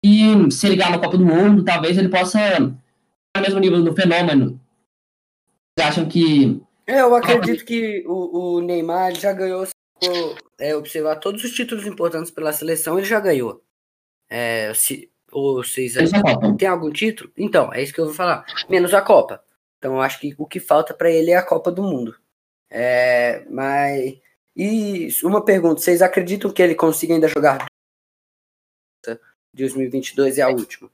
E 0.04 0.52
se 0.52 0.68
ele 0.68 0.76
ganhar 0.78 0.90
uma 0.90 1.02
Copa 1.02 1.18
do 1.18 1.26
Mundo, 1.26 1.64
talvez 1.64 1.98
ele 1.98 2.10
possa 2.10 2.60
no 2.60 3.42
mesmo 3.42 3.60
nível 3.60 3.84
do 3.84 3.96
fenômeno. 3.96 4.60
Vocês 5.78 5.90
acham 5.90 6.08
que. 6.08 6.62
É, 6.88 7.02
eu 7.02 7.14
acredito 7.16 7.66
que 7.66 8.04
o, 8.08 8.56
o 8.56 8.62
Neymar 8.62 9.14
já 9.16 9.32
ganhou, 9.34 9.66
se 9.66 9.74
for 10.04 10.38
é, 10.58 10.76
observar 10.76 11.18
todos 11.18 11.44
os 11.44 11.52
títulos 11.52 11.86
importantes 11.86 12.32
pela 12.32 12.54
seleção, 12.54 12.98
ele 12.98 13.08
já 13.08 13.20
ganhou. 13.20 13.62
É, 14.30 14.74
se, 14.74 15.10
ou 15.32 15.64
vocês 15.64 15.94
tem 16.58 16.68
algum 16.68 16.92
título? 16.92 17.32
Então, 17.38 17.74
é 17.74 17.84
isso 17.84 17.94
que 17.94 18.00
eu 18.00 18.06
vou 18.06 18.14
falar. 18.14 18.46
Menos 18.70 18.94
a 18.94 19.02
Copa. 19.02 19.44
Então, 19.78 19.94
eu 19.94 20.02
acho 20.02 20.20
que 20.20 20.34
o 20.38 20.46
que 20.46 20.60
falta 20.60 20.94
para 20.94 21.12
ele 21.12 21.32
é 21.32 21.38
a 21.38 21.46
Copa 21.46 21.72
do 21.72 21.84
Mundo. 21.84 22.16
É, 22.70 23.46
mas. 23.50 24.18
E 24.56 25.10
uma 25.24 25.44
pergunta: 25.44 25.82
vocês 25.82 26.02
acreditam 26.02 26.52
que 26.52 26.62
ele 26.62 26.76
consiga 26.76 27.14
ainda 27.14 27.28
jogar 27.28 27.66
2022 29.54 30.38
é 30.38 30.42
a 30.42 30.50
última? 30.50 30.90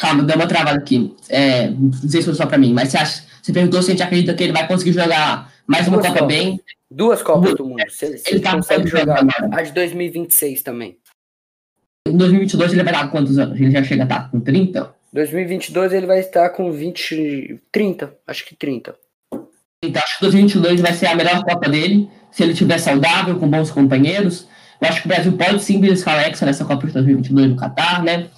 Calma, 0.00 0.22
deu 0.24 0.36
uma 0.36 0.46
travada 0.46 0.78
aqui. 0.78 1.14
É, 1.28 1.70
não 1.70 1.92
sei 1.92 2.20
se 2.20 2.24
foi 2.26 2.34
só 2.34 2.46
para 2.46 2.58
mim, 2.58 2.72
mas 2.72 2.90
você, 2.90 2.98
acha, 2.98 3.24
você 3.42 3.52
perguntou 3.52 3.82
se 3.82 3.90
a 3.90 3.94
gente 3.94 4.02
acredita 4.02 4.34
que 4.34 4.42
ele 4.44 4.52
vai 4.52 4.66
conseguir 4.68 4.92
jogar 4.92 5.52
mais 5.66 5.88
uma 5.88 5.96
Duas 5.96 6.06
Copa 6.08 6.20
Copas. 6.20 6.36
bem. 6.36 6.60
Duas 6.90 7.22
Copas 7.22 7.54
do 7.54 7.64
Mundo. 7.64 7.82
Se, 7.88 8.18
se 8.18 8.28
Ele 8.28 8.36
ele 8.36 8.40
tá 8.40 8.52
consegue 8.52 8.86
jogar 8.88 9.20
agora. 9.20 9.48
a 9.52 9.62
de 9.62 9.72
2026 9.72 10.62
também. 10.62 10.98
Em 12.06 12.16
2022 12.16 12.72
ele 12.72 12.82
vai 12.82 12.92
dar 12.92 13.10
quantos 13.10 13.38
anos? 13.38 13.58
Ele 13.60 13.70
já 13.70 13.82
chega 13.82 14.02
a 14.02 14.04
estar 14.04 14.30
com 14.30 14.40
30? 14.40 14.94
2022 15.12 15.92
ele 15.92 16.06
vai 16.06 16.20
estar 16.20 16.50
com 16.50 16.70
20. 16.72 17.60
30, 17.72 18.14
acho 18.26 18.44
que 18.44 18.54
30. 18.54 18.94
Então 19.82 20.02
acho 20.02 20.16
que 20.16 20.22
2022 20.24 20.80
vai 20.80 20.92
ser 20.92 21.06
a 21.06 21.14
melhor 21.14 21.42
Copa 21.42 21.68
dele, 21.70 22.10
se 22.30 22.42
ele 22.42 22.52
estiver 22.52 22.78
saudável, 22.78 23.38
com 23.38 23.48
bons 23.48 23.70
companheiros. 23.70 24.46
Eu 24.80 24.88
acho 24.88 25.02
que 25.02 25.06
o 25.06 25.08
Brasil 25.08 25.32
pode 25.32 25.62
sim 25.62 25.78
beliscar 25.78 26.16
o 26.16 26.20
Hexa 26.20 26.46
nessa 26.46 26.64
Copa 26.64 26.86
de 26.86 26.92
2022 26.94 27.50
no 27.50 27.56
Catar, 27.56 28.02
né? 28.02 28.28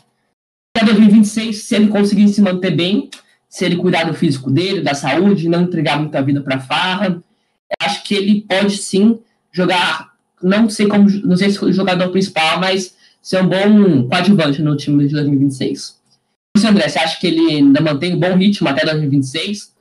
Até 0.77 0.87
2026, 0.87 1.57
se 1.57 1.75
ele 1.75 1.89
conseguir 1.89 2.29
se 2.29 2.41
manter 2.41 2.75
bem, 2.75 3.09
se 3.49 3.65
ele 3.65 3.77
cuidar 3.77 4.05
do 4.05 4.15
físico 4.15 4.51
dele, 4.51 4.81
da 4.81 4.95
saúde, 4.95 5.49
não 5.49 5.63
entregar 5.63 5.99
muita 5.99 6.23
vida 6.23 6.41
para 6.41 6.59
farra, 6.59 7.23
acho 7.81 8.03
que 8.03 8.15
ele 8.15 8.41
pode 8.49 8.77
sim 8.79 9.21
jogar, 9.53 10.13
não 10.43 10.69
sei 10.69 10.89
como, 10.89 11.09
não 11.25 11.37
sei 11.37 11.51
se 11.51 11.65
o 11.65 11.73
jogador 11.73 12.11
principal, 12.11 12.59
mas 12.59 12.97
ser 13.21 13.43
um 13.43 13.49
bom 13.49 14.09
coadjuvante 14.09 14.63
no 14.63 14.77
time 14.77 15.07
de 15.07 15.13
2026. 15.15 16.01
Você, 16.57 16.67
André, 16.67 16.89
você 16.89 16.99
acha 16.99 17.21
que 17.21 17.27
ele 17.27 17.57
ainda 17.57 17.81
mantém 17.81 18.15
um 18.15 18.19
bom 18.19 18.37
ritmo 18.37 18.69
até 18.69 18.85
2026? 18.85 19.73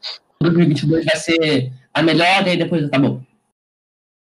2022 0.42 1.06
vai 1.06 1.16
ser 1.16 1.72
a 1.94 2.04
melhor 2.04 2.48
e 2.48 2.58
depois 2.58 2.84
acabou? 2.84 3.22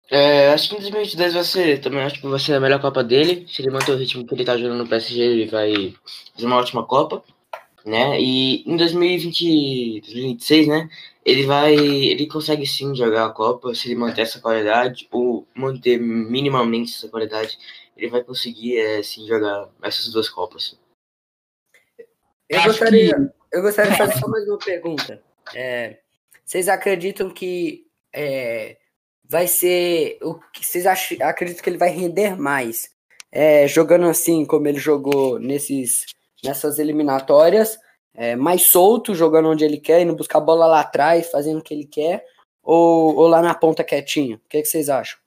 É, 0.09 0.49
acho 0.49 0.69
que 0.69 0.75
em 0.75 0.79
2022 0.79 1.33
vai 1.33 1.43
ser, 1.43 1.81
também 1.81 2.01
acho 2.01 2.21
que 2.21 2.27
vai 2.27 2.39
ser 2.39 2.53
a 2.53 2.59
melhor 2.59 2.79
Copa 2.79 3.03
dele. 3.03 3.45
Se 3.49 3.61
ele 3.61 3.71
manter 3.71 3.91
o 3.91 3.97
ritmo 3.97 4.25
que 4.25 4.35
ele 4.35 4.45
tá 4.45 4.55
jogando 4.57 4.77
no 4.83 4.87
PSG, 4.87 5.19
ele 5.19 5.47
vai 5.47 5.95
fazer 6.33 6.45
uma 6.45 6.57
ótima 6.57 6.85
Copa, 6.85 7.23
né? 7.83 8.19
E 8.21 8.63
em 8.69 8.77
2020, 8.77 10.01
2026, 10.01 10.67
né? 10.67 10.89
Ele 11.25 11.43
vai, 11.47 11.73
ele 11.75 12.27
consegue 12.27 12.67
sim 12.67 12.95
jogar 12.95 13.25
a 13.25 13.29
Copa 13.31 13.73
se 13.73 13.87
ele 13.87 13.95
manter 13.95 14.21
essa 14.21 14.39
qualidade 14.39 15.07
ou 15.11 15.47
manter 15.55 15.99
minimamente 15.99 16.93
essa 16.95 17.07
qualidade. 17.09 17.57
Ele 17.97 18.09
vai 18.11 18.23
conseguir, 18.23 18.77
é, 18.77 19.01
sim, 19.01 19.25
jogar 19.25 19.69
essas 19.81 20.09
duas 20.11 20.29
Copas. 20.29 20.77
Eu 22.47 22.59
Acho 22.59 22.67
gostaria, 22.69 23.15
que- 23.15 23.31
eu 23.57 23.61
gostaria 23.63 23.91
de 23.91 23.97
fazer 23.97 24.19
só 24.19 24.27
mais 24.27 24.47
uma 24.47 24.59
pergunta. 24.59 25.19
É, 25.55 25.97
vocês 26.45 26.69
acreditam 26.69 27.27
que 27.31 27.87
é, 28.13 28.77
vai 29.29 29.47
ser. 29.47 30.17
O 30.21 30.35
que 30.51 30.65
vocês 30.65 30.85
ach- 30.85 31.21
acreditam 31.21 31.63
que 31.63 31.69
ele 31.69 31.77
vai 31.77 31.89
render 31.89 32.35
mais? 32.35 32.95
é, 33.35 33.67
jogando 33.67 34.05
assim 34.05 34.45
como 34.45 34.65
ele 34.65 34.79
jogou 34.79 35.37
nesses, 35.37 36.05
nessas 36.41 36.79
eliminatórias, 36.79 37.77
é, 38.13 38.33
mais 38.33 38.61
solto, 38.67 39.13
jogando 39.13 39.49
onde 39.49 39.65
ele 39.65 39.77
quer, 39.77 40.01
indo 40.01 40.15
buscar 40.15 40.37
a 40.37 40.41
bola 40.41 40.65
lá 40.65 40.79
atrás, 40.79 41.29
fazendo 41.29 41.59
o 41.59 41.61
que 41.61 41.73
ele 41.73 41.83
quer, 41.83 42.23
ou, 42.63 43.13
ou 43.13 43.27
lá 43.27 43.41
na 43.41 43.53
ponta 43.53 43.83
quietinho? 43.83 44.37
O 44.37 44.49
que, 44.49 44.57
é 44.57 44.61
que 44.61 44.69
vocês 44.69 44.87
acham? 44.87 45.17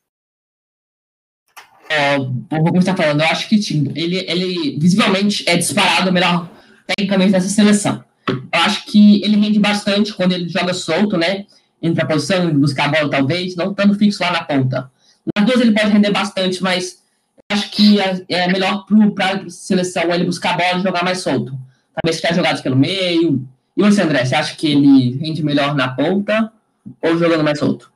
É, 1.90 2.16
vou 2.16 2.64
começar 2.64 2.96
falando, 2.96 3.20
eu 3.20 3.26
acho 3.26 3.46
que 3.46 3.56
ele, 3.94 4.24
ele 4.26 4.78
visivelmente 4.78 5.46
é 5.46 5.56
disparado 5.56 6.10
melhor 6.10 6.50
tecnicamente 6.86 7.32
nessa 7.32 7.48
seleção. 7.50 8.02
Eu 8.26 8.60
acho 8.60 8.86
que 8.86 9.22
ele 9.22 9.36
rende 9.36 9.58
bastante 9.58 10.14
quando 10.14 10.32
ele 10.32 10.48
joga 10.48 10.72
solto, 10.72 11.18
né? 11.18 11.46
Entra 11.82 12.04
a 12.04 12.06
posição, 12.06 12.52
buscar 12.54 12.86
a 12.86 12.88
bola 12.88 13.10
talvez, 13.10 13.54
não 13.56 13.70
estando 13.70 13.94
fixo 13.94 14.22
lá 14.22 14.32
na 14.32 14.44
ponta. 14.44 14.90
Nas 15.36 15.46
duas 15.46 15.60
ele 15.60 15.72
pode 15.72 15.90
render 15.90 16.10
bastante, 16.10 16.62
mas 16.62 17.02
acho 17.50 17.70
que 17.70 18.00
é, 18.00 18.24
é 18.28 18.48
melhor 18.48 18.84
para 19.14 19.42
a 19.42 19.50
seleção 19.50 20.12
ele 20.12 20.24
buscar 20.24 20.54
a 20.54 20.56
bola 20.56 20.78
e 20.78 20.82
jogar 20.82 21.04
mais 21.04 21.20
solto. 21.20 21.52
Talvez 21.94 22.20
criar 22.20 22.34
jogadas 22.34 22.60
pelo 22.60 22.76
meio. 22.76 23.46
E 23.76 23.82
você, 23.82 24.02
André, 24.02 24.24
você 24.24 24.34
acha 24.34 24.56
que 24.56 24.72
ele 24.72 25.16
rende 25.18 25.42
melhor 25.42 25.74
na 25.74 25.88
ponta 25.88 26.52
ou 27.02 27.16
jogando 27.16 27.44
mais 27.44 27.58
solto? 27.58 27.92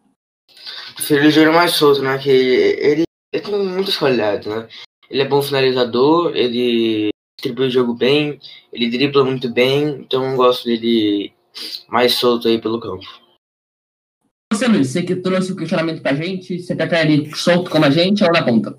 Ele 1.11 1.30
jogando 1.30 1.55
mais 1.55 1.72
solto, 1.72 2.03
né? 2.03 2.18
Que 2.18 2.30
ele, 2.30 3.05
ele 3.33 3.43
tem 3.43 3.66
muitas 3.66 3.97
qualidades, 3.97 4.47
né? 4.47 4.66
Ele 5.11 5.22
é 5.22 5.28
bom 5.28 5.43
finalizador, 5.43 6.33
ele 6.35 7.11
distribui 7.37 7.66
o 7.66 7.70
jogo 7.70 7.95
bem, 7.95 8.41
ele 8.72 8.91
dribla 8.91 9.24
muito 9.24 9.49
bem, 9.51 9.89
então 10.01 10.30
eu 10.30 10.37
gosto 10.37 10.64
dele 10.64 11.33
mais 11.89 12.14
solto 12.14 12.49
aí 12.49 12.61
pelo 12.61 12.80
campo. 12.80 13.05
Você, 14.53 14.66
Luiz, 14.66 14.88
você 14.88 15.03
que 15.03 15.16
trouxe 15.16 15.50
o 15.50 15.57
questionamento 15.57 16.03
pra 16.03 16.14
gente, 16.14 16.61
você 16.61 16.76
prefere 16.76 17.14
ele 17.14 17.34
solto 17.34 17.70
como 17.70 17.86
a 17.86 17.90
gente 17.90 18.22
ou 18.22 18.30
na 18.30 18.44
ponta? 18.44 18.76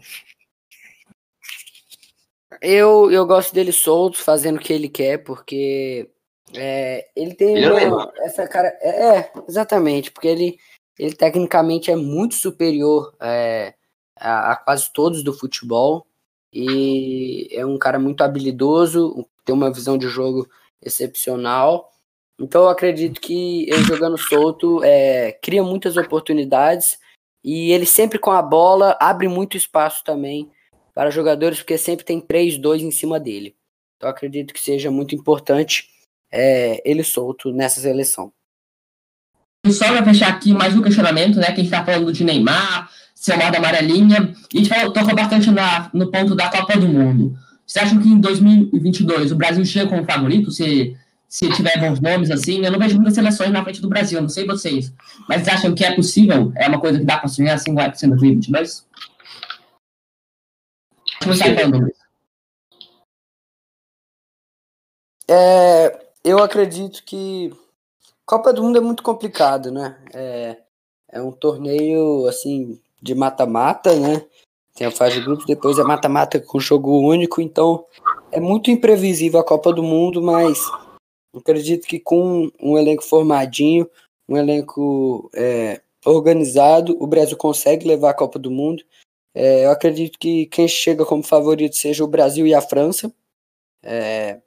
Eu, 2.62 3.12
eu 3.12 3.26
gosto 3.26 3.54
dele 3.56 3.72
solto, 3.72 4.20
fazendo 4.20 4.58
o 4.58 4.60
que 4.60 4.72
ele 4.72 4.88
quer, 4.88 5.24
porque 5.24 6.12
é, 6.56 7.08
ele 7.16 7.34
tem 7.34 7.58
ele 7.58 7.66
é 7.66 7.88
uma, 7.88 8.14
essa 8.18 8.48
cara. 8.48 8.68
É, 8.82 9.18
é, 9.18 9.32
exatamente, 9.50 10.12
porque 10.12 10.28
ele, 10.28 10.60
ele 10.98 11.16
tecnicamente 11.16 11.90
é 11.90 11.96
muito 11.96 12.36
superior 12.36 13.12
é, 13.20 13.74
a, 14.16 14.52
a, 14.52 14.56
quase 14.56 14.94
todos 14.94 15.24
do 15.24 15.34
futebol 15.34 16.06
e 16.54 17.50
é 17.52 17.66
um 17.66 17.80
cara 17.80 17.98
muito 17.98 18.24
habilidoso, 18.24 19.28
tem 19.44 19.56
uma 19.56 19.74
visão 19.74 19.98
de 19.98 20.08
jogo 20.08 20.48
excepcional. 20.80 21.92
Então 22.44 22.64
eu 22.64 22.70
acredito 22.70 23.20
que 23.20 23.70
ele 23.70 23.84
jogando 23.84 24.18
solto 24.18 24.84
é, 24.84 25.32
cria 25.42 25.64
muitas 25.64 25.98
oportunidades 25.98 26.98
e 27.44 27.72
ele 27.72 27.86
sempre 27.86 28.20
com 28.20 28.32
a 28.32 28.42
bola 28.42 28.98
abre 29.00 29.28
muito 29.28 29.58
espaço 29.58 30.04
também 30.04 30.50
para 30.94 31.10
jogadores, 31.10 31.58
porque 31.60 31.78
sempre 31.78 32.06
tem 32.06 32.22
3-2 32.22 32.82
em 32.82 32.92
cima 32.92 33.20
dele. 33.20 33.56
Então 33.98 34.10
acredito 34.10 34.54
que 34.54 34.62
seja 34.62 34.92
muito 34.92 35.16
importante 35.16 35.90
é, 36.32 36.82
ele 36.84 37.04
solto 37.04 37.52
nessa 37.52 37.80
seleção. 37.80 38.32
Só 39.68 39.88
para 39.88 40.04
fechar 40.04 40.30
aqui 40.30 40.54
mais 40.54 40.76
um 40.76 40.82
questionamento, 40.82 41.38
né? 41.38 41.46
Que 41.46 41.54
a 41.54 41.56
gente 41.56 41.66
está 41.66 41.86
falando 41.86 42.12
de 42.12 42.24
Neymar, 42.24 42.90
ser 43.16 43.38
moda 43.38 43.58
amarelinha. 43.58 44.36
E 44.54 44.58
a 44.58 44.62
gente 44.62 44.70
falou, 44.70 44.92
tocou 44.92 45.16
bastante 45.16 45.50
na, 45.52 45.90
no 45.94 46.12
ponto 46.12 46.36
da 46.36 46.50
Copa 46.50 46.78
do 46.78 46.88
Mundo. 46.88 47.38
Você 47.66 47.80
acha 47.80 47.98
que 47.98 48.10
em 48.10 48.20
2022 48.20 49.32
o 49.32 49.36
Brasil 49.36 49.64
chega 49.64 49.90
como 49.90 50.04
favorito? 50.04 50.52
Se, 50.52 50.98
se 51.34 51.50
tiver 51.50 51.80
bons 51.80 52.00
nomes 52.00 52.30
assim? 52.30 52.64
Eu 52.64 52.72
não 52.72 52.78
vejo 52.78 52.94
muitas 52.94 53.16
seleções 53.16 53.52
na 53.52 53.64
frente 53.64 53.82
do 53.82 53.90
Brasil, 53.90 54.22
não 54.22 54.30
sei 54.30 54.46
vocês. 54.46 54.94
Mas 55.28 55.42
vocês 55.42 55.58
acham 55.58 55.74
que 55.74 55.84
é 55.84 55.96
possível? 55.96 56.54
É 56.56 56.68
uma 56.68 56.80
coisa 56.80 57.00
que 57.00 57.06
dá 57.06 57.18
para 57.18 57.28
sonhar 57.28 57.56
assim, 57.56 57.74
vai 57.74 57.92
ser 57.96 58.06
em 58.06 58.10
2022? 58.10 58.86
É, 65.28 66.06
eu 66.24 66.38
acredito 66.38 67.04
que 67.04 67.52
Copa 68.24 68.54
do 68.54 68.62
Mundo 68.62 68.78
é 68.78 68.82
muito 68.82 69.02
complicado, 69.02 69.72
né? 69.72 69.98
É, 70.14 70.58
é 71.14 71.20
um 71.20 71.32
torneio 71.32 72.28
assim 72.28 72.80
de 73.02 73.16
mata-mata, 73.16 73.96
né? 73.96 74.24
Tem 74.76 74.86
a 74.86 74.92
fase 74.92 75.16
de 75.16 75.26
grupos, 75.26 75.48
depois 75.48 75.80
é 75.80 75.84
mata-mata 75.84 76.40
com 76.40 76.60
jogo 76.60 76.96
único, 77.00 77.42
então 77.42 77.86
é 78.32 78.40
muito 78.40 78.70
imprevisível 78.70 79.40
a 79.40 79.44
Copa 79.44 79.74
do 79.74 79.82
Mundo, 79.82 80.22
mas 80.22 80.60
acredito 81.40 81.88
que 81.88 82.00
com 82.00 82.52
um 82.62 82.78
elenco 82.78 83.04
formadinho, 83.04 83.90
um 84.28 84.38
elenco 84.38 85.30
é, 85.34 85.82
organizado, 86.06 86.96
o 87.00 87.08
Brasil 87.08 87.38
consegue 87.38 87.88
levar 87.88 88.12
a 88.12 88.16
Copa 88.16 88.38
do 88.38 88.52
Mundo. 88.52 88.84
É, 89.34 89.66
eu 89.66 89.72
acredito 89.72 90.20
que 90.20 90.46
quem 90.46 90.68
chega 90.68 91.06
como 91.06 91.24
favorito 91.24 91.76
seja 91.76 92.04
o 92.04 92.08
Brasil 92.08 92.46
e 92.46 92.54
a 92.54 92.62
França. 92.62 93.12
É, 93.82 94.40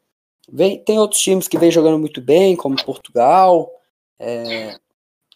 vem, 0.49 0.79
tem 0.83 0.99
outros 0.99 1.21
times 1.21 1.49
que 1.49 1.59
vêm 1.59 1.71
jogando 1.71 1.99
muito 1.99 2.21
bem, 2.21 2.57
como 2.57 2.83
Portugal. 2.85 3.71
É, 4.19 4.79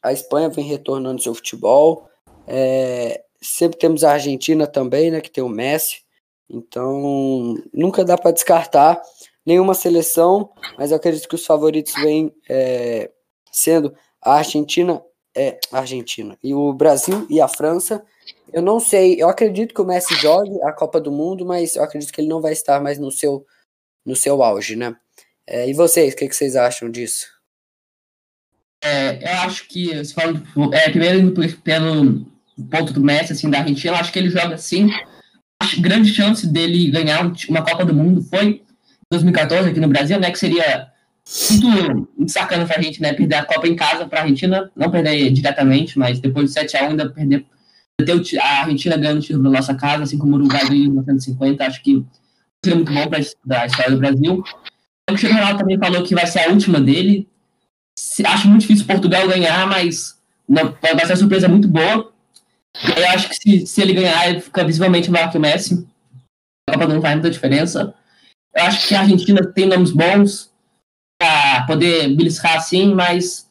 a 0.03 0.13
Espanha 0.13 0.49
vem 0.49 0.65
retornando 0.65 1.23
seu 1.23 1.35
futebol. 1.35 2.09
É, 2.47 3.23
sempre 3.41 3.79
temos 3.79 4.05
a 4.05 4.13
Argentina 4.13 4.67
também, 4.67 5.11
né, 5.11 5.21
que 5.21 5.31
tem 5.31 5.43
o 5.43 5.49
Messi. 5.49 6.03
Então, 6.49 7.55
nunca 7.73 8.05
dá 8.05 8.19
para 8.19 8.33
descartar 8.33 9.01
nenhuma 9.45 9.75
seleção, 9.75 10.51
mas 10.79 10.91
eu 10.91 10.97
acredito 10.97 11.29
que 11.29 11.35
os 11.35 11.47
favoritos 11.47 11.95
vêm 11.95 12.33
é, 12.49 13.11
sendo 13.51 13.95
a 14.23 14.35
Argentina, 14.35 15.03
é, 15.37 15.59
a 15.73 15.79
Argentina 15.79 16.39
e 16.43 16.55
o 16.55 16.73
Brasil 16.73 17.27
e 17.29 17.41
a 17.41 17.49
França. 17.49 18.05
Eu 18.53 18.63
não 18.63 18.81
sei, 18.81 19.21
eu 19.21 19.29
acredito 19.29 19.75
que 19.75 19.81
o 19.81 19.87
Messi 19.87 20.15
jogue 20.17 20.63
a 20.65 20.73
Copa 20.73 21.01
do 21.01 21.13
Mundo, 21.13 21.47
mas 21.47 21.77
eu 21.77 21.83
acredito 21.83 22.13
que 22.13 22.21
ele 22.21 22.29
não 22.29 22.41
vai 22.41 22.53
estar 22.53 22.81
mais 22.81 22.99
no 22.99 23.11
seu, 23.11 23.47
no 24.05 24.17
seu 24.17 24.43
auge, 24.43 24.77
né? 24.77 24.95
É, 25.47 25.69
e 25.69 25.73
vocês, 25.73 26.15
o 26.15 26.17
que, 26.17 26.29
que 26.29 26.37
vocês 26.37 26.57
acham 26.57 26.91
disso? 26.91 27.27
É, 28.83 29.23
eu 29.23 29.39
acho 29.41 29.69
que, 29.69 29.95
você 29.97 30.15
falando, 30.15 30.43
é, 30.75 30.89
primeiro 30.89 31.33
pelo 31.63 32.27
ponto 32.71 32.93
do 32.93 33.01
Messi, 33.01 33.33
assim, 33.33 33.51
da 33.51 33.59
Argentina, 33.59 33.95
eu 33.95 34.01
acho 34.01 34.13
que 34.13 34.19
ele 34.19 34.31
joga 34.31 34.55
assim. 34.55 34.89
Acho 35.61 35.81
grande 35.81 36.13
chance 36.13 36.47
dele 36.47 36.91
ganhar 36.91 37.33
uma 37.49 37.65
Copa 37.65 37.85
do 37.85 37.95
Mundo 37.95 38.23
foi 38.23 38.65
2014 39.13 39.71
aqui 39.71 39.81
no 39.81 39.89
Brasil, 39.89 40.19
né? 40.21 40.31
Que 40.31 40.39
seria 40.39 40.91
muito, 41.51 42.09
muito 42.17 42.33
sacana 42.33 42.67
pra 42.67 42.81
gente, 42.81 43.01
né? 43.03 43.13
Perder 43.13 43.37
a 43.37 43.45
Copa 43.45 43.67
em 43.67 43.77
casa 43.77 44.07
pra 44.07 44.23
Argentina, 44.23 44.71
não 44.75 44.91
perder 44.91 45.31
diretamente, 45.31 45.99
mas 45.99 46.21
depois 46.21 46.53
de 46.53 46.61
7x1 46.61 46.89
ainda 46.89 47.11
perder. 47.11 47.45
Ter 47.99 48.39
a 48.39 48.61
Argentina 48.63 48.97
ganhando 48.97 49.19
o 49.19 49.21
título 49.21 49.43
na 49.43 49.51
nossa 49.51 49.75
casa, 49.75 50.05
assim 50.05 50.17
como 50.17 50.33
o 50.33 50.37
Uruguai 50.37 50.65
em 50.69 50.89
1950, 50.89 51.67
acho 51.67 51.83
que 51.83 52.03
seria 52.65 52.77
muito 52.77 52.93
bom 52.93 53.07
para 53.07 53.19
a 53.19 53.67
história 53.67 53.91
do 53.91 53.99
Brasil. 53.99 54.43
O 55.11 55.13
Cristiano 55.13 55.35
Ronaldo 55.35 55.59
também 55.59 55.79
falou 55.79 56.03
que 56.03 56.15
vai 56.15 56.27
ser 56.27 56.41
a 56.41 56.49
última 56.49 56.81
dele. 56.81 57.29
Acho 58.25 58.49
muito 58.49 58.63
difícil 58.63 58.87
Portugal 58.87 59.29
ganhar, 59.29 59.67
mas 59.67 60.19
não, 60.49 60.75
vai 60.81 61.05
ser 61.05 61.13
uma 61.13 61.17
surpresa 61.17 61.47
muito 61.47 61.69
boa. 61.69 62.11
Eu 62.97 63.09
acho 63.11 63.29
que 63.29 63.35
se, 63.35 63.67
se 63.67 63.83
ele 63.83 63.93
ganhar, 63.93 64.31
ele 64.31 64.41
fica 64.41 64.65
visivelmente 64.65 65.11
maior 65.11 65.31
que 65.31 65.37
o 65.37 65.41
Messi. 65.41 65.87
A 66.69 66.73
Copa 66.73 66.87
não 66.87 67.03
faz 67.03 67.15
muita 67.15 67.31
diferença. 67.31 67.95
Eu 68.55 68.65
acho 68.65 68.89
que 68.89 68.95
a 68.95 69.01
Argentina 69.01 69.45
tem 69.47 69.67
nomes 69.67 69.93
bons 69.93 70.51
para 71.19 71.65
poder 71.67 72.15
beliscar 72.15 72.57
assim, 72.57 72.95
mas 72.95 73.49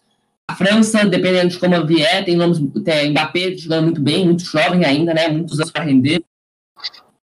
a 0.48 0.56
França, 0.56 1.06
dependendo 1.06 1.50
de 1.50 1.60
como 1.60 1.86
vier, 1.86 2.26
tem 2.26 2.36
nomes. 2.36 2.60
Tem 2.84 3.12
Mbappé 3.12 3.56
jogando 3.56 3.86
muito 3.86 4.02
bem, 4.02 4.26
muito 4.26 4.44
jovem 4.44 4.84
ainda, 4.84 5.14
né? 5.14 5.28
Muitos 5.28 5.60
anos 5.60 5.72
para 5.72 5.84
render. 5.84 6.24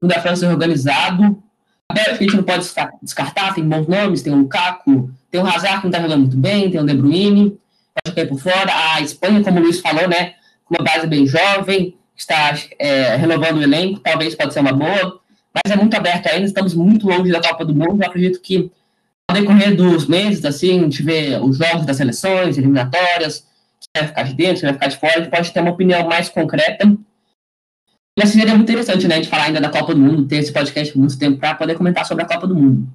O 0.00 0.06
da 0.06 0.20
França 0.20 0.46
é 0.46 0.48
organizado. 0.48 1.42
A 1.90 1.94
Bélgica 1.94 2.16
a 2.16 2.22
gente 2.22 2.36
não 2.36 2.44
pode 2.44 2.70
descartar, 3.02 3.54
tem 3.54 3.66
bons 3.66 3.86
nomes, 3.86 4.22
tem 4.22 4.32
o 4.32 4.36
Lukaku, 4.36 5.10
tem 5.30 5.40
o 5.40 5.46
Hazard 5.46 5.78
que 5.78 5.84
não 5.84 5.90
está 5.90 6.02
jogando 6.02 6.20
muito 6.20 6.36
bem, 6.36 6.70
tem 6.70 6.80
o 6.80 6.86
De 6.86 6.94
Bruyne, 6.94 7.58
pode 8.04 8.14
cair 8.14 8.28
por 8.28 8.38
fora. 8.38 8.70
A 8.94 9.00
Espanha, 9.00 9.42
como 9.42 9.58
o 9.58 9.62
Luiz 9.62 9.80
falou, 9.80 10.06
né? 10.06 10.34
uma 10.70 10.84
base 10.84 11.06
bem 11.06 11.26
jovem, 11.26 11.96
está 12.16 12.54
é, 12.78 13.16
renovando 13.16 13.58
o 13.58 13.62
elenco, 13.62 14.00
talvez 14.00 14.34
pode 14.34 14.52
ser 14.52 14.60
uma 14.60 14.72
boa, 14.72 15.20
mas 15.64 15.76
é 15.76 15.76
muito 15.76 15.94
aberto 15.94 16.26
ainda, 16.26 16.46
estamos 16.46 16.74
muito 16.74 17.06
longe 17.06 17.30
da 17.30 17.40
Copa 17.40 17.64
do 17.64 17.74
Mundo, 17.74 18.02
eu 18.02 18.06
acredito 18.08 18.40
que 18.40 18.70
ao 19.30 19.36
decorrer 19.36 19.76
dos 19.76 20.06
meses, 20.06 20.44
assim, 20.44 20.80
a 20.80 20.82
gente 20.82 21.02
vê 21.02 21.38
os 21.40 21.58
jogos 21.58 21.84
das 21.84 21.96
seleções, 21.96 22.56
eliminatórias, 22.56 23.46
quem 23.80 24.02
vai 24.02 24.08
ficar 24.08 24.22
de 24.22 24.34
dentro, 24.34 24.60
quem 24.60 24.68
vai 24.70 24.74
ficar 24.74 24.88
de 24.88 24.96
fora, 24.96 25.12
a 25.14 25.22
gente 25.22 25.30
pode 25.30 25.52
ter 25.52 25.60
uma 25.60 25.70
opinião 25.70 26.08
mais 26.08 26.28
concreta. 26.28 26.86
E 28.18 28.22
assim 28.22 28.38
seria 28.38 28.54
muito 28.54 28.70
interessante, 28.70 29.06
né, 29.06 29.20
de 29.20 29.28
falar 29.28 29.44
ainda 29.44 29.60
da 29.60 29.68
Copa 29.68 29.94
do 29.94 30.00
Mundo, 30.00 30.26
ter 30.26 30.36
esse 30.36 30.52
podcast 30.52 30.92
por 30.92 30.98
muito 30.98 31.18
tempo 31.18 31.38
para 31.38 31.54
poder 31.54 31.76
comentar 31.76 32.04
sobre 32.06 32.24
a 32.24 32.26
Copa 32.26 32.46
do 32.46 32.54
Mundo. 32.54 32.88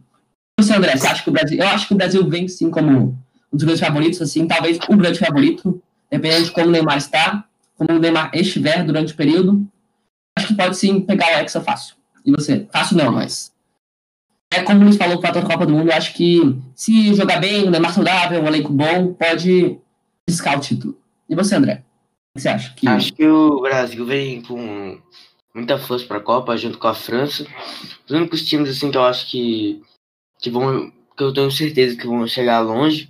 Você, 0.59 0.73
André, 0.73 0.95
você 0.95 1.07
acha 1.07 1.23
que 1.23 1.29
o 1.29 1.33
Brasil. 1.33 1.57
Eu 1.57 1.67
acho 1.67 1.87
que 1.87 1.93
o 1.93 1.97
Brasil 1.97 2.27
vem 2.27 2.47
sim 2.47 2.69
como 2.69 3.17
um 3.51 3.57
dos 3.57 3.65
meus 3.65 3.79
favoritos, 3.79 4.21
assim, 4.21 4.47
talvez 4.47 4.77
o 4.87 4.97
grande 4.97 5.19
favorito, 5.19 5.81
dependendo 6.11 6.45
de 6.45 6.51
como 6.51 6.67
o 6.67 6.71
Neymar 6.71 6.97
está 6.97 7.45
como 7.75 7.97
o 7.97 7.99
Neymar 7.99 8.31
estiver 8.33 8.83
durante 8.83 9.13
o 9.13 9.15
período, 9.15 9.65
acho 10.37 10.47
que 10.47 10.55
pode 10.55 10.77
sim 10.77 11.01
pegar 11.01 11.27
o 11.27 11.39
Hexa 11.39 11.61
fácil. 11.61 11.95
E 12.25 12.31
você? 12.31 12.67
Fácil 12.71 12.97
não, 12.97 13.11
mas. 13.11 13.53
É 14.51 14.61
como 14.61 14.81
o 14.81 14.83
Luiz 14.83 14.97
falou, 14.97 15.17
o 15.17 15.21
fator 15.21 15.43
Copa 15.43 15.65
do 15.65 15.73
Mundo, 15.73 15.89
eu 15.89 15.97
acho 15.97 16.13
que 16.13 16.39
se 16.75 17.13
jogar 17.15 17.39
bem, 17.39 17.69
Neymar 17.69 17.93
saudável, 17.93 18.41
um 18.41 18.47
elenco 18.47 18.71
bom, 18.71 19.13
pode 19.13 19.79
riscar 20.29 20.57
o 20.57 20.61
título. 20.61 20.95
E 21.27 21.35
você, 21.35 21.55
André? 21.55 21.83
O 22.35 22.37
que 22.37 22.41
você 22.41 22.49
acha? 22.49 22.73
Que... 22.75 22.87
Acho 22.87 23.13
que 23.13 23.25
o 23.25 23.61
Brasil 23.61 24.05
vem 24.05 24.41
com 24.43 25.01
muita 25.55 25.79
força 25.79 26.05
para 26.05 26.17
a 26.17 26.21
Copa, 26.21 26.57
junto 26.57 26.77
com 26.77 26.87
a 26.87 26.93
França. 26.93 27.47
Os 28.05 28.11
únicos 28.11 28.45
times 28.45 28.69
assim 28.69 28.91
que 28.91 28.97
eu 28.97 29.03
acho 29.03 29.29
que, 29.29 29.81
que 30.39 30.49
vão, 30.51 30.91
que 31.17 31.23
eu 31.23 31.33
tenho 31.33 31.51
certeza 31.51 31.97
que 31.97 32.05
vão 32.07 32.27
chegar 32.27 32.61
longe. 32.61 33.09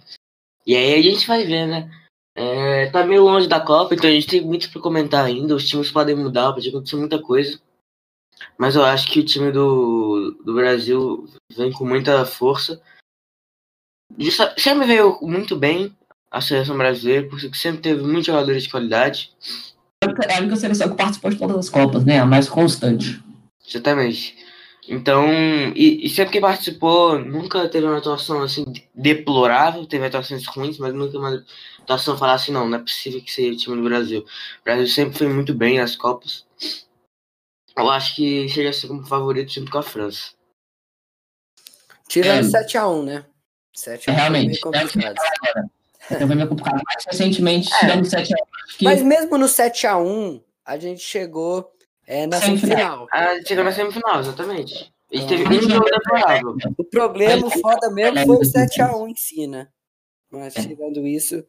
E 0.66 0.76
aí 0.76 0.94
a 0.94 1.02
gente 1.02 1.28
vai 1.28 1.44
ver, 1.46 1.68
né? 1.68 1.92
É, 2.36 2.90
tá 2.90 3.06
meio 3.06 3.24
longe 3.24 3.48
da 3.48 3.60
Copa, 3.60 3.94
então 3.94 4.10
a 4.10 4.14
gente 4.14 4.28
tem 4.28 4.42
muito 4.42 4.70
para 4.72 4.82
comentar 4.82 5.26
ainda. 5.26 5.56
Os 5.56 5.68
times 5.68 5.92
podem 5.92 6.16
mudar, 6.16 6.54
pode 6.54 6.70
acontecer 6.70 6.96
muita 6.96 7.20
coisa. 7.20 7.60
Mas 8.58 8.76
eu 8.76 8.84
acho 8.84 9.12
que 9.12 9.20
o 9.20 9.26
time 9.26 9.52
do, 9.52 10.38
do 10.46 10.54
Brasil 10.54 11.28
vem 11.56 11.72
com 11.72 11.86
muita 11.86 12.26
força. 12.26 12.82
Sempre 14.58 14.88
veio 14.88 15.18
muito 15.22 15.56
bem 15.56 15.96
a 16.30 16.42
seleção 16.42 16.78
brasileira, 16.78 17.28
porque 17.28 17.50
sempre 17.54 17.82
teve 17.82 18.02
muitos 18.02 18.26
jogadores 18.26 18.64
de 18.64 18.70
qualidade. 18.70 19.32
É 20.02 20.36
a 20.36 20.40
única 20.40 20.56
seleção 20.56 20.90
que 20.90 20.98
participou 20.98 21.32
de 21.32 21.38
todas 21.38 21.58
as 21.58 21.70
Copas, 21.70 22.04
né? 22.04 22.20
A 22.20 22.26
mais 22.26 22.50
constante. 22.50 23.24
Exatamente. 23.68 24.36
Então, 24.88 25.30
e, 25.76 26.06
e, 26.06 26.10
sempre 26.10 26.34
que 26.34 26.42
participou, 26.42 27.18
nunca 27.18 27.70
teve 27.70 27.86
uma 27.86 27.98
atuação 27.98 28.42
assim 28.42 28.66
deplorável, 28.94 29.86
teve 29.86 30.06
atuações 30.06 30.46
ruins, 30.46 30.78
mas 30.78 30.94
nunca 30.94 31.18
uma 31.18 31.44
atuação 31.82 32.18
falar 32.18 32.34
assim, 32.34 32.52
não, 32.52 32.68
não 32.68 32.78
é 32.78 32.82
possível 32.82 33.22
que 33.22 33.32
seja 33.32 33.54
o 33.54 33.58
time 33.58 33.76
do 33.78 33.84
Brasil. 33.84 34.22
O 34.22 34.64
Brasil 34.64 34.88
sempre 34.88 35.18
foi 35.18 35.28
muito 35.28 35.54
bem 35.54 35.78
nas 35.78 35.96
Copas. 35.96 36.46
Eu 37.76 37.90
acho 37.90 38.16
que 38.16 38.48
chega 38.50 38.70
a 38.70 38.74
ser 38.74 38.88
como 38.88 39.06
favorito 39.06 39.52
junto 39.52 39.72
com 39.72 39.78
a 39.80 39.84
França. 39.84 40.32
Tirando 42.08 42.56
é. 42.56 42.64
7x1, 42.64 43.04
né? 43.04 43.26
7x1 43.76 44.08
é, 44.08 44.12
realmente. 44.12 44.62
É, 46.10 46.22
eu 46.22 46.28
vou 46.28 46.36
me 46.36 46.48
complicado. 46.48 46.82
Mais 46.86 47.06
recentemente, 47.06 47.74
é. 47.74 47.80
tirando 47.80 48.04
7x1. 48.06 48.36
Que... 48.78 48.86
Mas 48.86 49.02
mesmo 49.02 49.38
no 49.38 49.46
7x1, 49.46 50.44
a 50.66 50.78
gente 50.78 51.02
chegou 51.02 51.72
é, 52.06 52.28
na 52.28 52.40
semifinal. 52.40 53.08
A 53.12 53.36
gente 53.36 53.48
chegou 53.48 53.64
na 53.64 53.72
semifinal, 53.72 54.20
exatamente. 54.20 54.94
A 55.12 55.16
gente 55.16 55.28
teve 55.28 55.48
um 55.48 55.70
jogo 55.70 55.86
favorável. 56.04 56.56
O 56.78 56.84
problema, 56.84 57.48
o 57.48 57.52
foda 57.52 57.90
mesmo, 57.92 58.26
foi 58.26 58.38
o 58.38 58.40
7x1 58.40 59.10
em 59.10 59.16
si, 59.16 59.48
né? 59.48 59.68
Mas 60.30 60.54
tirando 60.56 61.06
isso, 61.08 61.46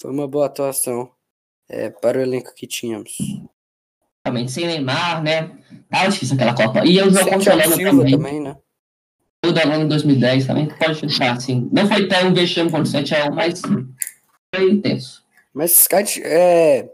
foi 0.00 0.10
uma 0.10 0.28
boa 0.28 0.46
atuação 0.46 1.12
é, 1.68 1.90
para 1.90 2.18
o 2.18 2.22
elenco 2.22 2.54
que 2.54 2.66
tínhamos. 2.66 3.16
Realmente, 4.24 4.52
sem 4.52 4.66
Neymar, 4.66 5.22
né? 5.22 5.50
Tava 5.88 6.10
difícil 6.10 6.34
aquela 6.34 6.54
Copa. 6.54 6.84
E 6.84 6.96
eu 6.96 7.10
jogo 7.10 7.30
contra 7.30 7.56
o 7.56 7.60
também. 7.60 8.10
também, 8.10 8.40
né? 8.40 8.56
O 9.44 9.52
da 9.52 9.64
em 9.64 9.88
2010 9.88 10.46
também, 10.46 10.68
pode 10.68 10.94
ficar 11.00 11.32
assim. 11.32 11.68
Não 11.72 11.88
foi 11.88 12.06
tão 12.06 12.34
vexame 12.34 12.70
quanto 12.70 12.90
7x1, 12.90 13.30
mas 13.32 13.62
foi 14.54 14.70
intenso. 14.70 15.24
Mas 15.54 15.88
é, 16.22 16.88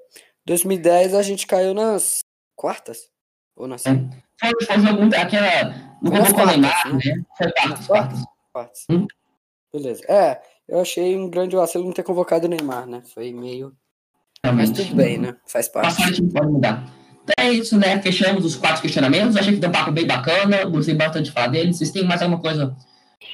2010 0.47 1.14
a 1.14 1.22
gente 1.22 1.47
caiu 1.47 1.74
nas 1.74 2.20
quartas? 2.55 3.11
Ou 3.57 3.66
nas. 3.66 3.85
É. 3.85 3.93
Foi, 4.39 4.66
foi 4.66 4.81
jogo 4.81 5.03
aquela. 5.16 5.74
Não 6.01 6.24
foi 6.24 6.35
com 6.35 6.43
o 6.43 6.47
Neymar, 6.47 6.95
né? 6.95 7.01
né? 7.05 7.24
Foi 7.37 7.53
quartas, 7.53 7.87
quartas. 7.87 8.24
quartas. 8.53 8.85
Hum? 8.89 9.07
Beleza. 9.72 10.03
É, 10.09 10.41
eu 10.68 10.81
achei 10.81 11.16
um 11.16 11.29
grande 11.29 11.57
vacilo 11.57 11.85
não 11.85 11.93
ter 11.93 12.05
convocado 12.05 12.47
o 12.47 12.49
Neymar, 12.51 12.87
né? 12.87 13.03
Foi 13.12 13.33
meio. 13.33 13.72
Realmente. 14.45 14.68
Mas 14.68 14.79
tudo 14.79 14.95
bem, 14.95 15.18
né? 15.18 15.37
Faz 15.47 15.68
parte. 15.68 15.97
Passagem 15.97 16.29
pode 16.29 16.47
mudar. 16.47 16.89
É 17.39 17.51
isso, 17.51 17.79
né? 17.79 18.01
Fechamos 18.01 18.45
os 18.45 18.57
quatro 18.57 18.83
questionamentos. 18.83 19.37
Achei 19.37 19.55
que 19.55 19.61
deu 19.61 19.68
um 19.68 19.72
papo 19.72 19.91
bem 19.91 20.07
bacana. 20.07 20.64
Gostei 20.64 20.95
bastante 20.95 21.27
de 21.27 21.33
falar 21.33 21.49
deles. 21.49 21.77
Vocês 21.77 21.91
têm 21.91 22.05
mais 22.05 22.22
alguma 22.22 22.41
coisa 22.41 22.77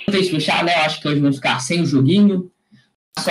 pra 0.06 0.14
fechar, 0.14 0.64
né? 0.64 0.74
Eu 0.74 0.80
acho 0.82 1.00
que 1.00 1.08
hoje 1.08 1.20
vamos 1.20 1.36
ficar 1.36 1.60
sem 1.60 1.82
o 1.82 1.86
joguinho. 1.86 2.50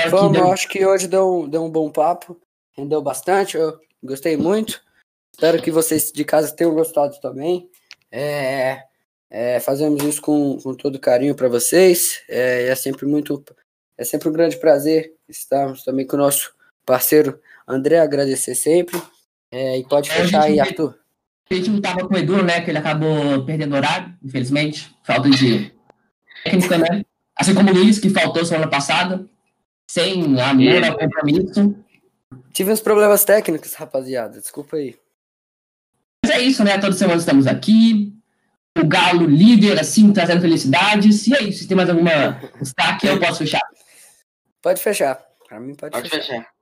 Vamos, 0.09 0.33
deu... 0.33 0.51
acho 0.51 0.67
que 0.67 0.85
hoje 0.85 1.07
deu, 1.07 1.47
deu 1.49 1.63
um 1.63 1.69
bom 1.69 1.89
papo. 1.89 2.39
Rendeu 2.77 3.01
bastante. 3.01 3.57
Eu 3.57 3.79
gostei 4.03 4.37
muito. 4.37 4.81
Espero 5.33 5.61
que 5.61 5.71
vocês 5.71 6.11
de 6.11 6.23
casa 6.23 6.55
tenham 6.55 6.73
gostado 6.73 7.19
também. 7.19 7.67
É, 8.11 8.83
é, 9.29 9.59
fazemos 9.59 10.03
isso 10.03 10.21
com, 10.21 10.57
com 10.61 10.75
todo 10.75 10.99
carinho 10.99 11.33
para 11.33 11.47
vocês. 11.47 12.21
É, 12.29 12.67
é 12.67 12.75
sempre 12.75 13.05
muito. 13.05 13.43
É 13.97 14.03
sempre 14.03 14.29
um 14.29 14.33
grande 14.33 14.57
prazer 14.57 15.13
estarmos 15.27 15.83
também 15.83 16.05
com 16.05 16.15
o 16.15 16.19
nosso 16.19 16.53
parceiro 16.85 17.39
André. 17.67 17.99
Agradecer 17.99 18.55
sempre. 18.55 19.01
É, 19.51 19.79
e 19.79 19.83
pode 19.83 20.09
fechar 20.09 20.43
aí, 20.43 20.59
Arthur. 20.59 20.97
A 21.49 21.53
gente 21.53 21.69
não 21.69 21.81
tava 21.81 22.07
com 22.07 22.13
o 22.13 22.17
Edu, 22.17 22.41
né? 22.41 22.61
Que 22.61 22.71
ele 22.71 22.77
acabou 22.77 23.45
perdendo 23.45 23.75
horário, 23.75 24.15
infelizmente. 24.23 24.95
Falta 25.03 25.29
de 25.29 25.73
técnica, 26.45 26.77
né? 26.77 27.03
Assim 27.35 27.53
como 27.53 27.71
o 27.71 27.73
Luiz, 27.73 27.99
que 27.99 28.09
faltou 28.09 28.45
semana 28.45 28.69
passada. 28.69 29.27
Sem 29.89 30.39
amor 30.39 30.83
ao 30.85 30.97
compromisso. 30.97 31.75
Tive 32.53 32.71
uns 32.71 32.79
problemas 32.79 33.25
técnicos, 33.25 33.73
rapaziada. 33.73 34.39
Desculpa 34.39 34.77
aí. 34.77 34.95
Mas 36.23 36.33
é 36.33 36.41
isso, 36.41 36.63
né? 36.63 36.77
Toda 36.77 36.93
semana 36.93 37.19
estamos 37.19 37.45
aqui. 37.45 38.13
O 38.79 38.87
Galo 38.87 39.25
líder, 39.25 39.77
assim, 39.77 40.13
trazendo 40.13 40.39
felicidades. 40.39 41.27
E 41.27 41.35
é 41.35 41.43
isso. 41.43 41.63
Se 41.63 41.67
tem 41.67 41.75
mais 41.75 41.89
alguma 41.89 42.39
destaque, 42.61 43.07
eu 43.07 43.19
posso 43.19 43.39
fechar. 43.39 43.61
Pode 44.61 44.81
fechar. 44.81 45.21
Pra 45.49 45.59
mim, 45.59 45.75
pode, 45.75 45.91
pode 45.91 46.09
fechar. 46.09 46.25
fechar. 46.25 46.60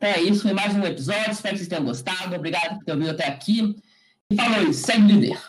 É 0.00 0.20
isso, 0.20 0.42
foi 0.42 0.52
mais 0.52 0.74
um 0.74 0.84
episódio. 0.84 1.32
Espero 1.32 1.54
que 1.54 1.58
vocês 1.58 1.68
tenham 1.68 1.84
gostado. 1.84 2.34
Obrigado 2.34 2.76
por 2.76 2.84
ter 2.84 2.92
ouvido 2.92 3.10
até 3.10 3.26
aqui. 3.26 3.76
E 4.30 4.36
falou, 4.36 4.72
segue 4.72 5.02
líder. 5.02 5.40